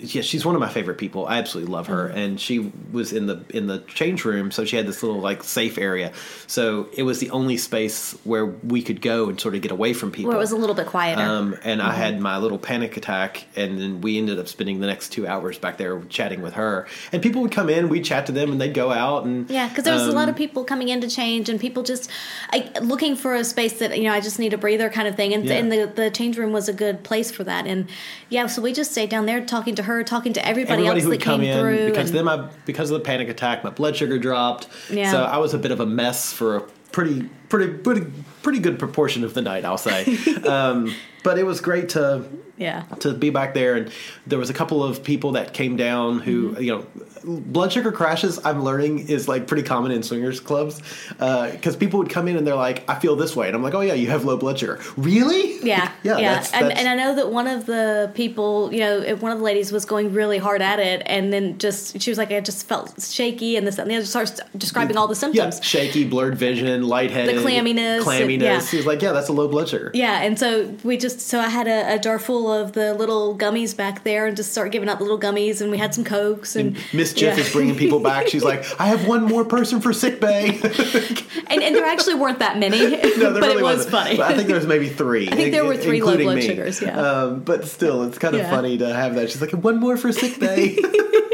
yeah, 0.00 0.22
she's 0.22 0.44
one 0.44 0.54
of 0.54 0.60
my 0.60 0.68
favorite 0.68 0.98
people. 0.98 1.26
I 1.26 1.38
absolutely 1.38 1.72
love 1.72 1.86
her, 1.88 2.08
Mm-hmm. 2.08 2.18
and 2.18 2.40
she 2.40 2.72
was 2.92 3.12
in 3.12 3.26
the 3.26 3.44
in 3.50 3.66
the 3.66 3.78
change 3.80 4.24
room, 4.24 4.50
so 4.50 4.64
she 4.64 4.76
had 4.76 4.86
this 4.86 5.02
little 5.02 5.20
like 5.20 5.42
safe 5.44 5.78
area. 5.78 6.12
So 6.46 6.88
it 6.96 7.02
was 7.04 7.20
the 7.20 7.30
only 7.30 7.56
space 7.56 8.12
where 8.24 8.46
we 8.46 8.82
could 8.82 9.00
go 9.02 9.28
and 9.28 9.40
sort 9.40 9.54
of 9.54 9.62
get 9.62 9.70
away 9.70 9.92
from 9.92 10.10
people. 10.10 10.28
where 10.28 10.36
it 10.36 10.40
was 10.40 10.52
a 10.52 10.56
little 10.56 10.74
bit 10.74 10.86
quieter 10.86 11.20
Um, 11.22 11.56
and 11.62 11.80
Mm-hmm. 11.80 11.90
I 11.90 11.94
had 11.94 12.20
my 12.20 12.38
little 12.38 12.58
panic 12.58 12.96
attack, 12.96 13.46
and 13.56 13.80
then 13.80 14.00
we 14.00 14.18
ended 14.18 14.38
up 14.38 14.48
spending 14.48 14.80
the 14.80 14.86
next 14.86 15.10
two 15.10 15.26
hours 15.26 15.58
back 15.58 15.76
there 15.78 16.00
chatting 16.08 16.42
with 16.42 16.54
her. 16.54 16.86
And 17.12 17.22
people 17.22 17.42
would 17.42 17.52
come 17.52 17.68
in, 17.68 17.88
we'd 17.88 18.04
chat 18.04 18.26
to 18.26 18.32
them, 18.32 18.52
and 18.52 18.60
they'd 18.60 18.74
go 18.74 18.90
out. 18.90 19.24
And 19.24 19.48
Yeah, 19.50 19.68
because 19.68 19.84
there 19.84 19.94
was 19.94 20.06
a 20.06 20.10
um, 20.10 20.14
lot 20.14 20.28
of 20.28 20.36
people 20.36 20.64
coming 20.64 20.88
in 20.88 21.00
to 21.02 21.08
change, 21.08 21.48
and 21.48 21.58
people 21.60 21.82
just 21.82 22.10
I, 22.52 22.70
looking 22.80 23.16
for 23.16 23.34
a 23.34 23.44
space 23.44 23.78
that 23.80 23.96
you 23.98 24.04
know 24.04 24.12
I 24.12 24.20
just 24.20 24.38
need 24.38 24.52
a 24.52 24.58
breather 24.58 24.88
kind 24.90 25.06
of 25.08 25.14
thing, 25.16 25.34
and, 25.34 25.44
Yeah. 25.44 25.54
and 25.54 25.70
the 25.72 25.90
the 25.94 26.10
change 26.10 26.36
room 26.38 26.52
was 26.52 26.68
a 26.68 26.72
good 26.72 27.02
place 27.02 27.30
for 27.30 27.44
that. 27.44 27.66
And 27.66 27.88
yeah, 28.28 28.46
so 28.46 28.62
we 28.62 28.72
just 28.72 28.90
stayed 28.92 29.10
down 29.10 29.26
there 29.26 29.40
talking 29.44 29.74
to 29.76 29.82
her, 29.84 29.89
talking 30.04 30.32
to 30.34 30.46
everybody, 30.46 30.86
everybody 30.86 30.88
else 30.88 31.04
who 31.04 31.10
that 31.10 31.16
would 31.16 31.24
come 31.24 31.40
came 31.40 31.50
in 31.50 31.60
through. 31.60 31.86
because 31.90 32.10
and- 32.10 32.18
then 32.18 32.24
my 32.24 32.48
because 32.66 32.90
of 32.90 32.98
the 32.98 33.04
panic 33.04 33.28
attack, 33.28 33.64
my 33.64 33.70
blood 33.70 33.96
sugar 33.96 34.18
dropped. 34.18 34.68
Yeah. 34.90 35.10
So 35.10 35.22
I 35.22 35.38
was 35.38 35.54
a 35.54 35.58
bit 35.58 35.70
of 35.70 35.80
a 35.80 35.86
mess 35.86 36.32
for 36.32 36.56
a 36.56 36.60
pretty 36.92 37.28
pretty 37.48 37.72
pretty 37.72 38.06
pretty 38.42 38.58
good 38.58 38.78
proportion 38.78 39.24
of 39.24 39.34
the 39.34 39.42
night, 39.42 39.64
I'll 39.64 39.78
say. 39.78 40.16
um, 40.48 40.94
but 41.22 41.38
it 41.38 41.44
was 41.44 41.60
great 41.60 41.90
to 41.90 42.24
yeah, 42.60 42.82
to 43.00 43.12
be 43.14 43.30
back 43.30 43.54
there 43.54 43.74
and 43.74 43.90
there 44.26 44.38
was 44.38 44.50
a 44.50 44.54
couple 44.54 44.84
of 44.84 45.02
people 45.02 45.32
that 45.32 45.52
came 45.54 45.76
down 45.76 46.20
who 46.20 46.40
Mm-hmm. 46.50 46.62
you 46.62 46.72
know 46.72 46.86
blood 47.22 47.70
sugar 47.72 47.92
crashes 47.92 48.38
i'm 48.46 48.62
learning 48.64 49.08
is 49.08 49.28
like 49.28 49.46
pretty 49.46 49.62
common 49.62 49.90
in 49.92 50.02
swingers 50.02 50.40
clubs 50.40 50.80
because 51.18 51.76
people 51.76 51.98
would 51.98 52.08
come 52.08 52.28
in 52.28 52.36
and 52.36 52.46
they're 52.46 52.54
like 52.54 52.82
i 52.88 52.98
feel 52.98 53.14
this 53.14 53.36
way 53.36 53.46
and 53.46 53.54
i'm 53.56 53.62
like 53.62 53.74
oh 53.74 53.80
yeah 53.82 53.92
you 53.94 54.08
have 54.08 54.24
low 54.24 54.36
blood 54.36 54.58
sugar. 54.58 54.78
Really? 54.96 55.50
Yeah, 55.60 55.92
yeah 56.02 56.16
yeah, 56.16 56.34
that's, 56.34 56.52
and, 56.54 56.64
that's- 56.66 56.78
and 56.80 56.88
I 56.88 56.94
know 56.94 57.14
that 57.16 57.30
one 57.30 57.46
of 57.46 57.66
the 57.66 58.10
people, 58.14 58.72
you 58.72 58.80
know, 58.80 59.14
one 59.16 59.30
of 59.30 59.38
the 59.38 59.44
ladies 59.44 59.70
was 59.70 59.84
going 59.84 60.14
really 60.14 60.38
hard 60.38 60.62
at 60.62 60.78
it, 60.80 61.02
and 61.04 61.30
then 61.34 61.58
just 61.58 62.00
she 62.00 62.10
was 62.10 62.16
like, 62.16 62.30
I 62.32 62.40
just 62.40 62.66
felt 62.66 63.00
shaky, 63.02 63.56
and 63.58 63.66
this 63.66 63.78
and 63.78 63.90
the 63.90 63.96
other 63.96 64.06
starts 64.06 64.40
describing 64.56 64.96
all 64.96 65.06
the 65.06 65.14
symptoms: 65.14 65.56
yeah, 65.56 65.60
shaky 65.62 66.04
blurred 66.08 66.34
vision 66.38 66.84
lightheaded 66.84 67.36
The 67.36 67.42
clamminess, 67.42 68.00
clamminess 68.00 68.40
yeah. 68.40 68.60
he 68.62 68.76
was 68.78 68.86
like 68.86 69.02
yeah 69.02 69.12
that's 69.12 69.28
a 69.28 69.34
low 69.34 69.48
blood 69.48 69.68
sugar. 69.68 69.90
Yeah, 69.92 70.22
and 70.22 70.38
so 70.38 70.74
we 70.82 70.96
just 70.96 71.20
so 71.20 71.38
I 71.38 71.50
had 71.50 71.68
a, 71.68 71.96
a 71.96 71.98
jar 71.98 72.18
full 72.18 72.49
of 72.52 72.72
the 72.72 72.94
little 72.94 73.36
gummies 73.36 73.76
back 73.76 74.04
there, 74.04 74.26
and 74.26 74.36
just 74.36 74.52
start 74.52 74.72
giving 74.72 74.88
out 74.88 74.98
the 74.98 75.04
little 75.04 75.18
gummies, 75.20 75.60
and 75.60 75.70
we 75.70 75.78
had 75.78 75.94
some 75.94 76.04
cokes, 76.04 76.56
and 76.56 76.76
mischief 76.92 77.36
yeah. 77.36 77.42
is 77.44 77.52
bringing 77.52 77.76
people 77.76 78.00
back 78.00 78.28
she's 78.28 78.44
like 78.44 78.64
i 78.80 78.86
have 78.86 79.06
one 79.06 79.24
more 79.24 79.44
person 79.44 79.80
for 79.80 79.92
sick 79.92 80.20
bay 80.20 80.58
and, 81.48 81.62
and 81.62 81.74
there 81.74 81.84
actually 81.84 82.14
weren't 82.14 82.38
that 82.38 82.58
many, 82.58 82.78
No, 82.90 82.98
there 82.98 83.32
but 83.32 83.42
really 83.42 83.52
it 83.52 83.62
was 83.62 83.76
wasn't. 83.76 83.90
funny. 83.92 84.16
But 84.16 84.30
I 84.32 84.34
think 84.36 84.46
there 84.48 84.56
was 84.56 84.66
maybe 84.66 84.88
three. 84.88 85.28
I 85.28 85.34
think 85.34 85.52
there 85.52 85.64
were 85.64 85.76
three 85.76 86.02
low 86.02 86.16
blood 86.16 86.42
sugars, 86.42 86.80
yeah. 86.80 86.98
Um, 87.00 87.40
but 87.40 87.66
still, 87.66 88.04
it's 88.04 88.18
kind 88.18 88.34
of 88.34 88.42
Yeah. 88.42 88.50
funny 88.50 88.78
to 88.78 88.92
have 88.94 89.14
that. 89.16 89.30
She's 89.30 89.40
like, 89.40 89.50
one 89.52 89.78
more 89.78 89.96
for 89.96 90.12
sick 90.12 90.38
bay. 90.38 90.76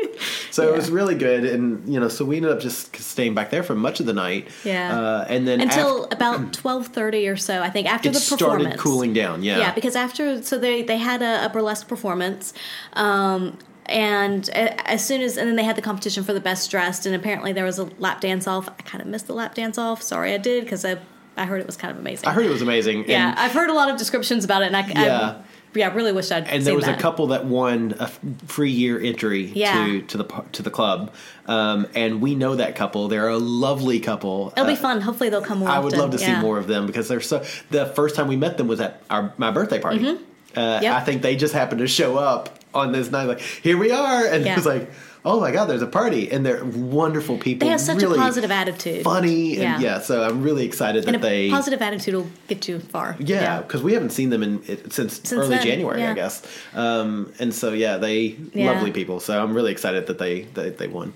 so 0.57 0.69
it 0.73 0.77
was 0.77 0.91
really 0.91 1.15
good, 1.15 1.45
and 1.45 1.87
you 1.93 2.01
know, 2.01 2.09
so 2.09 2.25
we 2.25 2.37
ended 2.37 2.51
up 2.53 2.61
just 2.61 2.97
staying 2.97 3.35
back 3.35 3.51
there 3.51 3.63
for 3.63 3.75
much 3.75 4.01
of 4.01 4.07
the 4.07 4.13
night. 4.13 4.49
Yeah. 4.65 4.99
uh, 4.99 5.27
and 5.29 5.47
then 5.47 5.61
Until 5.61 6.05
af- 6.07 6.13
about 6.13 6.53
twelve 6.61 6.89
thirty 6.89 7.29
or 7.29 7.37
so, 7.37 7.63
I 7.63 7.71
think 7.71 7.87
after 7.87 8.09
the 8.11 8.19
performance 8.19 8.63
started 8.65 8.79
cooling 8.79 9.13
down. 9.13 9.43
Yeah, 9.43 9.59
Yeah, 9.59 9.73
because 9.75 9.97
after 9.97 10.43
so 10.43 10.59
they 10.59 10.83
they 10.83 10.99
had 10.99 11.23
a, 11.23 11.47
a 11.47 11.49
burlesque 11.49 11.89
performance, 11.89 12.53
um, 12.95 13.59
and 13.87 14.49
as 14.51 15.05
soon 15.07 15.21
as 15.21 15.37
and 15.37 15.47
then 15.49 15.57
they 15.57 15.65
had 15.65 15.77
the 15.77 15.83
competition 15.83 16.25
for 16.25 16.33
the 16.33 16.41
best 16.41 16.71
dressed, 16.71 17.07
and 17.07 17.15
apparently 17.15 17.53
there 17.53 17.65
was 17.65 17.79
a 17.79 17.85
lap 17.99 18.21
dance 18.21 18.47
off. 18.49 18.69
I 18.69 18.83
kind 18.83 19.03
of 19.03 19.09
missed 19.09 19.27
the 19.27 19.35
lap 19.35 19.55
dance 19.55 19.79
off. 19.79 20.03
Sorry, 20.03 20.33
I 20.35 20.39
did 20.39 20.65
because 20.65 20.85
I 20.85 20.99
I 21.37 21.45
heard 21.45 21.61
it 21.61 21.67
was 21.67 21.77
kind 21.77 21.93
of 21.93 21.99
amazing. 21.99 22.29
I 22.29 22.33
heard 22.33 22.47
it 22.47 22.51
was 22.51 22.63
amazing. 22.63 23.05
yeah, 23.09 23.35
I've 23.37 23.53
heard 23.53 23.69
a 23.71 23.75
lot 23.75 23.91
of 23.91 23.97
descriptions 23.99 24.45
about 24.45 24.63
it, 24.63 24.67
and 24.67 24.77
I 24.77 24.87
Yeah. 24.89 25.21
I, 25.39 25.43
yeah, 25.77 25.89
I 25.89 25.95
really 25.95 26.13
wish 26.13 26.31
I'd 26.33 26.49
and 26.49 26.65
there 26.65 26.75
was 26.75 26.87
that. 26.87 26.99
a 26.99 27.01
couple 27.03 27.29
that 27.29 27.45
won 27.45 27.95
a 28.01 28.09
free 28.47 28.71
year 28.71 29.01
entry 29.01 29.45
Yeah. 29.55 29.75
to 29.87 30.03
to 30.03 30.17
the 30.19 30.25
to 30.53 30.63
the 30.63 30.71
club, 30.71 31.13
um, 31.47 31.87
and 31.95 32.21
we 32.21 32.35
know 32.35 32.57
that 32.57 32.75
couple. 32.77 33.09
They're 33.09 33.29
a 33.29 33.39
lovely 33.39 34.01
couple. 34.01 34.53
It'll 34.57 34.65
Uh, 34.67 34.71
be 34.71 34.77
fun. 34.77 35.01
Hopefully 35.01 35.31
they'll 35.31 35.43
come 35.43 35.59
more. 35.61 35.69
I 35.69 35.79
would 35.79 35.97
love 35.97 36.11
to 36.13 36.19
see 36.19 36.35
more 36.37 36.59
of 36.59 36.67
them 36.67 36.87
because 36.87 37.09
they're 37.09 37.21
so. 37.21 37.45
The 37.71 37.87
first 37.87 38.15
time 38.17 38.29
we 38.29 38.37
met 38.37 38.57
them 38.59 38.69
was 38.69 38.81
at 38.81 39.03
our 39.11 39.33
my 39.39 39.51
birthday 39.51 39.79
party. 39.79 39.99
Uh, 40.07 40.15
Mm-hmm. 40.57 40.83
Yep. 40.85 40.95
I 40.95 41.01
think 41.01 41.21
they 41.23 41.37
just 41.37 41.53
happened 41.53 41.81
to 41.81 41.87
show 41.87 42.17
up 42.17 42.59
on 42.73 42.91
this 42.93 43.11
night, 43.11 43.25
like 43.25 43.41
here 43.41 43.77
we 43.77 43.91
are, 43.91 44.25
and 44.25 44.43
Yeah. 44.45 44.53
it 44.53 44.57
was 44.57 44.65
like, 44.65 44.91
oh 45.29 45.41
my 45.41 45.51
god, 45.51 45.67
there's 45.67 45.83
a 45.83 45.87
party, 45.89 46.31
and 46.31 46.47
they're 46.47 46.65
wonderful 46.65 47.37
people. 47.37 47.67
They 47.67 47.73
have 47.73 47.81
such 47.81 48.01
really 48.01 48.17
a 48.17 48.23
positive 48.23 48.51
attitude. 48.53 49.03
funny, 49.03 49.55
and 49.55 49.63
Yeah. 49.63 49.79
yeah. 49.81 49.99
So 50.01 50.23
I'm 50.23 50.43
really 50.43 50.65
excited 50.65 51.03
that 51.05 51.09
And 51.15 51.17
a 51.17 51.19
they. 51.29 51.51
positive 51.51 51.83
attitude 51.83 52.15
will 52.15 52.29
get 52.49 52.69
you 52.69 52.79
far. 52.79 53.17
yeah, 53.19 53.61
because 53.61 53.83
we 53.83 53.93
haven't 53.93 54.11
seen 54.11 54.31
them 54.31 54.43
in 54.45 54.63
it, 54.69 54.93
since, 54.93 55.15
Since 55.17 55.33
early 55.33 55.49
then, 55.57 55.63
January, 55.67 56.01
yeah. 56.01 56.13
I 56.13 56.15
guess. 56.15 56.43
Um, 56.75 57.33
and 57.41 57.53
so 57.53 57.73
yeah, 57.73 57.97
they 57.99 58.37
Yeah. 58.55 58.71
lovely 58.71 58.93
people. 58.93 59.19
So 59.21 59.43
I'm 59.43 59.53
really 59.53 59.73
excited 59.73 60.07
that 60.07 60.19
they 60.19 60.43
that 60.55 60.79
they 60.79 60.87
won. 60.89 61.13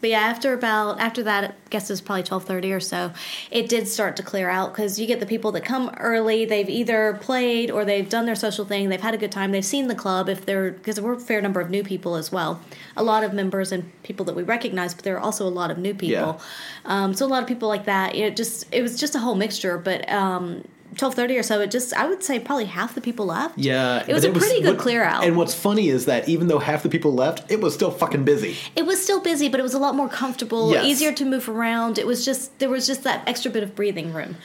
But 0.00 0.10
yeah, 0.10 0.20
after 0.20 0.52
about 0.54 0.98
after 0.98 1.22
that, 1.24 1.44
I 1.44 1.52
guess 1.70 1.88
it 1.90 1.92
was 1.92 2.00
probably 2.00 2.22
twelve 2.24 2.44
thirty 2.44 2.72
or 2.72 2.80
so. 2.80 3.12
It 3.50 3.68
did 3.68 3.86
start 3.86 4.16
to 4.16 4.22
clear 4.22 4.48
out 4.48 4.72
because 4.72 4.98
you 4.98 5.06
get 5.06 5.20
the 5.20 5.26
people 5.26 5.52
that 5.52 5.64
come 5.64 5.90
early. 6.00 6.44
They've 6.46 6.68
either 6.68 7.18
played 7.20 7.70
or 7.70 7.84
they've 7.84 8.08
done 8.08 8.24
their 8.26 8.34
social 8.34 8.64
thing. 8.64 8.88
They've 8.88 9.00
had 9.00 9.14
a 9.14 9.18
good 9.18 9.30
time. 9.30 9.52
They've 9.52 9.64
seen 9.64 9.88
the 9.88 9.94
club. 9.94 10.28
If 10.28 10.46
they're 10.46 10.70
because 10.72 10.96
there 10.96 11.04
were 11.04 11.12
a 11.12 11.20
fair 11.20 11.40
number 11.42 11.60
of 11.60 11.68
new 11.70 11.82
people 11.84 12.16
as 12.16 12.32
well. 12.32 12.60
A 12.96 13.02
lot 13.02 13.22
of 13.24 13.32
members 13.42 13.72
and 13.72 13.82
people 14.02 14.24
that 14.26 14.36
we 14.36 14.42
recognize, 14.42 14.94
but 14.94 15.04
there 15.04 15.16
are 15.16 15.20
also 15.28 15.46
a 15.46 15.54
lot 15.60 15.70
of 15.70 15.78
new 15.78 15.94
people. 15.94 16.40
Um, 16.84 17.14
so 17.14 17.26
a 17.26 17.30
lot 17.34 17.42
of 17.42 17.48
people 17.48 17.68
like 17.68 17.84
that. 17.86 18.14
It 18.14 18.36
just 18.36 18.66
it 18.72 18.82
was 18.82 18.98
just 18.98 19.14
a 19.14 19.18
whole 19.18 19.34
mixture. 19.34 19.76
But 19.78 20.00
um, 20.10 20.64
twelve 20.96 21.14
thirty 21.14 21.36
or 21.38 21.42
so, 21.42 21.60
it 21.60 21.70
just 21.70 21.92
I 21.94 22.04
would 22.08 22.22
say 22.22 22.38
probably 22.38 22.66
half 22.66 22.94
the 22.94 23.00
people 23.00 23.26
left. 23.26 23.58
Yeah, 23.58 24.04
it 24.06 24.12
was 24.12 24.24
a 24.24 24.30
pretty 24.30 24.60
good 24.62 24.76
what- 24.76 24.78
clear 24.86 25.02
out. 25.02 25.24
And 25.24 25.36
what's 25.36 25.54
funny 25.54 25.88
is 25.88 26.04
that 26.06 26.28
even 26.28 26.46
though 26.48 26.58
half 26.58 26.82
the 26.82 26.88
people 26.88 27.12
left, 27.14 27.50
it 27.50 27.60
was 27.60 27.74
still 27.74 27.90
fucking 27.90 28.24
busy. 28.24 28.56
It 28.76 28.84
was 28.86 29.02
still 29.02 29.20
busy, 29.20 29.48
but 29.48 29.58
it 29.60 29.62
was 29.64 29.74
a 29.74 29.78
lot 29.86 29.94
more 29.94 30.08
comfortable, 30.08 30.72
Yes. 30.72 30.84
easier 30.84 31.12
to 31.12 31.24
move 31.24 31.48
around. 31.48 31.98
It 31.98 32.06
was 32.06 32.24
just 32.24 32.58
there 32.60 32.70
was 32.70 32.86
just 32.86 33.02
that 33.04 33.26
extra 33.26 33.50
bit 33.50 33.62
of 33.62 33.74
breathing 33.74 34.12
room, 34.12 34.36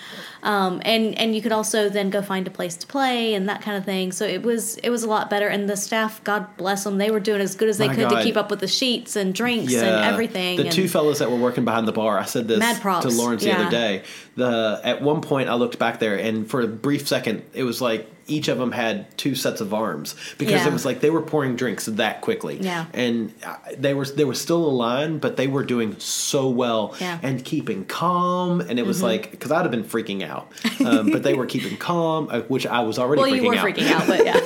um, 0.44 0.82
and 0.86 1.18
and 1.18 1.36
you 1.36 1.42
could 1.42 1.52
also 1.52 1.90
then 1.90 2.10
go 2.10 2.22
find 2.22 2.48
a 2.48 2.52
place 2.52 2.76
to 2.78 2.88
play 2.88 3.34
and 3.34 3.50
that 3.50 3.62
kind 3.62 3.78
of 3.78 3.86
thing. 3.86 4.12
So 4.12 4.26
it 4.26 4.44
was 4.44 4.78
it 4.78 4.90
was 4.90 5.04
a 5.04 5.08
lot 5.08 5.30
better, 5.30 5.48
and 5.48 5.70
the 5.70 5.78
staff, 5.78 6.24
God 6.24 6.46
bless 6.58 6.84
them, 6.84 6.98
they 6.98 7.12
were 7.12 7.20
doing 7.20 7.42
as 7.42 7.56
good 7.56 7.70
as 7.70 7.78
they 7.78 7.88
My 7.88 7.96
could 7.96 8.10
to 8.10 8.24
keep 8.24 8.38
up 8.38 8.50
with 8.50 8.60
the 8.60 8.68
sheets 8.68 9.16
and 9.16 9.34
drinks 9.34 9.74
and 9.74 10.06
everything. 10.06 10.58
The 10.58 10.64
and, 10.64 10.72
two 10.72 10.88
fellows 10.88 11.20
that 11.20 11.32
were 11.32 11.38
working 11.38 11.66
behind 11.66 11.88
the 11.88 11.94
bar, 11.94 12.18
I 12.18 12.26
said 12.26 12.48
this 12.48 12.60
to 12.80 13.10
Lawrence 13.10 13.44
the 13.44 13.50
yeah. 13.50 13.62
other 13.62 13.72
day. 13.72 14.04
The 14.36 14.82
at 14.84 15.02
one 15.02 15.22
point 15.22 15.50
I 15.50 15.56
looked 15.56 15.80
back 15.80 16.00
there, 16.00 16.16
and 16.16 16.50
for 16.50 16.62
a 16.62 16.68
brief 16.68 17.08
second, 17.08 17.44
it 17.54 17.64
was 17.64 17.82
like 17.82 18.08
each 18.28 18.47
of 18.49 18.57
them 18.57 18.71
had 18.71 19.15
two 19.17 19.36
sets 19.36 19.61
of 19.61 19.73
arms 19.73 20.15
because 20.38 20.61
Yeah. 20.61 20.67
it 20.67 20.73
was 20.73 20.86
like 20.86 20.99
they 21.01 21.09
were 21.09 21.21
pouring 21.21 21.55
drinks 21.55 21.86
that 21.86 22.21
quickly. 22.21 22.57
Yeah. 22.61 22.86
and 22.93 23.34
uh, 23.45 23.55
they 23.78 23.93
were 23.93 24.05
there 24.05 24.28
was 24.28 24.39
still 24.41 24.65
a 24.65 24.69
line, 24.69 25.17
but 25.19 25.38
they 25.38 25.47
were 25.47 25.63
doing 25.63 25.95
so 25.99 26.49
well 26.49 26.95
Yeah. 26.99 27.17
Mm-hmm. 27.17 27.25
and 27.25 27.45
keeping 27.45 27.86
calm. 27.86 28.61
And 28.61 28.78
it 28.80 28.86
was 28.86 29.01
like 29.01 29.32
because 29.32 29.51
I'd 29.51 29.61
have 29.63 29.71
been 29.71 29.84
freaking 29.84 30.23
out, 30.23 30.51
um, 30.86 31.11
but 31.11 31.23
they 31.23 31.34
were 31.34 31.45
keeping 31.45 31.78
calm, 31.78 32.28
uh, 32.32 32.41
which 32.41 32.67
I 32.67 32.82
was 32.82 32.99
already. 32.99 33.21
well, 33.21 33.32
freaking 33.32 33.43
you 33.43 33.47
were 33.49 33.55
out. 33.55 33.65
freaking 33.65 33.91
out, 33.91 34.07
but 34.07 34.25
yeah, 34.25 34.39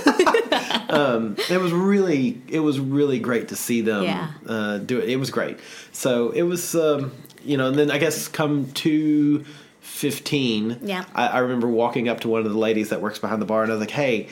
it 1.56 1.60
was 1.62 1.72
really 1.72 2.42
it 2.48 2.60
was 2.60 2.80
really 2.80 3.20
great 3.20 3.48
to 3.50 3.56
see 3.56 3.82
them 3.82 4.04
Yeah. 4.04 4.32
uh, 4.48 4.78
do 4.80 5.00
it. 5.00 5.10
It 5.10 5.16
was 5.18 5.30
great. 5.32 5.58
So 5.92 6.30
it 6.32 6.44
was 6.44 6.76
um, 6.76 7.12
you 7.44 7.58
know, 7.58 7.68
and 7.68 7.78
then 7.78 7.92
I 7.92 7.98
guess 7.98 8.28
come 8.28 8.72
to 8.74 9.44
fifteen. 9.92 10.80
Yeah. 10.82 11.06
I, 11.14 11.28
I 11.28 11.40
remember 11.40 11.68
walking 11.68 12.10
up 12.10 12.22
to 12.22 12.30
one 12.30 12.46
of 12.46 12.52
the 12.52 12.58
ladies 12.58 12.90
that 12.90 13.02
works 13.02 13.20
behind 13.20 13.42
the 13.42 13.46
bar, 13.46 13.64
and 13.64 13.72
I 13.72 13.76
was 13.76 13.82
like, 13.82 13.92
"Hey." 13.92 14.30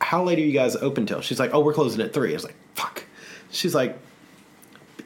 how 0.00 0.22
late 0.22 0.38
are 0.38 0.42
you 0.42 0.52
guys 0.52 0.76
open 0.76 1.06
till? 1.06 1.22
She's 1.22 1.40
like, 1.40 1.54
oh, 1.54 1.60
we're 1.60 1.72
closing 1.72 2.00
at 2.02 2.12
three. 2.12 2.30
I 2.30 2.34
was 2.34 2.44
like, 2.44 2.56
fuck. 2.74 3.04
She's 3.50 3.74
like, 3.74 3.96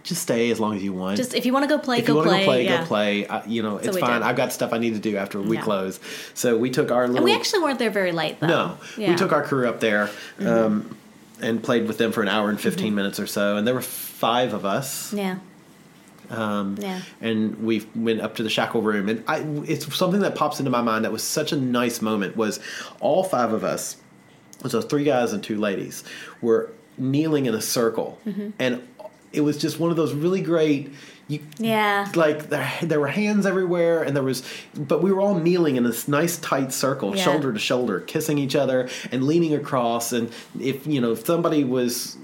just 0.03 0.23
stay 0.23 0.51
as 0.51 0.59
long 0.59 0.75
as 0.75 0.83
you 0.83 0.93
want. 0.93 1.17
Just 1.17 1.35
if 1.35 1.47
you 1.47 1.53
want 1.53 1.65
to 1.65 1.69
go 1.69 1.79
play, 1.79 1.99
if 1.99 2.07
go 2.07 2.15
you 2.15 2.17
want 2.17 2.31
to 2.31 2.31
play. 2.31 2.41
go 2.41 2.47
play, 2.47 2.65
yeah. 2.65 2.81
go 2.81 2.87
play. 2.87 3.27
Uh, 3.27 3.43
you 3.47 3.63
know, 3.63 3.77
it's 3.77 3.97
fine. 3.97 4.21
did. 4.21 4.23
I've 4.23 4.37
got 4.37 4.53
stuff 4.53 4.73
I 4.73 4.79
need 4.79 4.95
to 4.95 4.99
do 5.01 5.17
after 5.17 5.41
we 5.41 5.57
Yeah. 5.57 5.63
close. 5.63 6.01
So 6.35 6.57
we 6.57 6.71
took 6.71 6.91
our 6.91 7.03
little. 7.03 7.19
And 7.19 7.25
we 7.25 7.35
actually 7.35 7.61
weren't 7.63 7.79
there 7.79 7.91
very 7.91 8.11
late 8.13 8.41
though. 8.41 8.47
no, 8.49 8.79
Yeah. 8.97 9.05
Mm-hmm. 9.05 9.13
we 9.13 9.19
took 9.19 9.33
our 9.33 9.45
crew 9.45 9.69
up 9.69 9.81
there 9.81 10.11
um, 10.41 10.97
and 11.41 11.63
played 11.63 11.87
with 11.87 11.99
them 11.99 12.11
for 12.11 12.23
an 12.23 12.29
hour 12.29 12.49
and 12.51 12.61
15 12.61 12.95
minutes 12.95 13.21
or 13.21 13.27
so, 13.27 13.57
and 13.57 13.67
there 13.67 13.75
were 13.75 13.83
five 13.83 14.53
of 14.53 14.65
us. 14.65 15.13
Yeah. 15.13 15.39
Um, 16.31 16.77
Yeah. 16.79 17.01
And 17.21 17.63
we 17.65 17.87
went 17.95 18.21
up 18.21 18.37
to 18.37 18.43
the 18.43 18.51
shackle 18.51 18.83
room, 18.83 19.09
and 19.09 19.25
I, 19.27 19.39
it's 19.67 19.95
something 19.97 20.21
that 20.21 20.35
pops 20.35 20.59
into 20.59 20.71
my 20.71 20.83
mind 20.83 21.05
that 21.05 21.13
was 21.13 21.23
such 21.23 21.53
a 21.53 21.57
nice 21.57 22.03
moment. 22.03 22.37
Was 22.37 22.61
all 23.01 23.25
five 23.25 23.53
of 23.53 23.65
us, 23.65 23.97
so 24.67 24.81
three 24.81 25.05
guys 25.05 25.33
and 25.33 25.43
two 25.43 25.59
ladies, 25.59 26.05
were 26.43 26.71
kneeling 26.99 27.47
in 27.47 27.55
a 27.55 27.61
circle, 27.63 28.19
Mm-hmm. 28.27 28.51
and 28.59 28.83
it 29.33 29.43
was 29.43 29.59
just 29.59 29.79
one 29.79 29.91
of 29.91 29.97
those 29.97 30.13
really 30.15 30.41
great. 30.41 30.91
You, 31.29 31.41
Yeah. 31.59 32.11
like 32.15 32.49
there, 32.49 32.71
there 32.83 32.99
were 32.99 33.09
hands 33.09 33.45
everywhere, 33.45 34.03
and 34.03 34.17
there 34.17 34.23
was, 34.23 34.43
but 34.75 35.03
we 35.03 35.13
were 35.13 35.21
all 35.21 35.35
kneeling 35.35 35.77
in 35.77 35.85
this 35.85 36.09
nice 36.09 36.39
tight 36.39 36.73
circle, 36.73 37.15
Yeah. 37.15 37.23
shoulder 37.25 37.53
to 37.53 37.59
shoulder, 37.59 38.01
kissing 38.01 38.39
each 38.39 38.57
other 38.57 38.89
and 39.13 39.25
leaning 39.25 39.53
across. 39.55 40.13
And 40.13 40.31
if 40.59 40.87
you 40.87 41.01
know, 41.03 41.13
if 41.13 41.27
somebody 41.27 41.65
was 41.65 42.17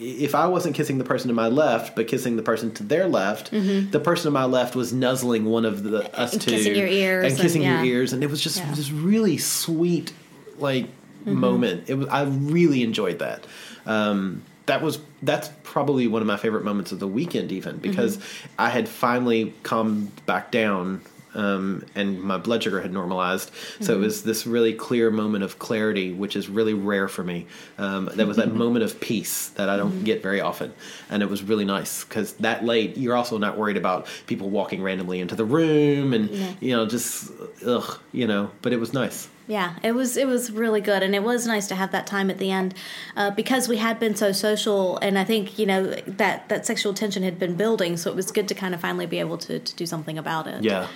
if 0.00 0.34
I 0.34 0.46
wasn't 0.46 0.74
kissing 0.76 0.98
the 0.98 1.04
person 1.04 1.28
to 1.28 1.34
my 1.34 1.48
left, 1.48 1.96
but 1.96 2.06
kissing 2.08 2.36
the 2.36 2.42
person 2.42 2.72
to 2.74 2.82
their 2.84 3.08
left, 3.08 3.50
the 3.50 4.00
person 4.02 4.24
to 4.24 4.30
my 4.30 4.44
left 4.44 4.76
was 4.76 4.92
nuzzling 4.92 5.44
one 5.44 5.64
of 5.64 5.82
the 5.82 5.98
us 6.18 6.30
Mm-hmm. 6.30 6.32
And 6.34 6.42
two 6.42 6.50
kissing 6.52 6.74
your 6.76 6.86
ears 6.86 7.24
and 7.24 7.32
and- 7.32 7.40
kissing 7.42 7.62
yeah. 7.62 7.82
your 7.82 7.94
ears, 7.96 8.12
and 8.12 8.22
it 8.22 8.30
was 8.30 8.40
just 8.40 8.58
Yeah. 8.58 8.72
this 8.74 8.90
really 8.90 9.38
sweet 9.38 10.12
like 10.58 10.86
Mm-hmm. 11.26 11.34
moment. 11.40 11.84
It 11.90 11.94
was 11.94 12.06
I 12.08 12.22
really 12.24 12.82
enjoyed 12.84 13.18
that. 13.18 13.44
Um, 13.86 14.42
that 14.66 14.82
was 14.82 15.00
that's 15.22 15.50
probably 15.64 16.06
one 16.06 16.22
of 16.22 16.28
my 16.28 16.36
favorite 16.36 16.64
moments 16.64 16.92
of 16.92 17.00
the 17.00 17.08
weekend, 17.08 17.50
even 17.52 17.78
because 17.78 18.18
Mm-hmm. 18.18 18.48
I 18.60 18.68
had 18.70 18.88
finally 18.88 19.52
calmed 19.64 20.10
back 20.26 20.52
down. 20.52 21.00
Um, 21.34 21.84
and 21.94 22.20
my 22.22 22.38
blood 22.38 22.62
sugar 22.62 22.80
had 22.80 22.92
normalized, 22.92 23.50
so 23.80 23.92
Mm-hmm. 23.92 23.92
it 24.02 24.04
was 24.06 24.22
this 24.22 24.46
really 24.46 24.72
clear 24.72 25.10
moment 25.10 25.44
of 25.44 25.58
clarity, 25.58 26.12
which 26.12 26.36
is 26.36 26.48
really 26.48 26.74
rare 26.74 27.08
for 27.08 27.22
me. 27.22 27.46
Um, 27.76 28.10
that 28.14 28.26
was 28.26 28.36
that 28.38 28.52
moment 28.64 28.84
of 28.84 28.98
peace 29.00 29.48
that 29.50 29.68
I 29.68 29.76
don't 29.76 29.92
Mm-hmm. 29.92 30.04
get 30.04 30.22
very 30.22 30.40
often, 30.40 30.72
and 31.10 31.22
it 31.22 31.28
was 31.28 31.42
really 31.42 31.64
nice 31.64 32.04
because 32.04 32.32
that 32.34 32.64
late 32.64 32.96
you're 32.96 33.16
also 33.16 33.38
not 33.38 33.56
worried 33.58 33.76
about 33.76 34.06
people 34.26 34.48
walking 34.50 34.82
randomly 34.82 35.20
into 35.20 35.34
the 35.36 35.44
room 35.44 36.12
and 36.14 36.30
you 36.60 36.74
know 36.76 36.86
just 36.86 37.30
ugh, 37.66 37.98
you 38.12 38.26
know. 38.26 38.50
But 38.62 38.72
it 38.72 38.80
was 38.80 38.92
nice. 38.92 39.28
Yeah, 39.46 39.76
it 39.82 39.92
was 39.92 40.18
it 40.18 40.26
was 40.26 40.50
really 40.50 40.82
good, 40.82 41.02
and 41.02 41.14
it 41.14 41.22
was 41.22 41.46
nice 41.46 41.68
to 41.68 41.74
have 41.74 41.90
that 41.92 42.06
time 42.06 42.28
at 42.30 42.36
the 42.36 42.50
end 42.50 42.74
uh, 43.16 43.30
because 43.30 43.66
we 43.66 43.78
had 43.78 43.98
been 43.98 44.14
so 44.14 44.30
social, 44.32 44.98
and 44.98 45.18
I 45.18 45.24
think 45.24 45.58
you 45.58 45.64
know 45.64 45.86
that 46.06 46.48
that 46.50 46.66
sexual 46.66 46.92
tension 46.92 47.22
had 47.22 47.38
been 47.38 47.54
building, 47.54 47.96
so 47.96 48.10
it 48.10 48.16
was 48.16 48.30
good 48.30 48.46
to 48.48 48.54
kind 48.54 48.74
of 48.74 48.80
finally 48.82 49.06
be 49.06 49.20
able 49.20 49.38
to, 49.38 49.58
to 49.58 49.74
do 49.76 49.86
something 49.86 50.18
about 50.18 50.46
it. 50.46 50.62
Yeah. 50.62 50.86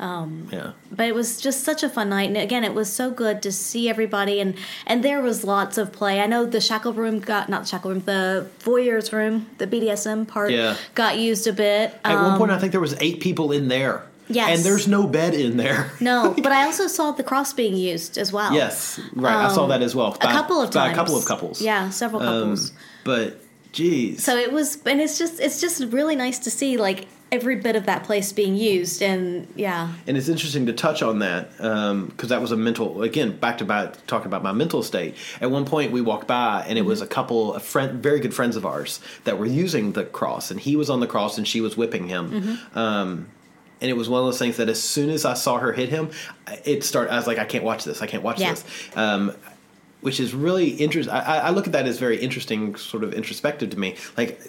Yeah. 0.00 0.72
But 0.90 1.06
it 1.06 1.14
was 1.14 1.40
just 1.40 1.62
such 1.64 1.82
a 1.82 1.88
fun 1.88 2.08
night, 2.08 2.28
and 2.28 2.36
again, 2.36 2.64
it 2.64 2.74
was 2.74 2.90
so 2.92 3.10
good 3.10 3.42
to 3.42 3.52
see 3.52 3.88
everybody, 3.88 4.40
and 4.40 4.54
and 4.86 5.02
there 5.04 5.20
was 5.20 5.44
lots 5.44 5.76
of 5.78 5.92
play. 5.92 6.20
I 6.20 6.26
know 6.26 6.46
the 6.46 6.60
shackle 6.60 6.92
room 6.92 7.20
got 7.20 7.48
not 7.48 7.62
the 7.62 7.68
shackle 7.68 7.90
room, 7.90 8.02
the 8.06 8.46
voyeurs 8.64 9.12
room, 9.12 9.46
the 9.58 9.66
BDSM 9.66 10.26
part 10.26 10.50
Yeah. 10.52 10.76
got 10.94 11.18
used 11.18 11.46
a 11.46 11.52
bit. 11.52 11.94
At 12.04 12.14
one 12.14 12.38
point, 12.38 12.50
Um, 12.50 12.56
I 12.56 12.60
think 12.60 12.72
there 12.72 12.80
was 12.80 12.96
eight 13.00 13.20
people 13.20 13.52
in 13.52 13.68
there. 13.68 14.02
Yes. 14.32 14.48
And 14.56 14.64
there's 14.64 14.86
no 14.86 15.08
bed 15.08 15.34
in 15.34 15.56
there. 15.56 15.90
no, 16.00 16.34
but 16.42 16.52
I 16.52 16.64
also 16.64 16.86
saw 16.86 17.10
the 17.10 17.24
cross 17.24 17.52
being 17.52 17.74
used 17.76 18.16
as 18.16 18.32
well. 18.32 18.52
yes, 18.54 19.00
right. 19.14 19.34
I 19.50 19.52
saw 19.52 19.66
that 19.66 19.82
as 19.82 19.94
well. 19.94 20.16
Um, 20.20 20.30
a 20.30 20.32
couple 20.32 20.60
of 20.62 20.70
by 20.70 20.86
times. 20.86 20.92
a 20.92 20.96
couple 20.96 21.16
of 21.16 21.24
couples. 21.26 21.60
Yeah, 21.60 21.90
several 21.90 22.22
Um, 22.22 22.28
couples. 22.28 22.72
but, 23.04 23.40
geez. 23.72 24.22
So 24.24 24.36
it 24.36 24.52
was, 24.52 24.78
and 24.86 25.00
it's 25.00 25.18
just 25.18 25.40
it's 25.40 25.60
just 25.60 25.82
really 25.92 26.14
nice 26.16 26.38
to 26.40 26.50
see 26.50 26.76
like 26.76 27.06
every 27.32 27.56
bit 27.56 27.76
of 27.76 27.86
that 27.86 28.04
place 28.04 28.32
being 28.32 28.56
used, 28.56 29.02
and 29.02 29.46
yeah, 29.56 29.92
and 30.06 30.16
it's 30.16 30.28
interesting 30.28 30.66
to 30.66 30.72
touch 30.72 31.02
on 31.02 31.20
that 31.20 31.50
because 31.56 32.28
that 32.28 32.40
was 32.40 32.52
a 32.52 32.56
mental 32.56 33.02
again 33.02 33.36
back 33.36 33.58
to 33.58 33.64
back 33.64 34.04
talking 34.06 34.26
about 34.26 34.42
my 34.42 34.52
mental 34.52 34.82
state 34.82 35.14
at 35.40 35.50
one 35.50 35.64
point 35.64 35.92
we 35.92 36.00
walked 36.00 36.26
by 36.26 36.64
and 36.68 36.78
it 36.78 36.82
was 36.82 37.00
a 37.00 37.06
couple 37.06 37.54
of 37.54 37.62
friend 37.62 38.02
very 38.02 38.20
good 38.20 38.34
friends 38.34 38.56
of 38.56 38.66
ours 38.66 39.00
that 39.24 39.38
were 39.38 39.46
using 39.46 39.92
the 39.92 40.04
cross 40.04 40.50
and 40.50 40.60
he 40.60 40.76
was 40.76 40.90
on 40.90 41.00
the 41.00 41.06
cross 41.06 41.38
and 41.38 41.46
she 41.46 41.60
was 41.60 41.76
whipping 41.76 42.08
him 42.08 42.58
um, 42.74 43.28
and 43.80 43.90
it 43.90 43.94
was 43.96 44.08
one 44.08 44.20
of 44.20 44.26
those 44.26 44.38
things 44.38 44.56
that 44.56 44.68
as 44.68 44.82
soon 44.82 45.08
as 45.10 45.24
i 45.24 45.34
saw 45.34 45.58
her 45.58 45.72
hit 45.72 45.88
him 45.88 46.10
it 46.64 46.82
started 46.84 47.12
i 47.12 47.16
was 47.16 47.26
like 47.26 47.38
i 47.38 47.44
can't 47.44 47.64
watch 47.64 47.84
this 47.84 48.02
i 48.02 48.06
can't 48.06 48.22
watch 48.22 48.40
Yeah. 48.40 48.50
this 48.50 48.64
um, 48.96 49.32
which 50.00 50.18
is 50.18 50.32
really 50.34 50.70
interesting. 50.70 51.12
I, 51.14 51.38
I 51.40 51.50
look 51.50 51.66
at 51.66 51.74
that 51.74 51.86
as 51.86 51.98
very 51.98 52.16
interesting, 52.18 52.74
sort 52.76 53.04
of 53.04 53.12
introspective 53.12 53.68
to 53.68 53.78
me. 53.78 53.96
Like, 54.16 54.40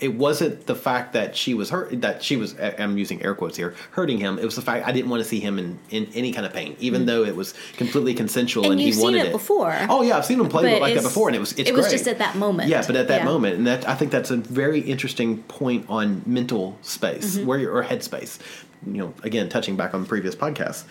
it 0.00 0.14
wasn't 0.14 0.66
the 0.66 0.76
fact 0.76 1.12
that 1.14 1.34
she 1.36 1.54
was 1.54 1.70
hurt, 1.70 2.00
that 2.02 2.22
she 2.22 2.36
was, 2.36 2.54
I'm 2.60 2.96
using 2.96 3.20
air 3.24 3.34
quotes 3.34 3.56
here, 3.56 3.74
hurting 3.90 4.18
him. 4.18 4.38
It 4.38 4.44
was 4.44 4.54
the 4.54 4.62
fact 4.62 4.86
I 4.86 4.92
didn't 4.92 5.10
want 5.10 5.22
to 5.22 5.28
see 5.28 5.40
him 5.40 5.58
in, 5.58 5.78
in 5.90 6.08
any 6.14 6.32
kind 6.32 6.46
of 6.46 6.52
pain, 6.52 6.76
even 6.78 7.06
though 7.06 7.24
it 7.24 7.34
was 7.34 7.52
completely 7.76 8.14
consensual. 8.14 8.64
And 8.64 8.72
and, 8.74 8.80
you've 8.80 8.88
he 8.88 8.92
seen 9.00 9.02
wanted 9.04 9.26
it 9.26 9.32
before. 9.32 9.76
Oh 9.88 10.02
yeah, 10.02 10.16
I've 10.16 10.24
seen 10.24 10.38
him 10.38 10.48
play 10.48 10.78
like 10.80 10.94
that 10.94 11.02
before, 11.02 11.28
and 11.28 11.34
it 11.36 11.40
was 11.40 11.52
it's 11.54 11.70
it 11.70 11.74
was 11.74 11.86
great. 11.86 11.92
just 11.92 12.06
at 12.06 12.18
that 12.18 12.36
moment. 12.36 12.68
Yeah, 12.68 12.84
but 12.86 12.94
at 12.94 13.08
that 13.08 13.20
Yeah. 13.22 13.24
moment, 13.24 13.56
and 13.56 13.66
that 13.66 13.88
I 13.88 13.94
think 13.96 14.12
that's 14.12 14.30
a 14.30 14.36
very 14.36 14.80
interesting 14.80 15.38
point 15.44 15.84
on 15.88 16.22
mental 16.26 16.78
space, 16.82 17.36
Mm-hmm. 17.36 17.46
where 17.46 17.76
or 17.76 17.82
headspace. 17.82 18.38
You 18.86 18.92
know, 18.98 19.14
again, 19.24 19.48
touching 19.48 19.76
back 19.76 19.94
on 19.94 20.06
previous 20.06 20.36
podcast, 20.36 20.84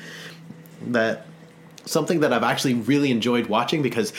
that 0.88 1.26
something 1.86 2.20
that 2.20 2.34
I've 2.34 2.44
actually 2.44 2.74
really 2.74 3.12
enjoyed 3.12 3.48
watching 3.48 3.82
because 3.82 4.12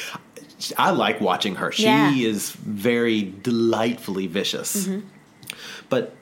I 0.77 0.91
like 0.91 1.21
watching 1.21 1.57
her. 1.57 1.71
She 1.73 1.85
Yeah. 1.85 2.13
is 2.13 2.51
very 2.51 3.35
delightfully 3.43 4.27
vicious, 4.27 4.87
Mm-hmm. 4.87 5.07
but 5.89 6.15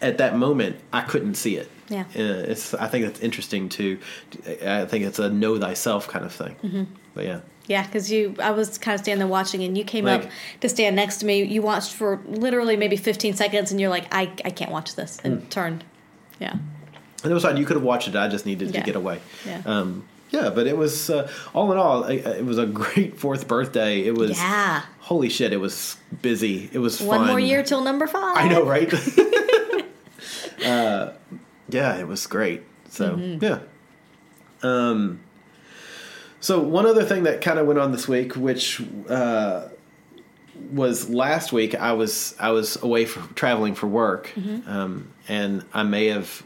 at 0.00 0.18
that 0.18 0.36
moment, 0.36 0.76
I 0.92 1.02
couldn't 1.02 1.34
see 1.34 1.56
it. 1.56 1.68
Yeah. 1.88 2.02
Uh, 2.16 2.50
it's. 2.52 2.72
I 2.74 2.86
think 2.86 3.04
it's 3.06 3.20
interesting 3.20 3.68
to. 3.70 3.98
I 4.64 4.84
think 4.86 5.04
it's 5.04 5.18
a 5.18 5.28
know 5.28 5.58
thyself 5.58 6.06
kind 6.08 6.24
of 6.24 6.32
thing. 6.32 6.54
Mm-hmm. 6.62 6.84
But 7.14 7.24
yeah. 7.24 7.40
yeah, 7.66 7.84
because 7.84 8.10
you, 8.12 8.36
I 8.40 8.52
was 8.52 8.78
kind 8.78 8.94
of 8.94 9.00
standing 9.00 9.18
there 9.18 9.26
watching, 9.26 9.64
and 9.64 9.76
you 9.76 9.82
came 9.84 10.04
Like- 10.04 10.24
up 10.26 10.30
to 10.60 10.68
stand 10.68 10.94
next 10.94 11.16
to 11.18 11.26
me. 11.26 11.42
You 11.42 11.60
watched 11.62 11.92
for 11.92 12.20
literally 12.26 12.76
maybe 12.76 12.96
fifteen 12.96 13.34
seconds, 13.34 13.72
and 13.72 13.80
you're 13.80 13.90
like, 13.90 14.06
I, 14.14 14.30
I 14.44 14.50
can't 14.50 14.70
watch 14.70 14.94
this, 14.94 15.18
and 15.24 15.42
Mm. 15.42 15.48
turned. 15.50 15.84
Yeah, 16.40 16.52
And 17.24 17.30
it 17.30 17.34
was 17.34 17.42
fine. 17.42 17.56
You 17.58 17.66
could 17.66 17.76
have 17.76 17.82
watched 17.84 18.06
it. 18.08 18.14
I 18.16 18.28
just 18.28 18.46
needed 18.46 18.70
Yeah. 18.72 18.80
to 18.80 18.86
get 18.86 18.94
away. 18.96 19.18
Yeah. 19.44 19.60
Um, 19.66 20.04
yeah, 20.30 20.50
but 20.50 20.66
it 20.66 20.76
was 20.76 21.10
uh, 21.10 21.30
all 21.54 21.70
in 21.72 21.78
all, 21.78 22.04
it, 22.04 22.24
it 22.26 22.44
was 22.44 22.58
a 22.58 22.66
great 22.66 23.18
fourth 23.18 23.46
birthday. 23.48 24.00
It 24.00 24.14
was 24.16 24.30
Yeah. 24.38 24.82
Holy 25.00 25.28
shit! 25.28 25.52
It 25.52 25.56
was 25.60 25.96
busy. 26.22 26.70
It 26.72 26.78
was 26.78 27.00
one 27.00 27.20
fun. 27.20 27.26
more 27.28 27.40
year 27.40 27.62
till 27.62 27.82
number 27.82 28.06
five. 28.06 28.36
I 28.36 28.48
know, 28.48 28.64
right? 28.64 28.92
uh, 30.64 31.12
yeah, 31.68 31.96
it 31.98 32.06
was 32.06 32.26
great. 32.26 32.62
So 32.88 33.16
Mm-hmm. 33.16 33.44
yeah. 33.44 33.58
Um. 34.62 35.20
So 36.40 36.60
one 36.60 36.86
other 36.86 37.04
thing 37.04 37.24
that 37.24 37.40
kind 37.42 37.58
of 37.58 37.66
went 37.66 37.78
on 37.78 37.92
this 37.92 38.08
week, 38.08 38.34
which 38.34 38.82
uh, 39.08 39.68
was 40.72 41.10
last 41.10 41.52
week, 41.52 41.74
I 41.74 41.92
was 41.92 42.34
I 42.40 42.50
was 42.52 42.80
away 42.82 43.04
for 43.04 43.20
traveling 43.34 43.74
for 43.74 43.86
work, 43.86 44.32
Mm-hmm. 44.36 44.70
um, 44.70 45.12
and 45.28 45.64
I 45.74 45.82
may 45.82 46.06
have 46.06 46.42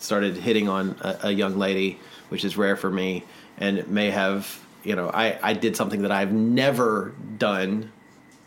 started 0.00 0.36
hitting 0.36 0.68
on 0.68 0.96
a, 1.00 1.18
a 1.24 1.30
young 1.30 1.58
lady, 1.58 1.98
which 2.28 2.44
is 2.44 2.56
rare 2.56 2.76
for 2.76 2.90
me, 2.90 3.24
and 3.58 3.78
it 3.78 3.88
may 3.88 4.10
have 4.10 4.60
you 4.84 4.96
know 4.96 5.10
I 5.12 5.38
I 5.42 5.52
did 5.52 5.76
something 5.76 6.02
that 6.02 6.12
I've 6.12 6.32
never 6.32 7.12
done. 7.38 7.92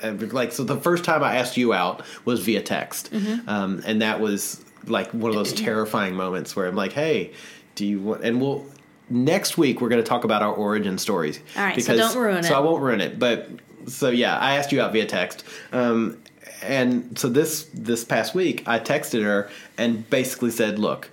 Like 0.01 0.53
so, 0.53 0.63
the 0.63 0.77
first 0.77 1.03
time 1.03 1.23
I 1.23 1.35
asked 1.35 1.57
you 1.57 1.73
out 1.73 2.03
was 2.23 2.39
via 2.39 2.61
text, 2.61 3.13
um, 3.47 3.83
and 3.85 4.01
that 4.01 4.21
was 4.21 4.63
like 4.85 5.13
one 5.13 5.29
of 5.29 5.35
those 5.35 5.53
terrifying 5.65 6.15
moments 6.15 6.55
where 6.55 6.67
I'm 6.67 6.75
like, 6.75 6.93
"Hey, 6.93 7.33
do 7.75 7.85
you 7.85 7.99
want?" 7.99 8.23
And 8.23 8.39
we'll 8.39 8.65
next 9.09 9.57
week 9.57 9.81
we're 9.81 9.89
going 9.89 10.01
to 10.01 10.07
talk 10.07 10.23
about 10.23 10.41
our 10.41 10.53
origin 10.53 10.97
stories. 10.97 11.39
All 11.57 11.63
right, 11.63 11.81
so 11.81 11.97
don't 11.97 12.15
ruin 12.15 12.37
it. 12.37 12.45
So. 12.45 12.55
I 12.55 12.59
won't 12.59 12.81
ruin 12.81 13.01
it, 13.01 13.19
but 13.19 13.49
so 13.87 14.09
yeah, 14.09 14.37
I 14.37 14.55
asked 14.55 14.71
you 14.71 14.81
out 14.81 14.93
via 14.93 15.05
text. 15.05 15.43
Um, 15.71 16.21
and 16.61 17.17
so 17.17 17.29
this 17.29 17.69
this 17.73 18.03
past 18.03 18.35
week, 18.35 18.67
I 18.67 18.79
texted 18.79 19.23
her 19.23 19.49
and 19.77 20.09
basically 20.09 20.51
said, 20.51 20.79
"Look, 20.79 21.09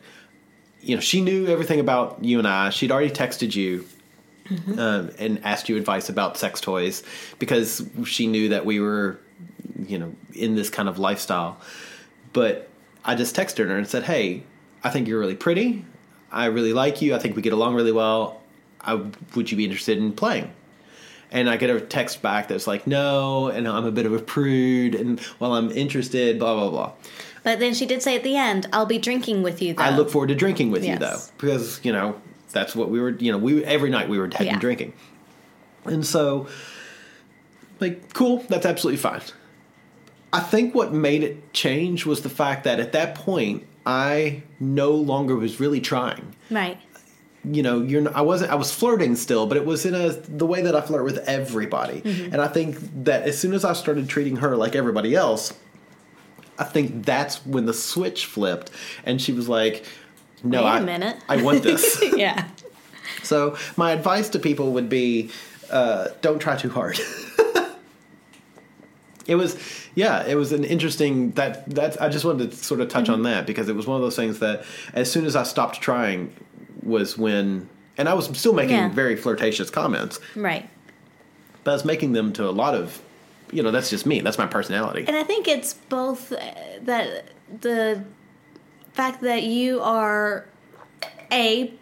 you 0.87 0.95
know, 0.95 1.01
she 1.01 1.20
knew 1.20 1.49
everything 1.49 1.80
about 1.80 2.24
you 2.24 2.39
and 2.39 2.47
I. 2.47 2.70
She'd 2.70 2.93
already 2.93 3.11
texted 3.11 3.57
you 3.57 3.84
um, 4.78 5.11
and 5.18 5.45
asked 5.45 5.68
you 5.68 5.76
advice 5.76 6.09
about 6.09 6.37
sex 6.37 6.61
toys 6.61 7.03
because 7.41 7.84
she 8.05 8.28
knew 8.28 8.51
that 8.51 8.64
we 8.64 8.78
were, 8.78 9.18
you 9.84 9.99
know, 9.99 10.14
in 10.32 10.55
this 10.55 10.70
kind 10.70 10.89
of 10.89 11.01
lifestyle. 11.01 11.61
But 12.32 12.68
I 13.05 13.16
just 13.16 13.34
texted 13.34 13.66
her 13.66 13.76
and 13.76 13.89
said, 13.89 14.05
"Hey, 14.05 14.45
I 14.84 14.91
think 14.91 15.09
you're 15.09 15.18
really 15.18 15.34
pretty. 15.34 15.84
I 16.30 16.47
really 16.47 16.72
like 16.72 17.03
you. 17.03 17.16
I 17.16 17.18
think 17.18 17.34
we 17.34 17.43
get 17.43 17.53
along 17.53 17.74
really 17.74 17.93
well. 17.93 18.41
I, 18.80 18.95
would 19.34 19.51
you 19.51 19.57
be 19.57 19.64
interested 19.64 19.99
in 19.99 20.12
playing?" 20.12 20.53
And 21.32 21.51
I 21.51 21.57
get 21.57 21.70
a 21.70 21.80
text 21.80 22.22
back 22.22 22.47
that's 22.47 22.68
like, 22.68 22.87
"No," 22.87 23.49
and 23.49 23.66
I'm 23.66 23.87
a 23.87 23.91
bit 23.91 24.07
of 24.07 24.12
a 24.12 24.20
prude, 24.20 24.95
and 24.95 25.20
well, 25.41 25.55
I'm 25.55 25.72
interested, 25.72 26.39
blah 26.39 26.55
blah 26.55 26.70
blah. 26.70 26.93
But 27.47 27.61
then 27.61 27.74
she 27.74 27.86
did 27.86 28.03
say 28.03 28.16
at 28.16 28.24
the 28.24 28.36
end, 28.36 28.66
"I'll 28.72 28.86
be 28.86 28.99
drinking 28.99 29.44
with 29.44 29.62
you." 29.62 29.72
Though. 29.74 29.84
I 29.84 29.90
look 29.90 30.11
forward 30.11 30.26
to 30.30 30.34
drinking 30.34 30.72
with 30.72 30.84
you 30.84 30.99
though, 30.99 31.20
because 31.38 31.80
you 31.84 31.92
know 31.92 32.20
that's 32.51 32.74
what 32.74 32.90
we 32.90 32.99
were. 32.99 33.11
You 33.11 33.30
know, 33.30 33.38
we 33.38 33.64
every 33.64 33.88
night 33.88 34.09
we 34.09 34.18
were 34.18 34.26
heading 34.26 34.55
Yeah. 34.55 34.59
drinking. 34.59 34.94
And 35.84 36.05
so, 36.05 36.49
like, 37.78 38.12
cool, 38.14 38.44
that's 38.49 38.66
absolutely 38.66 38.97
fine. 38.99 39.20
I 40.32 40.40
think 40.40 40.74
what 40.74 40.92
made 40.92 41.22
it 41.22 41.53
change 41.53 42.05
was 42.05 42.22
the 42.22 42.28
fact 42.28 42.64
that 42.64 42.80
at 42.80 42.90
that 42.90 43.14
point, 43.14 43.62
I 43.86 44.42
no 44.59 44.90
longer 44.90 45.36
was 45.36 45.61
really 45.61 45.80
trying. 45.80 46.34
Right. 46.51 46.78
You 47.44 47.62
know, 47.62 47.80
you're. 47.80 48.12
I 48.12 48.22
wasn't. 48.22 48.51
I 48.51 48.57
was 48.57 48.74
flirting 48.74 49.14
still, 49.14 49.47
but 49.47 49.57
it 49.57 49.64
was 49.64 49.86
in 49.86 49.94
a 49.94 50.09
the 50.09 50.47
way 50.47 50.62
that 50.62 50.74
I 50.74 50.80
flirt 50.80 51.05
with 51.05 51.18
everybody. 51.28 52.01
Mm-hmm. 52.01 52.32
And 52.32 52.42
I 52.42 52.49
think 52.49 53.05
that 53.05 53.22
as 53.22 53.38
soon 53.38 53.55
as 53.55 53.64
I 53.64 53.72
started 53.72 54.09
treating 54.09 54.34
her 54.38 54.57
like 54.57 54.74
everybody 54.74 55.14
else, 55.14 55.55
I 56.59 56.64
think 56.64 57.04
that's 57.04 57.44
when 57.46 57.66
the 57.66 57.74
switch 57.74 58.26
flipped, 58.26 58.70
and 59.04 59.20
she 59.20 59.32
was 59.32 59.48
like, 59.48 59.84
"No, 60.42 60.62
Wait 60.64 60.68
a 60.68 60.72
I, 60.72 60.80
minute." 60.80 61.16
I 61.28 61.42
want 61.42 61.62
this." 61.62 62.02
Yeah. 62.16 62.46
So 63.22 63.57
my 63.76 63.92
advice 63.92 64.28
to 64.30 64.38
people 64.38 64.72
would 64.72 64.88
be, 64.88 65.30
uh, 65.70 66.09
don't 66.22 66.38
try 66.38 66.57
too 66.57 66.70
hard. 66.70 66.98
it 69.26 69.34
was, 69.34 69.57
yeah, 69.94 70.24
it 70.26 70.36
was 70.36 70.52
an 70.52 70.64
interesting 70.64 71.32
that 71.32 71.68
that 71.74 72.00
I 72.00 72.09
just 72.09 72.24
wanted 72.24 72.52
to 72.52 72.57
sort 72.57 72.80
of 72.80 72.88
touch 72.88 73.09
on 73.09 73.22
that 73.24 73.46
because 73.46 73.68
it 73.68 73.74
was 73.74 73.86
one 73.86 73.96
of 73.96 74.02
those 74.02 74.16
things 74.16 74.38
that 74.38 74.64
as 74.94 75.11
soon 75.11 75.26
as 75.26 75.34
I 75.34 75.42
stopped 75.42 75.80
trying 75.80 76.32
was 76.82 77.18
when, 77.18 77.68
and 77.98 78.09
I 78.09 78.14
was 78.14 78.26
still 78.38 78.52
making 78.52 78.76
Yeah. 78.76 78.88
very 78.90 79.16
flirtatious 79.16 79.70
comments, 79.70 80.20
Right. 80.36 80.68
but 81.64 81.72
I 81.72 81.74
was 81.74 81.84
making 81.84 82.12
them 82.12 82.32
to 82.34 82.48
a 82.48 82.52
lot 82.52 82.74
of, 82.74 83.00
you 83.53 83.62
know, 83.62 83.70
that's 83.70 83.90
just 83.90 84.07
me. 84.07 84.20
That's 84.20 84.38
my 84.38 84.47
personality. 84.47 85.05
And 85.07 85.16
I 85.16 85.22
think 85.22 85.49
it's 85.49 85.74
both 85.74 86.32
uh, 86.32 86.38
that 86.82 87.24
the 87.61 88.05
fact 88.92 89.20
that 89.22 89.42
you 89.42 89.80
are 89.80 90.47
a 91.30 91.72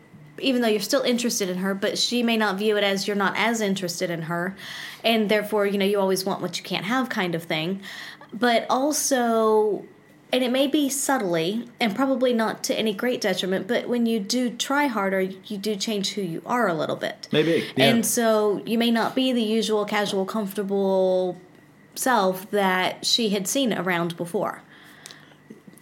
even 0.40 0.62
though 0.62 0.68
you're 0.68 0.80
still 0.80 1.02
interested 1.02 1.48
in 1.48 1.58
her, 1.58 1.74
but 1.74 1.96
she 1.96 2.22
may 2.22 2.36
not 2.36 2.58
view 2.58 2.76
it 2.76 2.82
as 2.82 3.06
you're 3.06 3.16
not 3.16 3.34
as 3.36 3.60
interested 3.60 4.10
in 4.10 4.22
her, 4.22 4.56
and 5.04 5.28
therefore, 5.28 5.64
you 5.66 5.78
know, 5.78 5.84
you 5.84 5.98
always 6.00 6.24
want 6.24 6.40
what 6.40 6.58
you 6.58 6.64
can't 6.64 6.84
have 6.86 7.08
kind 7.08 7.34
of 7.34 7.44
thing. 7.44 7.80
But 8.32 8.66
also, 8.68 9.84
and 10.32 10.42
it 10.42 10.50
may 10.50 10.66
be 10.66 10.88
subtly 10.88 11.68
and 11.78 11.94
probably 11.94 12.32
not 12.32 12.64
to 12.64 12.76
any 12.76 12.92
great 12.92 13.20
detriment, 13.20 13.68
but 13.68 13.88
when 13.88 14.06
you 14.06 14.18
do 14.18 14.50
try 14.50 14.86
harder, 14.86 15.20
you 15.20 15.56
do 15.56 15.76
change 15.76 16.14
who 16.14 16.22
you 16.22 16.42
are 16.44 16.66
a 16.66 16.74
little 16.74 16.96
bit. 16.96 17.28
Maybe, 17.30 17.64
yeah. 17.76 17.84
And 17.84 18.04
so 18.04 18.60
you 18.66 18.76
may 18.76 18.90
not 18.90 19.14
be 19.14 19.32
the 19.32 19.42
usual 19.42 19.84
casual, 19.84 20.26
comfortable 20.26 21.40
self 21.94 22.50
that 22.50 23.04
she 23.04 23.30
had 23.30 23.46
seen 23.46 23.72
around 23.72 24.16
before. 24.16 24.62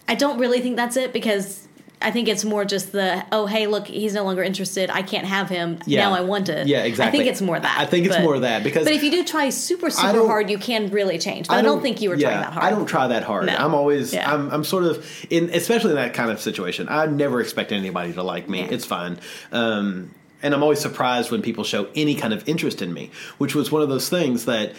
I 0.07 0.15
don't 0.15 0.37
really 0.39 0.59
think 0.59 0.75
that's 0.75 0.97
it 0.97 1.13
because 1.13 1.67
I 2.01 2.11
think 2.11 2.27
it's 2.27 2.43
more 2.43 2.65
just 2.65 2.91
the 2.91 3.25
oh 3.31 3.45
hey 3.45 3.67
look 3.67 3.87
he's 3.87 4.13
no 4.13 4.25
longer 4.25 4.43
interested 4.43 4.89
I 4.89 5.01
can't 5.01 5.25
have 5.25 5.47
him 5.47 5.79
Yeah. 5.85 6.01
now 6.01 6.13
I 6.13 6.19
want 6.19 6.47
to 6.47 6.63
Yeah, 6.67 6.83
exactly. 6.83 7.17
I 7.19 7.23
think 7.23 7.31
it's 7.31 7.41
more 7.41 7.57
that 7.57 7.77
I 7.79 7.85
think 7.85 8.05
it's 8.07 8.17
but- 8.17 8.23
more 8.23 8.39
that, 8.39 8.63
because- 8.65 8.83
but 8.83 8.91
if 8.93 9.01
you 9.03 9.09
do 9.11 9.23
try 9.23 9.49
super 9.49 9.89
super 9.89 10.27
hard 10.27 10.49
you 10.49 10.57
can 10.57 10.89
really 10.89 11.17
change 11.17 11.47
but 11.47 11.53
I 11.55 11.61
don't, 11.61 11.81
think 11.81 12.01
you 12.01 12.09
were 12.09 12.15
yeah, 12.15 12.29
trying 12.31 12.41
that 12.41 12.51
hard 12.53 12.65
I 12.65 12.69
don't 12.71 12.85
try 12.85 13.07
that 13.07 13.23
hard. 13.23 13.45
No. 13.45 13.55
I'm 13.55 13.73
always 13.73 14.13
Yeah. 14.13 14.29
I'm 14.31 14.51
I'm 14.51 14.63
sort 14.65 14.83
of 14.83 15.05
in 15.29 15.49
especially 15.51 15.91
in 15.91 15.95
that 15.95 16.13
kind 16.13 16.29
of 16.31 16.41
situation. 16.41 16.87
I 16.89 17.05
never 17.05 17.39
expect 17.39 17.71
anybody 17.71 18.11
to 18.11 18.23
like 18.23 18.49
me. 18.49 18.59
It's 18.61 18.85
fine. 18.85 19.17
Um, 19.53 20.11
and 20.43 20.53
I'm 20.53 20.61
always 20.61 20.79
surprised 20.79 21.31
when 21.31 21.41
people 21.41 21.63
show 21.63 21.87
any 21.95 22.13
kind 22.13 22.33
of 22.33 22.47
interest 22.47 22.81
in 22.81 22.93
me, 22.93 23.09
which 23.39 23.55
was 23.55 23.71
one 23.71 23.81
of 23.81 23.89
those 23.89 24.09
things 24.09 24.45
that 24.45 24.73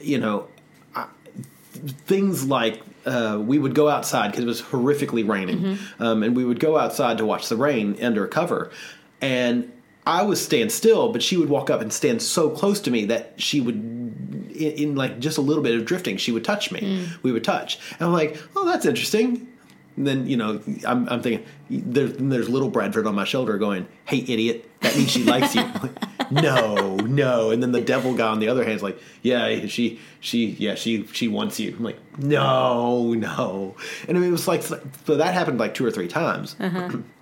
you 0.00 0.18
know 0.18 0.48
I, 0.94 1.06
things 2.06 2.46
like 2.46 2.80
uh, 3.06 3.38
we 3.40 3.58
would 3.58 3.74
go 3.74 3.88
outside 3.88 4.30
because 4.30 4.44
it 4.44 4.48
was 4.48 4.62
horrifically 4.62 5.26
raining, 5.28 5.58
Mm-hmm. 5.58 6.02
um, 6.02 6.22
and 6.22 6.36
we 6.36 6.44
would 6.44 6.60
go 6.60 6.78
outside 6.78 7.18
to 7.18 7.26
watch 7.26 7.48
the 7.48 7.56
rain 7.56 7.96
under 8.02 8.26
cover, 8.26 8.70
and 9.20 9.70
I 10.06 10.22
was 10.22 10.40
stand 10.42 10.72
still, 10.72 11.12
but 11.12 11.22
she 11.22 11.36
would 11.36 11.48
walk 11.50 11.68
up 11.70 11.80
and 11.82 11.92
stand 11.92 12.22
so 12.22 12.48
close 12.50 12.80
to 12.80 12.90
me 12.90 13.04
that 13.06 13.34
she 13.36 13.60
would, 13.60 13.76
in, 13.76 14.72
in 14.72 14.94
like 14.96 15.18
just 15.20 15.36
a 15.38 15.42
little 15.42 15.62
bit 15.62 15.74
of 15.74 15.84
drifting, 15.84 16.16
she 16.16 16.32
would 16.32 16.44
touch 16.44 16.72
me. 16.72 16.80
Mm. 16.80 17.22
We 17.22 17.32
would 17.32 17.44
touch, 17.44 17.78
and 17.98 18.06
I'm 18.06 18.12
like, 18.12 18.38
oh, 18.56 18.64
that's 18.64 18.86
interesting. 18.86 19.46
And 19.96 20.06
then 20.06 20.26
you 20.26 20.36
know, 20.36 20.60
I'm, 20.86 21.08
I'm 21.08 21.22
thinking 21.22 21.46
there's 21.68 22.14
there's 22.16 22.48
little 22.48 22.70
Bradford 22.70 23.06
on 23.06 23.14
my 23.14 23.24
shoulder 23.24 23.58
going, 23.58 23.86
"Hey, 24.04 24.18
idiot, 24.18 24.68
that 24.80 24.96
means 24.96 25.10
she 25.10 25.24
likes 25.24 25.54
you." 25.54 25.62
Like, 25.82 26.42
no, 26.44 26.94
no. 26.96 27.50
And 27.50 27.60
then 27.60 27.72
the 27.72 27.80
devil 27.80 28.14
guy 28.14 28.28
on 28.28 28.38
the 28.38 28.46
other 28.46 28.62
hand 28.62 28.76
is 28.76 28.84
like, 28.84 29.00
"Yeah, 29.22 29.66
she, 29.66 29.98
she, 30.20 30.50
yeah, 30.50 30.76
she, 30.76 31.04
she 31.08 31.26
wants 31.26 31.58
you." 31.58 31.74
I'm 31.76 31.82
like, 31.82 31.98
no, 32.18 33.12
no. 33.14 33.74
And 34.06 34.16
it 34.16 34.30
was 34.30 34.46
like, 34.46 34.62
so 34.62 34.78
that 35.06 35.34
happened 35.34 35.58
like 35.58 35.74
two 35.74 35.84
or 35.84 35.90
three 35.90 36.06
times. 36.06 36.54
Uh-huh. 36.60 36.98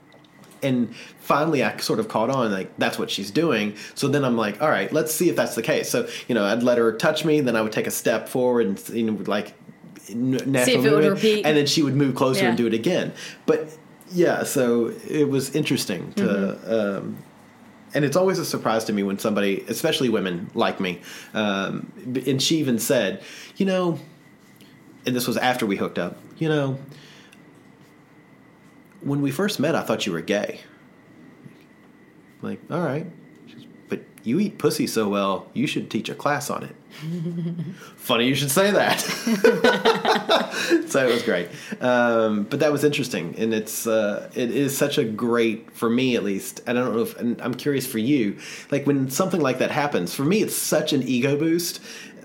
and 0.62 0.94
finally 1.20 1.62
I 1.62 1.76
sort 1.78 2.00
of 2.00 2.08
caught 2.08 2.30
on 2.30 2.52
like 2.52 2.76
that's 2.78 2.98
what 2.98 3.10
she's 3.10 3.30
doing. 3.30 3.76
So 3.94 4.08
then 4.08 4.24
I'm 4.24 4.36
like, 4.36 4.60
all 4.60 4.68
right, 4.68 4.92
let's 4.92 5.14
see 5.14 5.28
if 5.28 5.36
that's 5.36 5.54
the 5.54 5.62
case. 5.62 5.88
So 5.88 6.08
you 6.28 6.34
know, 6.34 6.44
I'd 6.44 6.62
let 6.62 6.78
her 6.78 6.92
touch 6.92 7.24
me, 7.24 7.40
then 7.40 7.56
I 7.56 7.62
would 7.62 7.72
take 7.72 7.86
a 7.86 7.92
step 7.92 8.28
forward 8.28 8.66
and 8.66 8.88
you 8.90 9.10
know 9.10 9.22
like 9.24 9.54
natural 10.14 10.64
See 10.64 10.74
if 10.74 10.84
it 10.84 10.90
would 10.94 11.04
repeat. 11.04 11.44
and 11.46 11.56
then 11.56 11.66
she 11.66 11.82
would 11.82 11.94
move 11.96 12.14
closer 12.14 12.42
Yeah. 12.42 12.48
and 12.50 12.56
do 12.58 12.66
it 12.66 12.74
again. 12.74 13.12
But 13.46 13.68
yeah, 14.10 14.42
so 14.44 14.92
it 15.08 15.28
was 15.28 15.54
interesting 15.54 16.12
to. 16.14 16.22
Mm-hmm. 16.22 16.72
Um, 16.72 17.16
and 17.94 18.04
it's 18.04 18.16
always 18.16 18.38
a 18.38 18.44
surprise 18.44 18.84
to 18.84 18.92
me 18.92 19.02
when 19.02 19.18
somebody, 19.18 19.64
especially 19.68 20.08
women 20.10 20.50
like 20.54 20.78
me, 20.78 21.00
um, 21.32 21.90
and 22.26 22.42
she 22.42 22.58
even 22.58 22.78
said, 22.78 23.22
you 23.56 23.64
know, 23.64 23.98
and 25.06 25.16
this 25.16 25.26
was 25.26 25.38
after 25.38 25.64
we 25.64 25.76
hooked 25.76 25.98
up, 25.98 26.18
you 26.36 26.48
know, 26.50 26.78
when 29.00 29.22
we 29.22 29.30
first 29.30 29.58
met, 29.60 29.74
I 29.74 29.82
thought 29.82 30.04
you 30.06 30.12
were 30.12 30.20
gay. 30.20 30.60
Like, 32.42 32.60
all 32.70 32.80
right, 32.80 33.06
you 34.24 34.40
eat 34.40 34.58
pussy 34.58 34.86
so 34.86 35.08
well, 35.08 35.46
you 35.54 35.66
should 35.66 35.90
teach 35.90 36.08
a 36.08 36.14
class 36.14 36.50
on 36.50 36.64
it. 36.64 36.74
Funny 37.96 38.26
you 38.26 38.34
should 38.34 38.50
say 38.50 38.70
that. 38.70 39.00
so 40.88 41.06
it 41.06 41.12
was 41.12 41.22
great, 41.22 41.48
um, 41.80 42.44
but 42.44 42.60
that 42.60 42.72
was 42.72 42.82
interesting, 42.82 43.34
and 43.38 43.54
it's 43.54 43.86
uh, 43.86 44.30
it 44.34 44.50
is 44.50 44.76
such 44.76 44.98
a 44.98 45.04
great 45.04 45.70
for 45.72 45.88
me 45.88 46.16
at 46.16 46.24
least. 46.24 46.60
I 46.66 46.72
don't 46.72 46.92
know 46.94 47.02
if 47.02 47.18
and 47.18 47.40
I'm 47.40 47.54
curious 47.54 47.86
for 47.86 47.98
you, 47.98 48.38
like 48.70 48.86
when 48.86 49.10
something 49.10 49.40
like 49.40 49.58
that 49.58 49.70
happens. 49.70 50.14
For 50.14 50.24
me, 50.24 50.42
it's 50.42 50.56
such 50.56 50.92
an 50.92 51.02
ego 51.02 51.36
boost. 51.36 51.80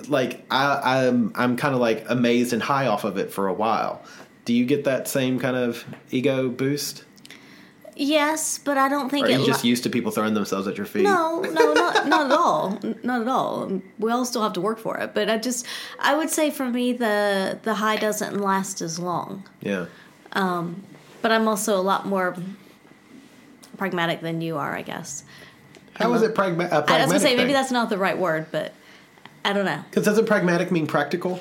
Like 0.08 0.46
I, 0.50 1.06
I'm 1.06 1.32
I'm 1.36 1.56
kind 1.56 1.76
of 1.76 1.82
like 1.82 2.06
amazed 2.10 2.54
and 2.54 2.64
high 2.64 2.88
off 2.88 3.04
of 3.04 3.18
it 3.18 3.32
for 3.32 3.48
a 3.48 3.54
while. 3.54 4.02
Do 4.46 4.54
you 4.54 4.66
get 4.66 4.86
that 4.86 5.08
same 5.08 5.40
kind 5.40 5.56
of 5.56 5.86
ego 6.10 6.50
boost? 6.50 7.04
Yes 7.96 8.58
but 8.58 8.78
I 8.78 8.90
don't 8.90 9.10
think 9.10 9.26
Or 9.26 9.30
are 9.30 9.32
it 9.34 9.40
you 9.42 9.46
just 9.46 9.64
li- 9.64 9.70
used 9.70 9.84
to 9.84 9.90
people 9.90 10.12
throwing 10.12 10.34
themselves 10.34 10.68
at 10.68 10.78
your 10.78 10.86
feet? 10.86 11.04
No, 11.04 11.42
no, 11.42 11.74
not 11.74 12.08
not 12.14 12.26
at 12.28 12.32
all. 12.38 12.80
Not 13.04 13.22
at 13.22 13.28
all. 13.28 13.82
We 14.00 14.12
all 14.12 14.26
still 14.26 14.42
have 14.44 14.54
to 14.54 14.62
work 14.62 14.80
for 14.80 14.98
it. 14.98 15.14
But 15.14 15.30
I 15.30 15.38
just, 15.38 15.66
I 16.00 16.16
would 16.16 16.30
say 16.30 16.50
for 16.52 16.66
me, 16.70 16.94
the 16.94 17.60
the 17.64 17.76
high 17.76 17.96
doesn't 17.98 18.40
last 18.40 18.82
as 18.82 19.00
long. 19.00 19.44
Yeah. 19.62 19.86
Um, 20.34 20.84
but 21.22 21.32
I'm 21.32 21.48
also 21.48 21.78
a 21.80 21.82
lot 21.82 22.06
more 22.08 22.36
pragmatic 23.78 24.22
than 24.22 24.42
you 24.42 24.58
are, 24.58 24.76
I 24.76 24.82
guess. 24.82 25.24
How 25.96 26.14
is 26.14 26.22
it 26.22 26.34
pragma- 26.34 26.66
a 26.72 26.82
pragmatic? 26.82 26.90
I 26.92 26.98
was 27.02 27.08
gonna 27.08 27.20
say 27.20 27.36
maybe 27.36 27.54
that's 27.54 27.72
not 27.72 27.90
the 27.90 27.98
right 27.98 28.18
word, 28.18 28.48
but 28.52 28.74
I 29.46 29.54
don't 29.54 29.66
know. 29.66 29.84
because 29.90 30.06
doesn't 30.06 30.26
pragmatic 30.26 30.72
mean 30.72 30.88
practical? 30.88 31.40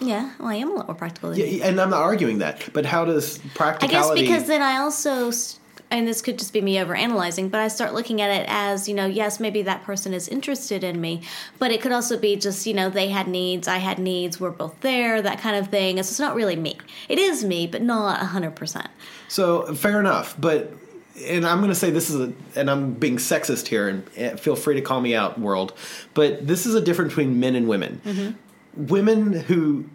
Yeah, 0.00 0.32
well, 0.38 0.48
I 0.48 0.54
am 0.56 0.70
a 0.70 0.74
lot 0.74 0.86
more 0.86 0.94
practical 0.94 1.30
than 1.30 1.38
you. 1.40 1.46
Yeah, 1.46 1.66
and 1.66 1.80
I'm 1.80 1.90
not 1.90 2.02
arguing 2.02 2.38
that, 2.38 2.68
but 2.72 2.86
how 2.86 3.04
does 3.04 3.38
practicality? 3.54 4.20
I 4.20 4.24
guess 4.24 4.28
because 4.28 4.46
then 4.46 4.62
I 4.62 4.76
also, 4.76 5.28
s- 5.28 5.57
and 5.90 6.06
this 6.06 6.20
could 6.20 6.38
just 6.38 6.52
be 6.52 6.60
me 6.60 6.80
over 6.80 6.94
analyzing, 6.94 7.48
but 7.48 7.60
I 7.60 7.68
start 7.68 7.94
looking 7.94 8.20
at 8.20 8.30
it 8.30 8.46
as, 8.48 8.88
you 8.88 8.94
know, 8.94 9.06
yes, 9.06 9.40
maybe 9.40 9.62
that 9.62 9.82
person 9.84 10.12
is 10.12 10.28
interested 10.28 10.84
in 10.84 11.00
me, 11.00 11.22
but 11.58 11.70
it 11.70 11.80
could 11.80 11.92
also 11.92 12.18
be 12.18 12.36
just, 12.36 12.66
you 12.66 12.74
know, 12.74 12.90
they 12.90 13.08
had 13.08 13.28
needs, 13.28 13.66
I 13.68 13.78
had 13.78 13.98
needs, 13.98 14.38
we're 14.38 14.50
both 14.50 14.80
there, 14.80 15.22
that 15.22 15.40
kind 15.40 15.56
of 15.56 15.68
thing. 15.68 15.96
So 15.96 16.00
it's 16.00 16.20
not 16.20 16.34
really 16.34 16.56
me. 16.56 16.78
It 17.08 17.18
is 17.18 17.44
me, 17.44 17.66
but 17.66 17.82
not 17.82 18.20
100%. 18.20 18.86
So 19.28 19.74
fair 19.74 20.00
enough, 20.00 20.34
but 20.38 20.72
and 21.26 21.46
I'm 21.46 21.58
going 21.58 21.70
to 21.70 21.74
say 21.74 21.90
this 21.90 22.10
is 22.10 22.20
a 22.20 22.32
and 22.54 22.70
I'm 22.70 22.92
being 22.94 23.16
sexist 23.16 23.66
here, 23.66 23.88
and 23.88 24.04
eh, 24.16 24.36
feel 24.36 24.56
free 24.56 24.74
to 24.74 24.80
call 24.80 25.00
me 25.00 25.14
out, 25.14 25.38
world. 25.38 25.72
But 26.14 26.46
this 26.46 26.66
is 26.66 26.74
a 26.74 26.80
difference 26.80 27.10
between 27.10 27.40
men 27.40 27.54
and 27.54 27.68
women. 27.68 28.00
Mm-hmm. 28.04 28.86
Women 28.86 29.32
who, 29.32 29.86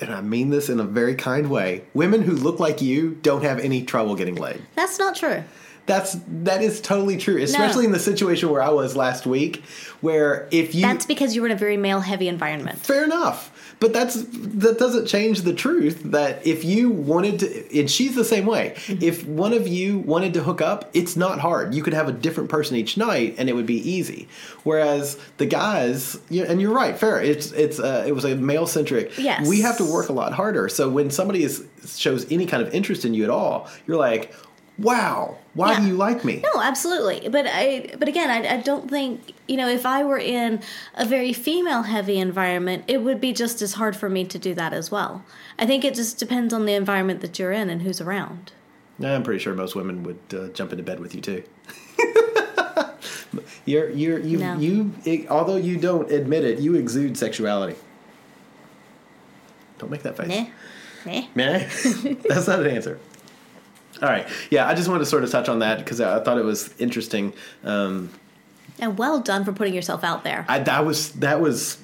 and 0.00 0.12
I 0.12 0.20
mean 0.20 0.50
this 0.50 0.68
in 0.68 0.80
a 0.80 0.84
very 0.84 1.14
kind 1.14 1.50
way, 1.50 1.84
women 1.94 2.22
who 2.22 2.32
look 2.32 2.60
like 2.60 2.80
you 2.80 3.18
don't 3.22 3.42
have 3.42 3.58
any 3.58 3.82
trouble 3.82 4.14
getting 4.14 4.36
laid. 4.36 4.62
That's 4.74 4.98
not 4.98 5.16
true. 5.16 5.44
That's 5.88 6.16
that 6.44 6.62
is 6.62 6.80
totally 6.80 7.16
true, 7.16 7.42
especially 7.42 7.86
in 7.86 7.92
the 7.92 7.98
situation 7.98 8.50
where 8.50 8.62
I 8.62 8.68
was 8.68 8.94
last 8.94 9.26
week, 9.26 9.64
where 10.02 10.46
if 10.50 10.74
you 10.74 10.82
That's 10.82 11.06
because 11.06 11.34
you 11.34 11.40
were 11.40 11.48
in 11.48 11.52
a 11.52 11.58
very 11.58 11.78
male 11.78 12.00
heavy 12.00 12.28
environment. 12.28 12.78
fair 12.78 13.04
enough. 13.04 13.50
But 13.80 13.92
that's 13.92 14.16
that 14.16 14.78
doesn't 14.78 15.06
change 15.06 15.42
the 15.42 15.54
truth 15.54 16.02
that 16.06 16.44
if 16.46 16.64
you 16.64 16.90
wanted 16.90 17.38
to 17.40 17.78
and 17.80 17.90
she's 17.90 18.14
the 18.16 18.24
same 18.24 18.44
way. 18.44 18.74
If 18.88 19.24
one 19.24 19.52
of 19.52 19.68
you 19.68 19.98
wanted 20.00 20.34
to 20.34 20.42
hook 20.42 20.60
up 20.60 20.90
it's 20.94 21.16
not 21.16 21.38
hard. 21.38 21.74
You 21.74 21.82
could 21.82 21.94
have 21.94 22.08
a 22.08 22.12
different 22.12 22.50
person 22.50 22.76
each 22.76 22.96
night 22.96 23.36
and 23.38 23.48
it 23.48 23.54
would 23.54 23.66
be 23.66 23.76
easy. 23.88 24.28
Whereas 24.64 25.16
the 25.36 25.46
guys 25.46 26.18
and 26.30 26.60
you're 26.60 26.74
right 26.74 26.98
fair 26.98 27.22
it's 27.22 27.52
it's 27.52 27.78
uh, 27.78 28.04
it 28.06 28.12
was 28.12 28.24
a 28.24 28.34
male 28.34 28.66
centric 28.66 29.16
Yes. 29.16 29.48
we 29.48 29.60
have 29.62 29.78
to 29.78 29.84
work 29.84 30.08
a 30.08 30.12
lot 30.12 30.32
harder. 30.32 30.68
So 30.68 30.90
when 30.90 31.10
somebody 31.10 31.44
is 31.44 31.64
shows 31.86 32.30
any 32.32 32.46
kind 32.46 32.62
of 32.62 32.74
interest 32.74 33.04
in 33.04 33.14
you 33.14 33.24
at 33.24 33.30
all 33.30 33.68
you're 33.86 33.96
like 33.96 34.34
wow, 34.78 35.36
why 35.58 35.72
Yeah. 35.72 35.80
do 35.80 35.86
you 35.88 35.96
like 35.96 36.24
me? 36.24 36.42
No, 36.54 36.60
absolutely. 36.62 37.28
But 37.28 37.46
I 37.48 37.90
but 37.98 38.06
again, 38.08 38.30
I, 38.30 38.54
I 38.54 38.56
don't 38.62 38.88
think 38.88 39.34
you 39.48 39.56
know 39.56 39.68
if 39.68 39.84
I 39.84 40.04
were 40.04 40.18
in 40.18 40.60
a 40.94 41.04
very 41.04 41.32
female 41.32 41.82
heavy 41.82 42.18
environment, 42.18 42.84
it 42.86 43.02
would 43.02 43.20
be 43.20 43.32
just 43.32 43.60
as 43.60 43.74
hard 43.74 43.94
for 43.96 44.08
me 44.08 44.24
to 44.24 44.38
do 44.38 44.54
that 44.54 44.72
as 44.72 44.90
well. 44.90 45.24
I 45.58 45.66
think 45.66 45.84
it 45.84 45.94
just 45.94 46.18
depends 46.18 46.54
on 46.54 46.64
the 46.66 46.74
environment 46.74 47.20
that 47.22 47.38
you're 47.38 47.52
in 47.52 47.68
and 47.70 47.82
who's 47.82 48.00
around. 48.00 48.52
Yeah, 49.00 49.14
I'm 49.14 49.22
pretty 49.22 49.40
sure 49.40 49.54
most 49.54 49.74
women 49.74 50.02
would 50.04 50.18
uh, 50.32 50.48
jump 50.48 50.70
into 50.72 50.84
bed 50.84 51.00
with 51.00 51.14
you 51.14 51.20
too. 51.20 51.42
you're 53.66 53.90
you're 53.90 54.18
you 54.20 54.38
No. 54.38 54.58
you 54.58 54.92
it, 55.04 55.28
although 55.28 55.56
you 55.56 55.76
don't 55.76 56.10
admit 56.10 56.44
it, 56.44 56.58
you 56.60 56.74
exude 56.74 57.16
sexuality. 57.18 57.76
Don't 59.78 59.90
make 59.90 60.02
that 60.02 60.16
face. 60.16 60.28
Nah. 60.28 60.46
Nah. 61.12 61.26
Meh. 61.34 61.68
That's 62.28 62.46
not 62.48 62.60
an 62.60 62.66
answer. 62.68 62.98
All 64.02 64.08
right. 64.08 64.26
Yeah, 64.50 64.68
I 64.68 64.74
just 64.74 64.88
wanted 64.88 65.00
to 65.00 65.06
sort 65.06 65.24
of 65.24 65.30
touch 65.30 65.48
on 65.48 65.58
that 65.60 65.78
because 65.78 66.00
I 66.00 66.20
thought 66.22 66.38
it 66.38 66.44
was 66.44 66.72
interesting. 66.78 67.32
Um, 67.64 68.10
And 68.78 68.96
well 68.98 69.20
done 69.20 69.44
for 69.44 69.52
putting 69.52 69.74
yourself 69.74 70.04
out 70.04 70.22
there. 70.24 70.44
I, 70.48 70.60
that 70.60 70.84
was 70.86 71.10
that 71.12 71.40
was 71.40 71.78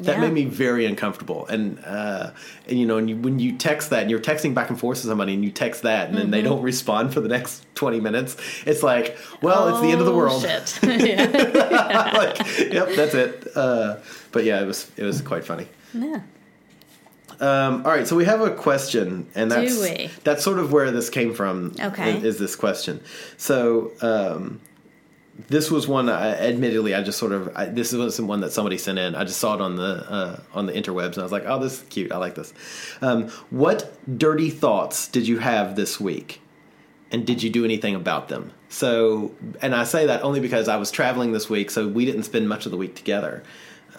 that 0.00 0.16
Yeah. 0.16 0.20
made 0.20 0.32
me 0.34 0.44
very 0.44 0.84
uncomfortable. 0.84 1.46
And, 1.46 1.78
uh, 1.82 2.30
and 2.68 2.78
you 2.78 2.84
know, 2.84 2.98
and 2.98 3.08
you, 3.08 3.16
when 3.16 3.38
you 3.38 3.52
text 3.56 3.88
that, 3.90 4.02
and 4.02 4.10
you're 4.10 4.20
texting 4.20 4.52
back 4.52 4.68
and 4.68 4.78
forth 4.78 5.00
to 5.00 5.06
somebody, 5.06 5.32
and 5.32 5.42
you 5.42 5.50
text 5.50 5.82
that, 5.84 6.08
and 6.08 6.16
then 6.18 6.24
Mm-hmm. 6.24 6.30
they 6.32 6.42
don't 6.42 6.60
respond 6.62 7.14
for 7.14 7.20
the 7.22 7.28
next 7.28 7.64
twenty 7.74 7.98
minutes, 8.00 8.36
it's 8.66 8.82
like, 8.82 9.16
well, 9.40 9.68
it's 9.68 9.80
the 9.80 9.88
end 9.92 10.00
of 10.00 10.06
the 10.06 10.12
Oh, 10.12 10.16
world. 10.16 10.42
Shit. 10.42 10.78
yeah. 10.82 12.10
like, 12.14 12.38
yep, 12.72 12.88
that's 12.94 13.14
it. 13.14 13.48
Uh, 13.56 13.96
but 14.32 14.44
yeah, 14.44 14.60
it 14.60 14.66
was 14.66 14.90
it 14.98 15.04
was 15.04 15.22
quite 15.22 15.44
funny. 15.44 15.66
yeah. 15.94 16.20
Um, 17.40 17.84
all 17.84 17.92
right, 17.92 18.06
so 18.06 18.16
we 18.16 18.24
have 18.24 18.40
a 18.40 18.50
question, 18.50 19.28
and 19.34 19.50
that's 19.50 19.78
that's 20.24 20.42
sort 20.42 20.58
of 20.58 20.72
where 20.72 20.90
this 20.90 21.10
came 21.10 21.34
from. 21.34 21.74
Okay. 21.78 22.16
is, 22.18 22.24
is 22.24 22.38
this 22.38 22.56
question? 22.56 23.02
So 23.36 23.92
um, 24.00 24.60
this 25.48 25.70
was 25.70 25.86
one. 25.86 26.08
I, 26.08 26.34
admittedly, 26.34 26.94
I 26.94 27.02
just 27.02 27.18
sort 27.18 27.32
of 27.32 27.54
I, 27.54 27.66
this 27.66 27.92
wasn't 27.92 28.28
one 28.28 28.40
that 28.40 28.52
somebody 28.52 28.78
sent 28.78 28.98
in. 28.98 29.14
I 29.14 29.24
just 29.24 29.38
saw 29.38 29.54
it 29.54 29.60
on 29.60 29.76
the 29.76 30.06
uh, 30.10 30.40
on 30.54 30.66
the 30.66 30.72
interwebs, 30.72 31.12
and 31.12 31.18
I 31.18 31.22
was 31.22 31.32
like, 31.32 31.44
"Oh, 31.46 31.58
this 31.58 31.82
is 31.82 31.88
cute. 31.88 32.12
I 32.12 32.16
like 32.16 32.34
this." 32.34 32.52
Um, 33.02 33.28
what 33.50 33.92
dirty 34.18 34.50
thoughts 34.50 35.08
did 35.08 35.28
you 35.28 35.38
have 35.38 35.76
this 35.76 36.00
week, 36.00 36.40
and 37.10 37.26
did 37.26 37.42
you 37.42 37.50
do 37.50 37.64
anything 37.64 37.94
about 37.94 38.28
them? 38.28 38.52
So, 38.68 39.32
and 39.62 39.74
I 39.74 39.84
say 39.84 40.06
that 40.06 40.22
only 40.22 40.40
because 40.40 40.68
I 40.68 40.76
was 40.76 40.90
traveling 40.90 41.32
this 41.32 41.48
week, 41.50 41.70
so 41.70 41.86
we 41.86 42.04
didn't 42.04 42.24
spend 42.24 42.48
much 42.48 42.64
of 42.64 42.72
the 42.72 42.78
week 42.78 42.94
together. 42.94 43.42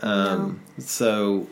Um, 0.01 0.61
So, 0.79 1.47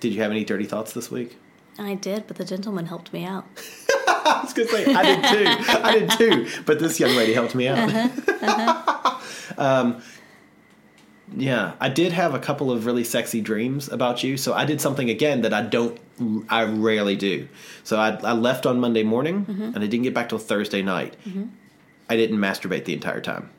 did 0.00 0.12
you 0.14 0.22
have 0.22 0.30
any 0.30 0.44
dirty 0.44 0.64
thoughts 0.64 0.92
this 0.92 1.10
week? 1.10 1.36
I 1.78 1.94
did, 1.94 2.26
but 2.26 2.36
the 2.36 2.44
gentleman 2.44 2.86
helped 2.86 3.12
me 3.12 3.24
out. 3.24 3.46
I 3.88 4.40
was 4.42 4.52
gonna 4.52 4.68
say 4.68 4.94
I 4.94 5.02
did 5.02 5.24
too. 5.24 5.72
I 5.72 5.98
did 5.98 6.10
too. 6.10 6.62
But 6.66 6.80
this 6.80 6.98
young 6.98 7.14
lady 7.16 7.32
helped 7.32 7.54
me 7.54 7.68
out. 7.68 7.78
Uh-huh, 7.78 8.36
uh-huh. 8.42 9.58
um, 9.58 10.02
yeah, 11.36 11.74
I 11.80 11.88
did 11.88 12.12
have 12.12 12.34
a 12.34 12.38
couple 12.38 12.70
of 12.70 12.86
really 12.86 13.04
sexy 13.04 13.40
dreams 13.40 13.88
about 13.88 14.24
you. 14.24 14.36
So 14.36 14.54
I 14.54 14.64
did 14.64 14.80
something 14.80 15.10
again 15.10 15.42
that 15.42 15.52
I 15.52 15.62
don't, 15.62 15.98
I 16.48 16.64
rarely 16.64 17.16
do. 17.16 17.48
So 17.84 17.98
I, 17.98 18.10
I 18.22 18.32
left 18.32 18.66
on 18.66 18.80
Monday 18.80 19.02
morning 19.02 19.44
mm-hmm. 19.44 19.62
and 19.62 19.78
I 19.78 19.86
didn't 19.86 20.02
get 20.02 20.14
back 20.14 20.30
till 20.30 20.38
Thursday 20.38 20.82
night. 20.82 21.16
Mm-hmm. 21.26 21.46
I 22.08 22.16
didn't 22.16 22.38
masturbate 22.38 22.86
the 22.86 22.94
entire 22.94 23.20
time. 23.20 23.50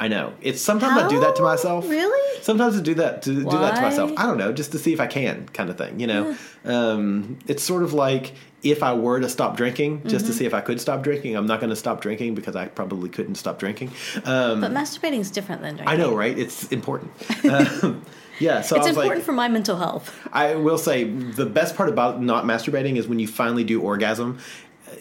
I 0.00 0.08
know 0.08 0.32
it's 0.40 0.60
sometimes 0.60 1.02
I 1.02 1.08
do 1.08 1.20
that 1.20 1.34
to 1.36 1.42
myself. 1.42 1.88
Really? 1.88 2.42
Sometimes 2.42 2.76
I 2.76 2.82
do 2.82 2.94
that 2.94 3.22
to 3.22 3.34
do 3.34 3.44
that 3.44 3.74
to 3.76 3.82
myself. 3.82 4.12
I 4.16 4.26
don't 4.26 4.38
know, 4.38 4.52
just 4.52 4.72
to 4.72 4.78
see 4.78 4.92
if 4.92 5.00
I 5.00 5.06
can, 5.06 5.48
kind 5.48 5.70
of 5.70 5.76
thing. 5.76 5.98
You 5.98 6.06
know, 6.06 6.36
um, 6.64 7.38
it's 7.48 7.62
sort 7.64 7.82
of 7.82 7.92
like 7.94 8.34
if 8.62 8.82
I 8.82 8.92
were 8.94 9.20
to 9.20 9.28
stop 9.28 9.56
drinking, 9.56 10.02
just 10.06 10.24
Mm-hmm. 10.24 10.26
to 10.26 10.38
see 10.38 10.44
if 10.44 10.54
I 10.54 10.60
could 10.60 10.80
stop 10.80 11.02
drinking. 11.02 11.36
I'm 11.36 11.46
not 11.46 11.60
going 11.60 11.70
to 11.70 11.76
stop 11.76 12.00
drinking 12.00 12.34
because 12.34 12.56
I 12.56 12.66
probably 12.66 13.08
couldn't 13.08 13.36
stop 13.36 13.58
drinking. 13.58 13.90
Um, 14.24 14.60
But 14.60 14.72
masturbating 14.72 15.20
is 15.20 15.30
different 15.30 15.62
than 15.62 15.76
drinking. 15.76 15.94
I 15.94 15.96
know, 15.96 16.14
right? 16.14 16.36
It's 16.36 16.68
important. 16.72 17.12
um, 17.50 18.02
yeah, 18.40 18.60
so 18.62 18.76
It's 18.76 18.86
important 18.86 19.16
like, 19.16 19.24
for 19.24 19.32
my 19.32 19.48
mental 19.48 19.76
health. 19.76 20.16
I 20.32 20.54
will 20.56 20.78
say 20.78 21.04
the 21.04 21.46
best 21.46 21.76
part 21.76 21.88
about 21.88 22.20
not 22.22 22.44
masturbating 22.44 22.96
is 22.96 23.06
when 23.08 23.18
you 23.18 23.26
finally 23.28 23.64
do 23.64 23.80
orgasm. 23.80 24.38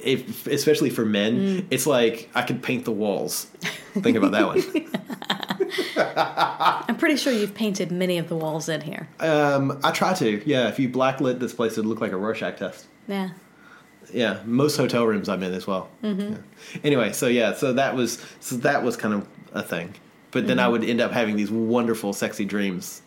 If, 0.04 0.48
especially 0.48 0.90
for 0.90 1.06
men, 1.06 1.38
Mm. 1.38 1.66
it's 1.72 1.86
like 1.88 2.30
I 2.36 2.42
could 2.44 2.62
paint 2.64 2.86
the 2.86 2.92
walls. 2.92 3.46
Think 3.94 4.16
about 4.18 4.32
that 4.32 4.48
one. 4.48 4.64
I'm 6.88 6.98
pretty 6.98 7.16
sure 7.18 7.34
you've 7.34 7.54
painted 7.56 7.92
many 7.92 8.18
of 8.18 8.30
the 8.30 8.36
walls 8.36 8.70
in 8.70 8.82
here. 8.82 9.08
Um, 9.20 9.80
I 9.84 9.92
try 9.92 10.14
to. 10.16 10.42
Yeah, 10.46 10.68
if 10.70 10.80
you 10.80 10.90
blacklit 10.90 11.40
this 11.40 11.54
place, 11.54 11.74
it'd 11.74 11.86
look 11.86 12.02
like 12.02 12.12
a 12.12 12.18
Rorschach 12.18 12.58
test. 12.58 12.88
Yeah. 13.08 13.30
Yeah, 14.14 14.40
most 14.46 14.78
hotel 14.78 15.06
rooms 15.06 15.28
I'm 15.28 15.44
in 15.44 15.54
as 15.54 15.68
well. 15.68 15.90
Mm-hmm. 16.04 16.34
Yeah. 16.34 16.38
Anyway, 16.84 17.12
so 17.12 17.28
yeah, 17.28 17.54
so 17.54 17.74
that 17.74 17.96
was 17.96 18.24
so 18.40 18.56
that 18.58 18.84
was 18.84 18.96
kind 18.96 19.14
of 19.14 19.28
a 19.54 19.62
thing. 19.64 19.96
But 20.32 20.48
then 20.48 20.60
I 20.60 20.68
would 20.68 20.84
end 20.84 21.02
up 21.02 21.12
having 21.12 21.36
these 21.36 21.50
wonderful, 21.50 22.14
sexy 22.14 22.46
dreams 22.46 23.02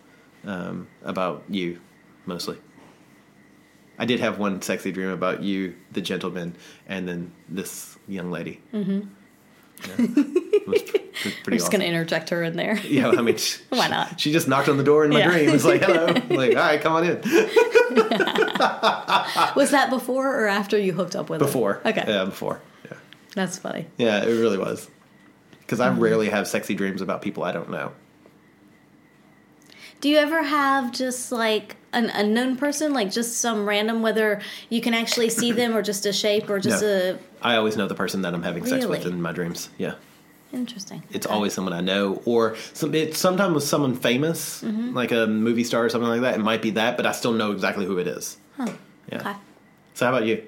um, 0.45 0.89
about 1.05 1.43
you, 1.49 1.79
mostly. 2.27 2.57
I 4.01 4.07
did 4.07 4.19
have 4.21 4.39
one 4.39 4.63
sexy 4.63 4.91
dream 4.93 5.11
about 5.11 5.43
you, 5.43 5.75
the 5.93 6.01
gentleman, 6.01 6.57
and 6.89 7.07
then 7.07 7.33
this 7.49 7.99
young 8.09 8.31
lady. 8.31 8.61
Mm-hmm. 8.73 9.01
Yeah. 9.87 9.95
It 9.99 10.67
was 10.69 10.83
pr- 10.83 10.91
pr- 10.99 10.99
I'm 10.99 11.53
just 11.53 11.67
awesome. 11.67 11.71
going 11.71 11.81
to 11.81 11.87
interject 11.87 12.31
her 12.31 12.43
in 12.43 12.57
there. 12.57 12.77
Yeah, 12.79 13.11
I 13.11 13.21
mean, 13.23 13.37
she, 13.37 13.61
Why 13.69 13.89
not? 13.89 14.19
She 14.19 14.33
just 14.33 14.49
knocked 14.49 14.69
on 14.71 14.79
the 14.79 14.83
door 14.85 15.05
in 15.05 15.11
my 15.11 15.19
Yeah. 15.21 15.31
dream. 15.31 15.51
It's 15.51 15.65
like, 15.65 15.83
hello. 15.83 16.07
I'm 16.17 16.29
like, 16.31 16.51
all 16.51 16.63
right, 16.63 16.81
come 16.81 16.95
on 16.95 17.05
in. 17.05 17.21
Was 19.57 19.71
that 19.71 19.89
before 19.91 20.35
or 20.43 20.47
after 20.49 20.79
you 20.79 20.93
hooked 20.93 21.15
up 21.17 21.29
with 21.31 21.41
her? 21.41 21.47
Before. 21.47 21.81
Okay. 21.85 22.05
Yeah, 22.07 22.25
before. 22.25 22.61
Yeah. 22.87 22.97
That's 23.35 23.59
funny. 23.59 23.87
Yeah, 23.99 24.23
it 24.25 24.29
really 24.33 24.59
was. 24.59 24.89
Because 25.61 25.79
Mm-hmm. 25.79 25.99
I 25.99 26.01
rarely 26.01 26.29
have 26.31 26.49
sexy 26.49 26.75
dreams 26.75 27.01
about 27.01 27.23
people 27.23 27.45
I 27.45 27.53
don't 27.53 27.71
know. 27.71 27.93
Do 30.01 30.09
you 30.09 30.17
ever 30.17 30.43
have 30.43 30.93
just 30.93 31.31
like 31.31 31.77
an 31.93 32.11
unknown 32.11 32.57
person, 32.57 32.93
like 32.93 33.11
just 33.11 33.39
some 33.39 33.67
random, 33.69 34.03
whether 34.03 34.41
you 34.69 34.81
can 34.81 34.95
actually 34.95 35.29
see 35.31 35.53
them 35.53 35.77
or 35.77 35.83
just 35.83 36.07
a 36.07 36.13
shape 36.13 36.49
or 36.49 36.59
just 36.61 36.83
No. 36.83 37.17
a. 37.43 37.47
I 37.47 37.57
always 37.57 37.77
know 37.77 37.89
the 37.89 37.95
person 37.95 38.23
that 38.23 38.33
I'm 38.35 38.43
having 38.43 38.65
sex 38.65 38.87
with 38.87 39.07
in 39.07 39.21
my 39.21 39.33
dreams. 39.33 39.69
Yeah. 39.79 39.95
Interesting. 40.53 41.03
It's 41.13 41.27
Okay. 41.27 41.35
always 41.35 41.53
someone 41.53 41.73
I 41.73 41.81
know, 41.81 42.21
or 42.25 42.57
some. 42.75 42.93
It's 42.95 43.19
sometimes 43.19 43.55
with 43.55 43.65
someone 43.65 43.95
famous, 43.95 44.63
Mm-hmm. 44.63 44.95
like 44.95 45.13
a 45.13 45.27
movie 45.27 45.63
star 45.65 45.85
or 45.85 45.89
something 45.89 46.09
like 46.11 46.23
that. 46.23 46.35
It 46.35 46.41
might 46.43 46.61
be 46.63 46.71
that, 46.71 46.97
but 46.97 47.07
I 47.07 47.13
still 47.13 47.33
know 47.33 47.53
exactly 47.53 47.87
who 47.87 47.99
it 47.99 48.07
is. 48.09 48.37
Yeah. 48.59 48.67
Okay. 49.13 49.33
So 49.95 50.07
how 50.07 50.13
about 50.13 50.27
you? 50.27 50.43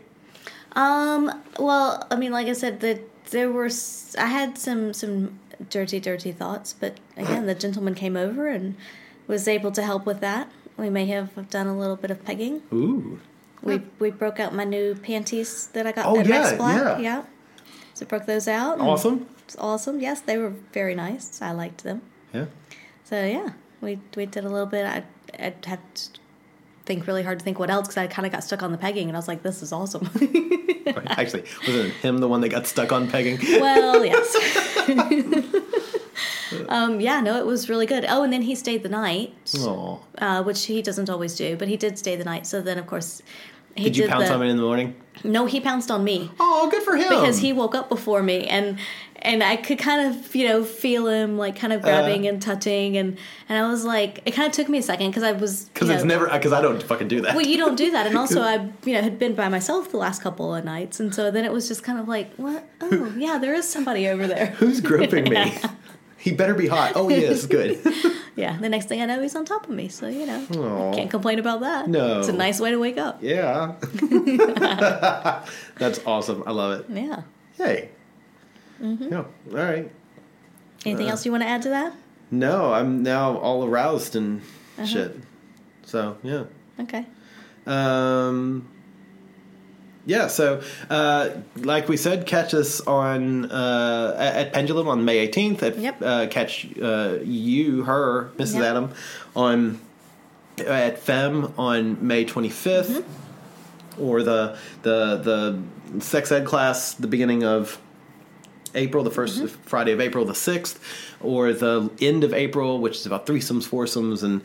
Um. 0.74 1.30
Well, 1.58 2.06
I 2.10 2.16
mean, 2.16 2.32
like 2.32 2.46
I 2.48 2.52
said, 2.52 2.80
that 2.80 3.00
there 3.30 3.50
were 3.50 3.70
I 4.18 4.26
had 4.26 4.58
some 4.58 4.92
some 4.92 5.38
dirty, 5.70 6.00
dirty 6.00 6.32
thoughts, 6.32 6.72
but 6.78 6.98
again, 7.16 7.46
the 7.46 7.54
gentleman 7.54 7.94
came 7.94 8.16
over 8.16 8.48
and 8.48 8.74
was 9.28 9.46
able 9.46 9.70
to 9.72 9.82
help 9.82 10.04
with 10.06 10.20
that. 10.20 10.50
We 10.76 10.90
may 10.90 11.06
have 11.06 11.50
done 11.50 11.66
a 11.66 11.76
little 11.76 11.96
bit 11.96 12.10
of 12.10 12.24
pegging. 12.24 12.62
Ooh. 12.72 13.20
We 13.62 13.74
oh. 13.74 13.82
we 13.98 14.10
broke 14.10 14.40
out 14.40 14.54
my 14.54 14.64
new 14.64 14.94
panties 14.94 15.68
that 15.68 15.86
I 15.86 15.92
got 15.92 16.06
Oh, 16.06 16.18
at 16.18 16.26
yeah, 16.26 16.42
Rex 16.42 16.56
Black. 16.56 17.00
yeah. 17.00 17.24
So 17.94 18.06
broke 18.06 18.26
those 18.26 18.48
out. 18.48 18.80
Awesome. 18.80 19.26
It's 19.44 19.56
awesome. 19.58 20.00
Yes, 20.00 20.20
they 20.20 20.38
were 20.38 20.54
very 20.72 20.94
nice. 20.94 21.40
I 21.42 21.52
liked 21.52 21.84
them. 21.84 22.02
Yeah. 22.32 22.46
So 23.04 23.24
yeah, 23.24 23.50
we 23.80 23.98
we 24.16 24.26
did 24.26 24.44
a 24.44 24.48
little 24.48 24.66
bit. 24.66 24.86
I 24.86 25.04
I 25.38 25.54
had 25.64 25.80
to 25.94 26.08
think 26.84 27.06
really 27.06 27.22
hard 27.22 27.38
to 27.38 27.44
think 27.44 27.58
what 27.58 27.70
else 27.70 27.86
because 27.86 27.96
I 27.98 28.06
kind 28.06 28.26
of 28.26 28.32
got 28.32 28.42
stuck 28.42 28.62
on 28.62 28.72
the 28.72 28.78
pegging 28.78 29.08
and 29.08 29.16
I 29.16 29.18
was 29.18 29.28
like, 29.28 29.42
this 29.42 29.62
is 29.62 29.72
awesome. 29.72 30.10
Actually, 31.06 31.44
wasn't 31.66 31.92
him 31.94 32.18
the 32.18 32.28
one 32.28 32.40
that 32.40 32.48
got 32.48 32.66
stuck 32.66 32.92
on 32.92 33.08
pegging? 33.08 33.38
well, 33.60 34.04
yes. 34.12 34.36
um, 36.68 37.00
yeah, 37.00 37.20
no, 37.20 37.38
it 37.38 37.46
was 37.46 37.68
really 37.68 37.86
good. 37.86 38.04
Oh, 38.08 38.22
and 38.22 38.32
then 38.32 38.42
he 38.42 38.54
stayed 38.54 38.82
the 38.82 38.88
night, 38.88 39.34
uh, 40.18 40.42
which 40.42 40.66
he 40.66 40.82
doesn't 40.82 41.08
always 41.10 41.34
do, 41.36 41.56
but 41.56 41.68
he 41.68 41.76
did 41.76 41.98
stay 41.98 42.16
the 42.16 42.24
night. 42.24 42.46
So 42.46 42.60
then, 42.60 42.78
of 42.78 42.86
course, 42.86 43.22
he 43.74 43.84
Did 43.84 43.96
you 43.96 44.08
pounce 44.08 44.28
the, 44.28 44.34
on 44.34 44.42
it 44.42 44.48
in 44.48 44.56
the 44.56 44.62
morning? 44.62 44.94
No, 45.24 45.46
he 45.46 45.60
pounced 45.60 45.90
on 45.90 46.04
me 46.04 46.30
Oh, 46.40 46.68
good 46.70 46.82
for 46.82 46.96
him. 46.96 47.08
because 47.08 47.38
he 47.38 47.52
woke 47.52 47.74
up 47.74 47.88
before 47.88 48.22
me 48.22 48.46
and 48.46 48.78
and 49.24 49.42
I 49.42 49.56
could 49.56 49.78
kind 49.78 50.12
of 50.14 50.34
you 50.34 50.48
know 50.48 50.64
feel 50.64 51.06
him 51.06 51.38
like 51.38 51.54
kind 51.56 51.72
of 51.72 51.80
grabbing 51.80 52.26
and 52.26 52.42
touching 52.42 52.96
and 52.96 53.16
and 53.48 53.64
I 53.64 53.70
was 53.70 53.84
like 53.84 54.20
it 54.26 54.32
kind 54.32 54.46
of 54.48 54.52
took 54.52 54.68
me 54.68 54.78
a 54.78 54.82
second 54.82 55.10
because 55.10 55.22
I 55.22 55.32
was 55.32 55.66
Because 55.72 55.90
it's 55.90 56.02
never. 56.04 56.28
Because 56.28 56.52
I 56.52 56.60
don't 56.60 56.82
fucking 56.82 57.08
do 57.08 57.20
that. 57.22 57.34
well 57.36 57.46
you 57.46 57.56
don't 57.56 57.76
do 57.76 57.92
that 57.92 58.06
and 58.06 58.18
also 58.22 58.40
I 58.42 58.68
you 58.84 58.94
know 58.94 59.00
had 59.02 59.18
been 59.18 59.34
by 59.34 59.48
myself 59.48 59.90
the 59.90 59.96
last 59.98 60.22
couple 60.22 60.54
of 60.54 60.64
nights 60.64 60.98
and 60.98 61.14
so 61.14 61.30
then 61.30 61.44
it 61.44 61.52
was 61.52 61.68
just 61.68 61.82
kind 61.84 61.98
of 62.00 62.08
like 62.08 62.34
what 62.34 62.66
oh 62.80 63.14
yeah 63.16 63.38
there 63.38 63.54
is 63.54 63.68
somebody 63.68 64.08
over 64.08 64.26
there 64.26 64.46
Who's 64.58 64.80
groping 64.80 65.24
me? 65.30 65.54
He 66.22 66.30
better 66.32 66.54
be 66.54 66.68
hot. 66.68 66.92
Oh, 66.94 67.08
yes, 67.08 67.46
good. 67.56 67.80
yeah 68.36 68.56
the 68.58 68.68
next 68.68 68.86
thing 68.86 69.02
I 69.02 69.06
know 69.06 69.20
he's 69.20 69.34
on 69.36 69.44
top 69.44 69.64
of 69.68 69.74
me 69.74 69.88
so 69.88 70.06
you 70.08 70.24
know 70.24 70.46
Aw. 70.56 70.94
can't 70.94 71.10
complain 71.10 71.38
about 71.38 71.60
that 71.60 71.88
No. 71.88 72.18
it's 72.20 72.28
a 72.28 72.32
nice 72.32 72.60
way 72.60 72.70
to 72.70 72.78
wake 72.78 72.96
up 72.96 73.18
Yeah. 73.22 73.74
That's 75.78 76.00
awesome. 76.06 76.42
I 76.46 76.50
love 76.52 76.80
it. 76.80 76.86
yeah 76.88 77.22
Hey. 77.58 77.90
Mm-hmm. 78.80 79.08
No. 79.10 79.26
All 79.50 79.56
right. 79.56 79.90
anything 80.86 81.08
else 81.08 81.24
you 81.26 81.30
want 81.32 81.42
to 81.42 81.48
add 81.48 81.62
to 81.62 81.68
that 81.70 81.92
No, 82.30 82.72
I'm 82.72 83.02
now 83.02 83.36
all 83.38 83.64
aroused 83.64 84.16
and 84.16 84.40
Uh-huh. 84.78 84.86
shit. 84.86 85.16
So, 85.84 86.16
yeah. 86.22 86.44
okay 86.80 87.04
Um, 87.66 88.68
Yeah, 90.04 90.26
so 90.26 90.60
uh, 90.90 91.28
like 91.56 91.88
we 91.88 91.96
said, 91.96 92.26
catch 92.26 92.54
us 92.54 92.80
on 92.80 93.50
uh, 93.52 94.16
at 94.18 94.52
Pendulum 94.52 94.88
on 94.88 95.04
May 95.04 95.28
18th. 95.28 95.62
At, 95.62 95.78
Yep. 95.78 96.02
uh, 96.02 96.26
catch 96.28 96.66
uh, 96.80 97.18
you, 97.22 97.84
her, 97.84 98.30
Mrs. 98.36 98.54
Yep. 98.54 98.64
Adam, 98.64 98.90
on 99.36 99.80
at 100.66 100.98
Fem 100.98 101.52
on 101.56 102.04
May 102.06 102.24
25th, 102.24 103.02
Mm-hmm. 103.02 104.02
or 104.02 104.22
the 104.22 104.56
the 104.82 105.16
the 105.94 106.00
sex 106.00 106.32
ed 106.32 106.46
class 106.46 106.94
the 106.94 107.06
beginning 107.06 107.44
of 107.44 107.78
April, 108.74 109.04
the 109.04 109.10
1st 109.10 109.42
Mm-hmm. 109.42 109.46
Friday 109.68 109.92
of 109.92 110.00
April, 110.00 110.24
the 110.24 110.34
sixth, 110.34 110.80
or 111.20 111.52
the 111.52 111.90
end 112.00 112.24
of 112.24 112.32
April, 112.34 112.80
which 112.80 112.96
is 112.96 113.06
about 113.06 113.26
threesomes, 113.26 113.64
foursomes, 113.66 114.22
and 114.24 114.42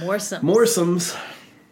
Moresomes. 0.00 0.40
moresomes. 0.42 1.16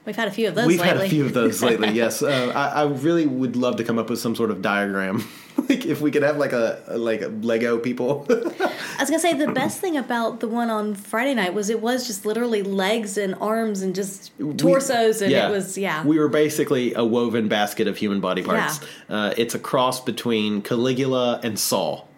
We've 0.06 0.16
had 0.16 0.28
a 0.28 0.30
few 0.30 0.48
of 0.48 0.54
those 0.54 0.66
We've 0.66 0.80
lately. 0.80 0.98
had 0.98 1.06
a 1.06 1.08
few 1.08 1.24
of 1.24 1.32
those 1.32 1.62
lately. 1.68 1.90
Yes, 1.92 2.22
uh, 2.22 2.52
I, 2.54 2.82
I 2.82 2.84
really 2.84 3.26
would 3.26 3.56
love 3.56 3.76
to 3.76 3.84
come 3.84 3.98
up 3.98 4.10
with 4.10 4.18
some 4.18 4.34
sort 4.36 4.50
of 4.50 4.60
diagram. 4.60 5.26
like 5.68 5.86
if 5.86 6.00
we 6.00 6.10
could 6.10 6.22
have 6.22 6.36
like 6.36 6.52
a, 6.52 6.82
like 6.88 7.22
a 7.22 7.28
Lego 7.28 7.78
people. 7.78 8.26
I 8.30 8.96
was 9.00 9.08
gonna 9.08 9.18
say 9.18 9.32
the 9.32 9.52
best 9.52 9.80
thing 9.80 9.96
about 9.96 10.40
the 10.40 10.48
one 10.48 10.68
on 10.68 10.94
Friday 10.94 11.32
night 11.34 11.54
was 11.54 11.70
it 11.70 11.80
was 11.80 12.06
just 12.06 12.26
literally 12.26 12.62
legs 12.62 13.16
and 13.16 13.34
arms 13.36 13.82
and 13.82 13.94
just 13.94 14.30
torsos, 14.58 15.22
and 15.22 15.30
Yeah. 15.32 15.48
it 15.48 15.50
was 15.50 15.78
yeah. 15.78 16.04
We 16.04 16.18
were 16.18 16.28
basically 16.28 16.92
a 16.94 17.04
woven 17.04 17.48
basket 17.48 17.86
of 17.88 17.96
human 17.96 18.20
body 18.20 18.42
parts. 18.42 18.80
Uh, 19.08 19.32
it's 19.36 19.54
a 19.54 19.58
cross 19.58 20.00
between 20.02 20.60
Caligula 20.62 21.40
and 21.42 21.58
Saul. 21.58 22.08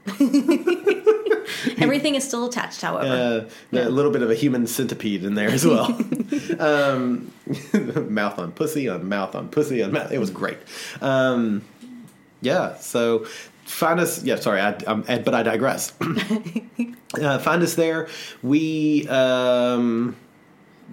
Everything 1.78 2.14
is 2.14 2.24
still 2.24 2.46
attached, 2.46 2.80
however. 2.82 3.48
Uh, 3.72 3.78
A 3.78 3.88
little 3.88 4.10
bit 4.10 4.22
of 4.22 4.30
a 4.30 4.34
human 4.34 4.66
centipede 4.66 5.24
in 5.24 5.34
there 5.34 5.48
as 5.48 5.66
well. 5.66 5.86
um, 6.58 7.32
mouth 8.08 8.38
on 8.38 8.52
pussy 8.52 8.88
on 8.88 9.08
mouth 9.08 9.34
on 9.34 9.48
pussy 9.48 9.82
on 9.82 9.92
mouth. 9.92 10.12
It 10.12 10.18
was 10.18 10.30
great. 10.30 10.58
Um, 11.00 11.62
yeah, 12.40 12.76
so 12.76 13.24
find 13.64 14.00
us. 14.00 14.22
Yeah, 14.22 14.36
sorry, 14.36 14.60
I, 14.60 14.76
I'm, 14.86 15.02
but 15.02 15.34
I 15.34 15.42
digress. 15.42 15.92
uh, 17.20 17.38
find 17.38 17.62
us 17.62 17.74
there. 17.74 18.08
We. 18.42 19.06
Um, 19.08 20.16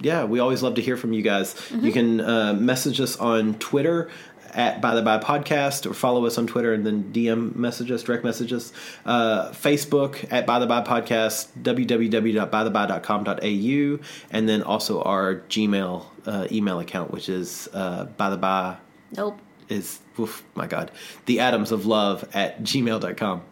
yeah, 0.00 0.24
we 0.24 0.40
always 0.40 0.60
love 0.60 0.74
to 0.74 0.82
hear 0.82 0.96
from 0.96 1.12
you 1.12 1.22
guys. 1.22 1.54
You 1.70 1.92
can 1.92 2.20
uh, 2.20 2.54
message 2.54 3.00
us 3.00 3.16
on 3.16 3.54
Twitter 3.54 4.10
at 4.54 4.80
By 4.80 4.94
the 4.94 5.02
By 5.02 5.18
Podcast 5.18 5.88
or 5.90 5.94
follow 5.94 6.24
us 6.26 6.38
on 6.38 6.46
Twitter 6.46 6.72
and 6.72 6.86
then 6.86 7.10
DM 7.12 7.54
message 7.56 7.90
us, 7.90 8.02
direct 8.02 8.24
message 8.24 8.52
us. 8.52 8.72
Uh, 9.04 9.50
Facebook 9.50 10.30
at 10.32 10.46
By 10.46 10.58
the 10.58 10.66
By 10.66 10.82
Podcast, 10.82 11.48
www.bytheby.com.au, 11.62 14.04
and 14.30 14.48
then 14.48 14.62
also 14.62 15.02
our 15.02 15.36
Gmail 15.48 16.04
uh, 16.26 16.46
email 16.50 16.80
account, 16.80 17.10
which 17.10 17.28
is 17.28 17.68
uh, 17.72 18.04
By 18.04 18.30
the 18.30 18.36
By 18.36 18.76
nope. 19.16 19.38
is, 19.68 20.00
oof, 20.18 20.42
my 20.54 20.66
God, 20.66 20.90
the 21.26 21.40
atoms 21.40 21.72
of 21.72 21.86
love 21.86 22.28
at 22.34 22.62
gmail.com. 22.62 23.42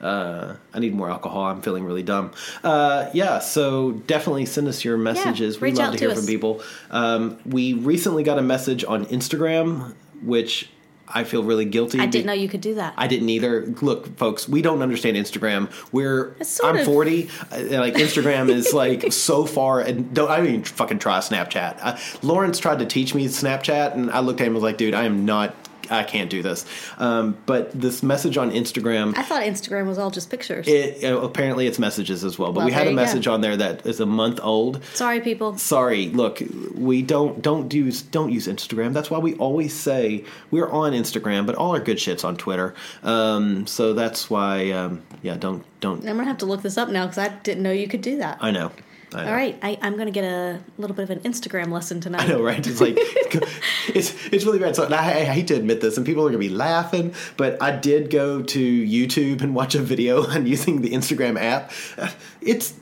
Uh, 0.00 0.54
I 0.72 0.78
need 0.78 0.94
more 0.94 1.10
alcohol. 1.10 1.46
I'm 1.46 1.60
feeling 1.60 1.84
really 1.84 2.04
dumb. 2.04 2.30
Uh, 2.62 3.10
yeah, 3.14 3.40
so 3.40 3.92
definitely 3.92 4.46
send 4.46 4.68
us 4.68 4.84
your 4.84 4.96
messages. 4.96 5.60
we 5.60 5.70
reach 5.70 5.78
love 5.78 5.90
to 5.92 5.98
to 5.98 6.04
hear 6.04 6.12
us. 6.12 6.18
from 6.18 6.26
people. 6.26 6.62
Um, 6.90 7.38
we 7.44 7.72
recently 7.74 8.22
got 8.22 8.38
a 8.38 8.42
message 8.42 8.84
on 8.84 9.06
Instagram, 9.06 9.94
which 10.22 10.68
I 11.10 11.24
feel 11.24 11.42
really 11.42 11.64
guilty. 11.64 11.98
I 12.00 12.06
didn't 12.06 12.26
know 12.26 12.34
you 12.34 12.48
could 12.48 12.60
do 12.60 12.74
that. 12.74 12.92
I 12.98 13.06
didn't 13.06 13.30
either. 13.30 13.64
Look, 13.80 14.16
folks, 14.18 14.46
we 14.48 14.60
don't 14.60 14.82
understand 14.82 15.16
Instagram. 15.16 15.70
We're 15.90 16.36
I'm 16.62 16.76
of- 16.78 16.84
40. 16.84 17.30
uh, 17.50 17.56
Like 17.80 17.94
Instagram 17.94 18.50
is 18.50 18.74
like 18.74 19.10
so 19.12 19.46
far, 19.46 19.80
and 19.80 20.12
don't 20.12 20.30
I 20.30 20.42
even 20.46 20.64
fucking 20.64 20.98
try 20.98 21.18
Snapchat. 21.20 21.78
Uh, 21.82 21.96
Lawrence 22.22 22.58
tried 22.58 22.78
to 22.80 22.86
teach 22.86 23.14
me 23.14 23.26
Snapchat, 23.26 23.94
and 23.94 24.10
I 24.10 24.20
looked 24.20 24.40
at 24.40 24.44
him 24.46 24.48
and 24.48 24.54
was 24.56 24.62
like, 24.64 24.76
dude, 24.76 24.94
I 24.94 25.04
am 25.04 25.24
not. 25.24 25.54
I 25.90 26.02
can't 26.04 26.30
do 26.30 26.42
this. 26.42 26.64
Um, 26.98 27.36
but 27.46 27.72
this 27.72 28.02
message 28.02 28.36
on 28.36 28.50
Instagram. 28.50 29.16
I 29.16 29.22
thought 29.22 29.42
Instagram 29.42 29.86
was 29.86 29.98
all 29.98 30.10
just 30.10 30.30
pictures. 30.30 30.66
It, 30.68 31.04
uh, 31.04 31.20
apparently 31.20 31.66
it's 31.66 31.78
messages 31.78 32.24
as 32.24 32.38
well, 32.38 32.52
but 32.52 32.58
Well, 32.60 32.66
we 32.66 32.72
had 32.72 32.86
a 32.86 32.90
you 32.90 32.96
go. 32.96 33.02
message 33.02 33.26
on 33.26 33.40
there 33.40 33.56
that 33.56 33.86
is 33.86 34.00
a 34.00 34.06
month 34.06 34.40
old. 34.42 34.84
Sorry, 34.94 35.20
people. 35.20 35.56
Sorry, 35.58 36.08
look, 36.08 36.42
we 36.74 37.02
don't 37.02 37.40
don't 37.42 37.72
use 37.72 38.02
don't 38.02 38.30
use 38.32 38.46
Instagram. 38.48 38.92
That's 38.92 39.10
why 39.10 39.18
we 39.18 39.34
always 39.34 39.74
say 39.74 40.24
we're 40.50 40.68
on 40.70 40.92
Instagram, 40.92 41.46
but 41.46 41.54
all 41.54 41.72
our 41.72 41.80
good 41.80 41.98
shit's 42.00 42.24
on 42.24 42.36
Twitter. 42.36 42.74
Um, 43.02 43.66
so 43.66 43.92
that's 43.94 44.28
why, 44.30 44.70
um, 44.70 45.02
yeah, 45.22 45.36
don't 45.36 45.64
don't. 45.80 46.00
I'm 46.00 46.16
gonna 46.16 46.24
have 46.24 46.38
to 46.38 46.46
look 46.46 46.62
this 46.62 46.76
up 46.78 46.88
now 46.88 47.06
because 47.06 47.18
I 47.18 47.28
didn't 47.28 47.62
know 47.62 47.72
you 47.72 47.88
could 47.88 48.02
do 48.02 48.18
that. 48.18 48.38
I 48.40 48.50
know. 48.50 48.72
All 49.14 49.24
right, 49.24 49.58
I, 49.62 49.78
I'm 49.80 49.96
gonna 49.96 50.10
get 50.10 50.24
a 50.24 50.60
little 50.76 50.94
bit 50.94 51.04
of 51.04 51.10
an 51.10 51.20
Instagram 51.20 51.70
lesson 51.72 52.00
tonight. 52.00 52.22
I 52.22 52.26
know, 52.26 52.42
right? 52.42 52.64
It's 52.64 52.80
like 52.80 52.94
it's 53.94 54.14
it's 54.26 54.44
really 54.44 54.58
bad. 54.58 54.76
So 54.76 54.84
I, 54.84 55.20
I 55.20 55.24
hate 55.24 55.46
to 55.48 55.54
admit 55.54 55.80
this, 55.80 55.96
and 55.96 56.04
people 56.04 56.24
are 56.26 56.28
gonna 56.28 56.38
be 56.38 56.50
laughing, 56.50 57.14
but 57.38 57.60
I 57.62 57.70
did 57.74 58.10
go 58.10 58.42
to 58.42 58.86
YouTube 58.86 59.40
and 59.40 59.54
watch 59.54 59.74
a 59.74 59.80
video 59.80 60.26
on 60.30 60.46
using 60.46 60.82
the 60.82 60.90
Instagram 60.90 61.40
app. 61.40 61.72
Uh, 61.96 62.10
It's 62.42 62.74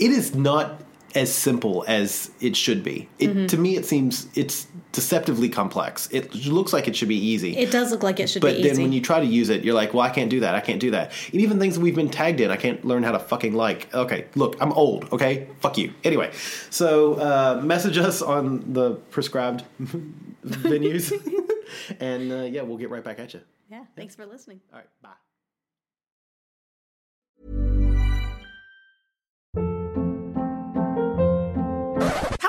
it 0.00 0.10
is 0.10 0.34
not 0.34 0.80
as 1.14 1.34
simple 1.34 1.84
as 1.88 2.30
it 2.40 2.56
should 2.56 2.82
be. 2.84 3.08
It, 3.18 3.28
Mm-hmm. 3.28 3.46
To 3.46 3.56
me, 3.58 3.76
it 3.76 3.84
seems 3.86 4.26
it's 4.34 4.66
deceptively 4.92 5.48
complex. 5.48 6.08
It 6.10 6.34
looks 6.46 6.72
like 6.72 6.88
it 6.88 6.96
should 6.96 7.08
be 7.08 7.16
easy. 7.16 7.56
It 7.56 7.70
does 7.70 7.90
look 7.90 8.02
like 8.02 8.20
it 8.20 8.28
should 8.28 8.42
but 8.42 8.48
be 8.48 8.60
easy. 8.60 8.68
But 8.68 8.74
then 8.74 8.82
when 8.82 8.92
you 8.92 9.00
try 9.00 9.20
to 9.20 9.26
use 9.26 9.48
it, 9.48 9.64
you're 9.64 9.74
like, 9.74 9.94
well, 9.94 10.02
I 10.02 10.10
can't 10.10 10.30
do 10.30 10.40
that. 10.40 10.54
I 10.54 10.60
can't 10.60 10.80
do 10.80 10.90
that. 10.92 11.12
And 11.32 11.40
even 11.40 11.58
things 11.58 11.78
we've 11.78 11.94
been 11.94 12.08
tagged 12.10 12.40
in, 12.40 12.50
I 12.50 12.56
can't 12.56 12.84
learn 12.84 13.02
how 13.02 13.12
to 13.12 13.18
fucking 13.18 13.54
like. 13.54 13.92
Okay, 13.94 14.26
look, 14.34 14.56
I'm 14.60 14.72
old. 14.72 15.12
Okay, 15.12 15.46
fuck 15.60 15.78
you. 15.78 15.92
Anyway, 16.04 16.30
so 16.70 17.14
uh, 17.14 17.60
message 17.62 17.98
us 17.98 18.22
on 18.22 18.72
the 18.72 18.94
prescribed 19.10 19.64
venues, 20.46 21.12
and 22.00 22.32
uh, 22.32 22.36
yeah, 22.42 22.62
we'll 22.62 22.78
get 22.78 22.90
right 22.90 23.04
back 23.04 23.18
at 23.18 23.34
you. 23.34 23.40
yeah, 23.70 23.84
thanks 23.96 24.14
for 24.14 24.26
listening. 24.26 24.60
All 24.72 24.78
right, 24.78 24.88
bye. 25.02 25.27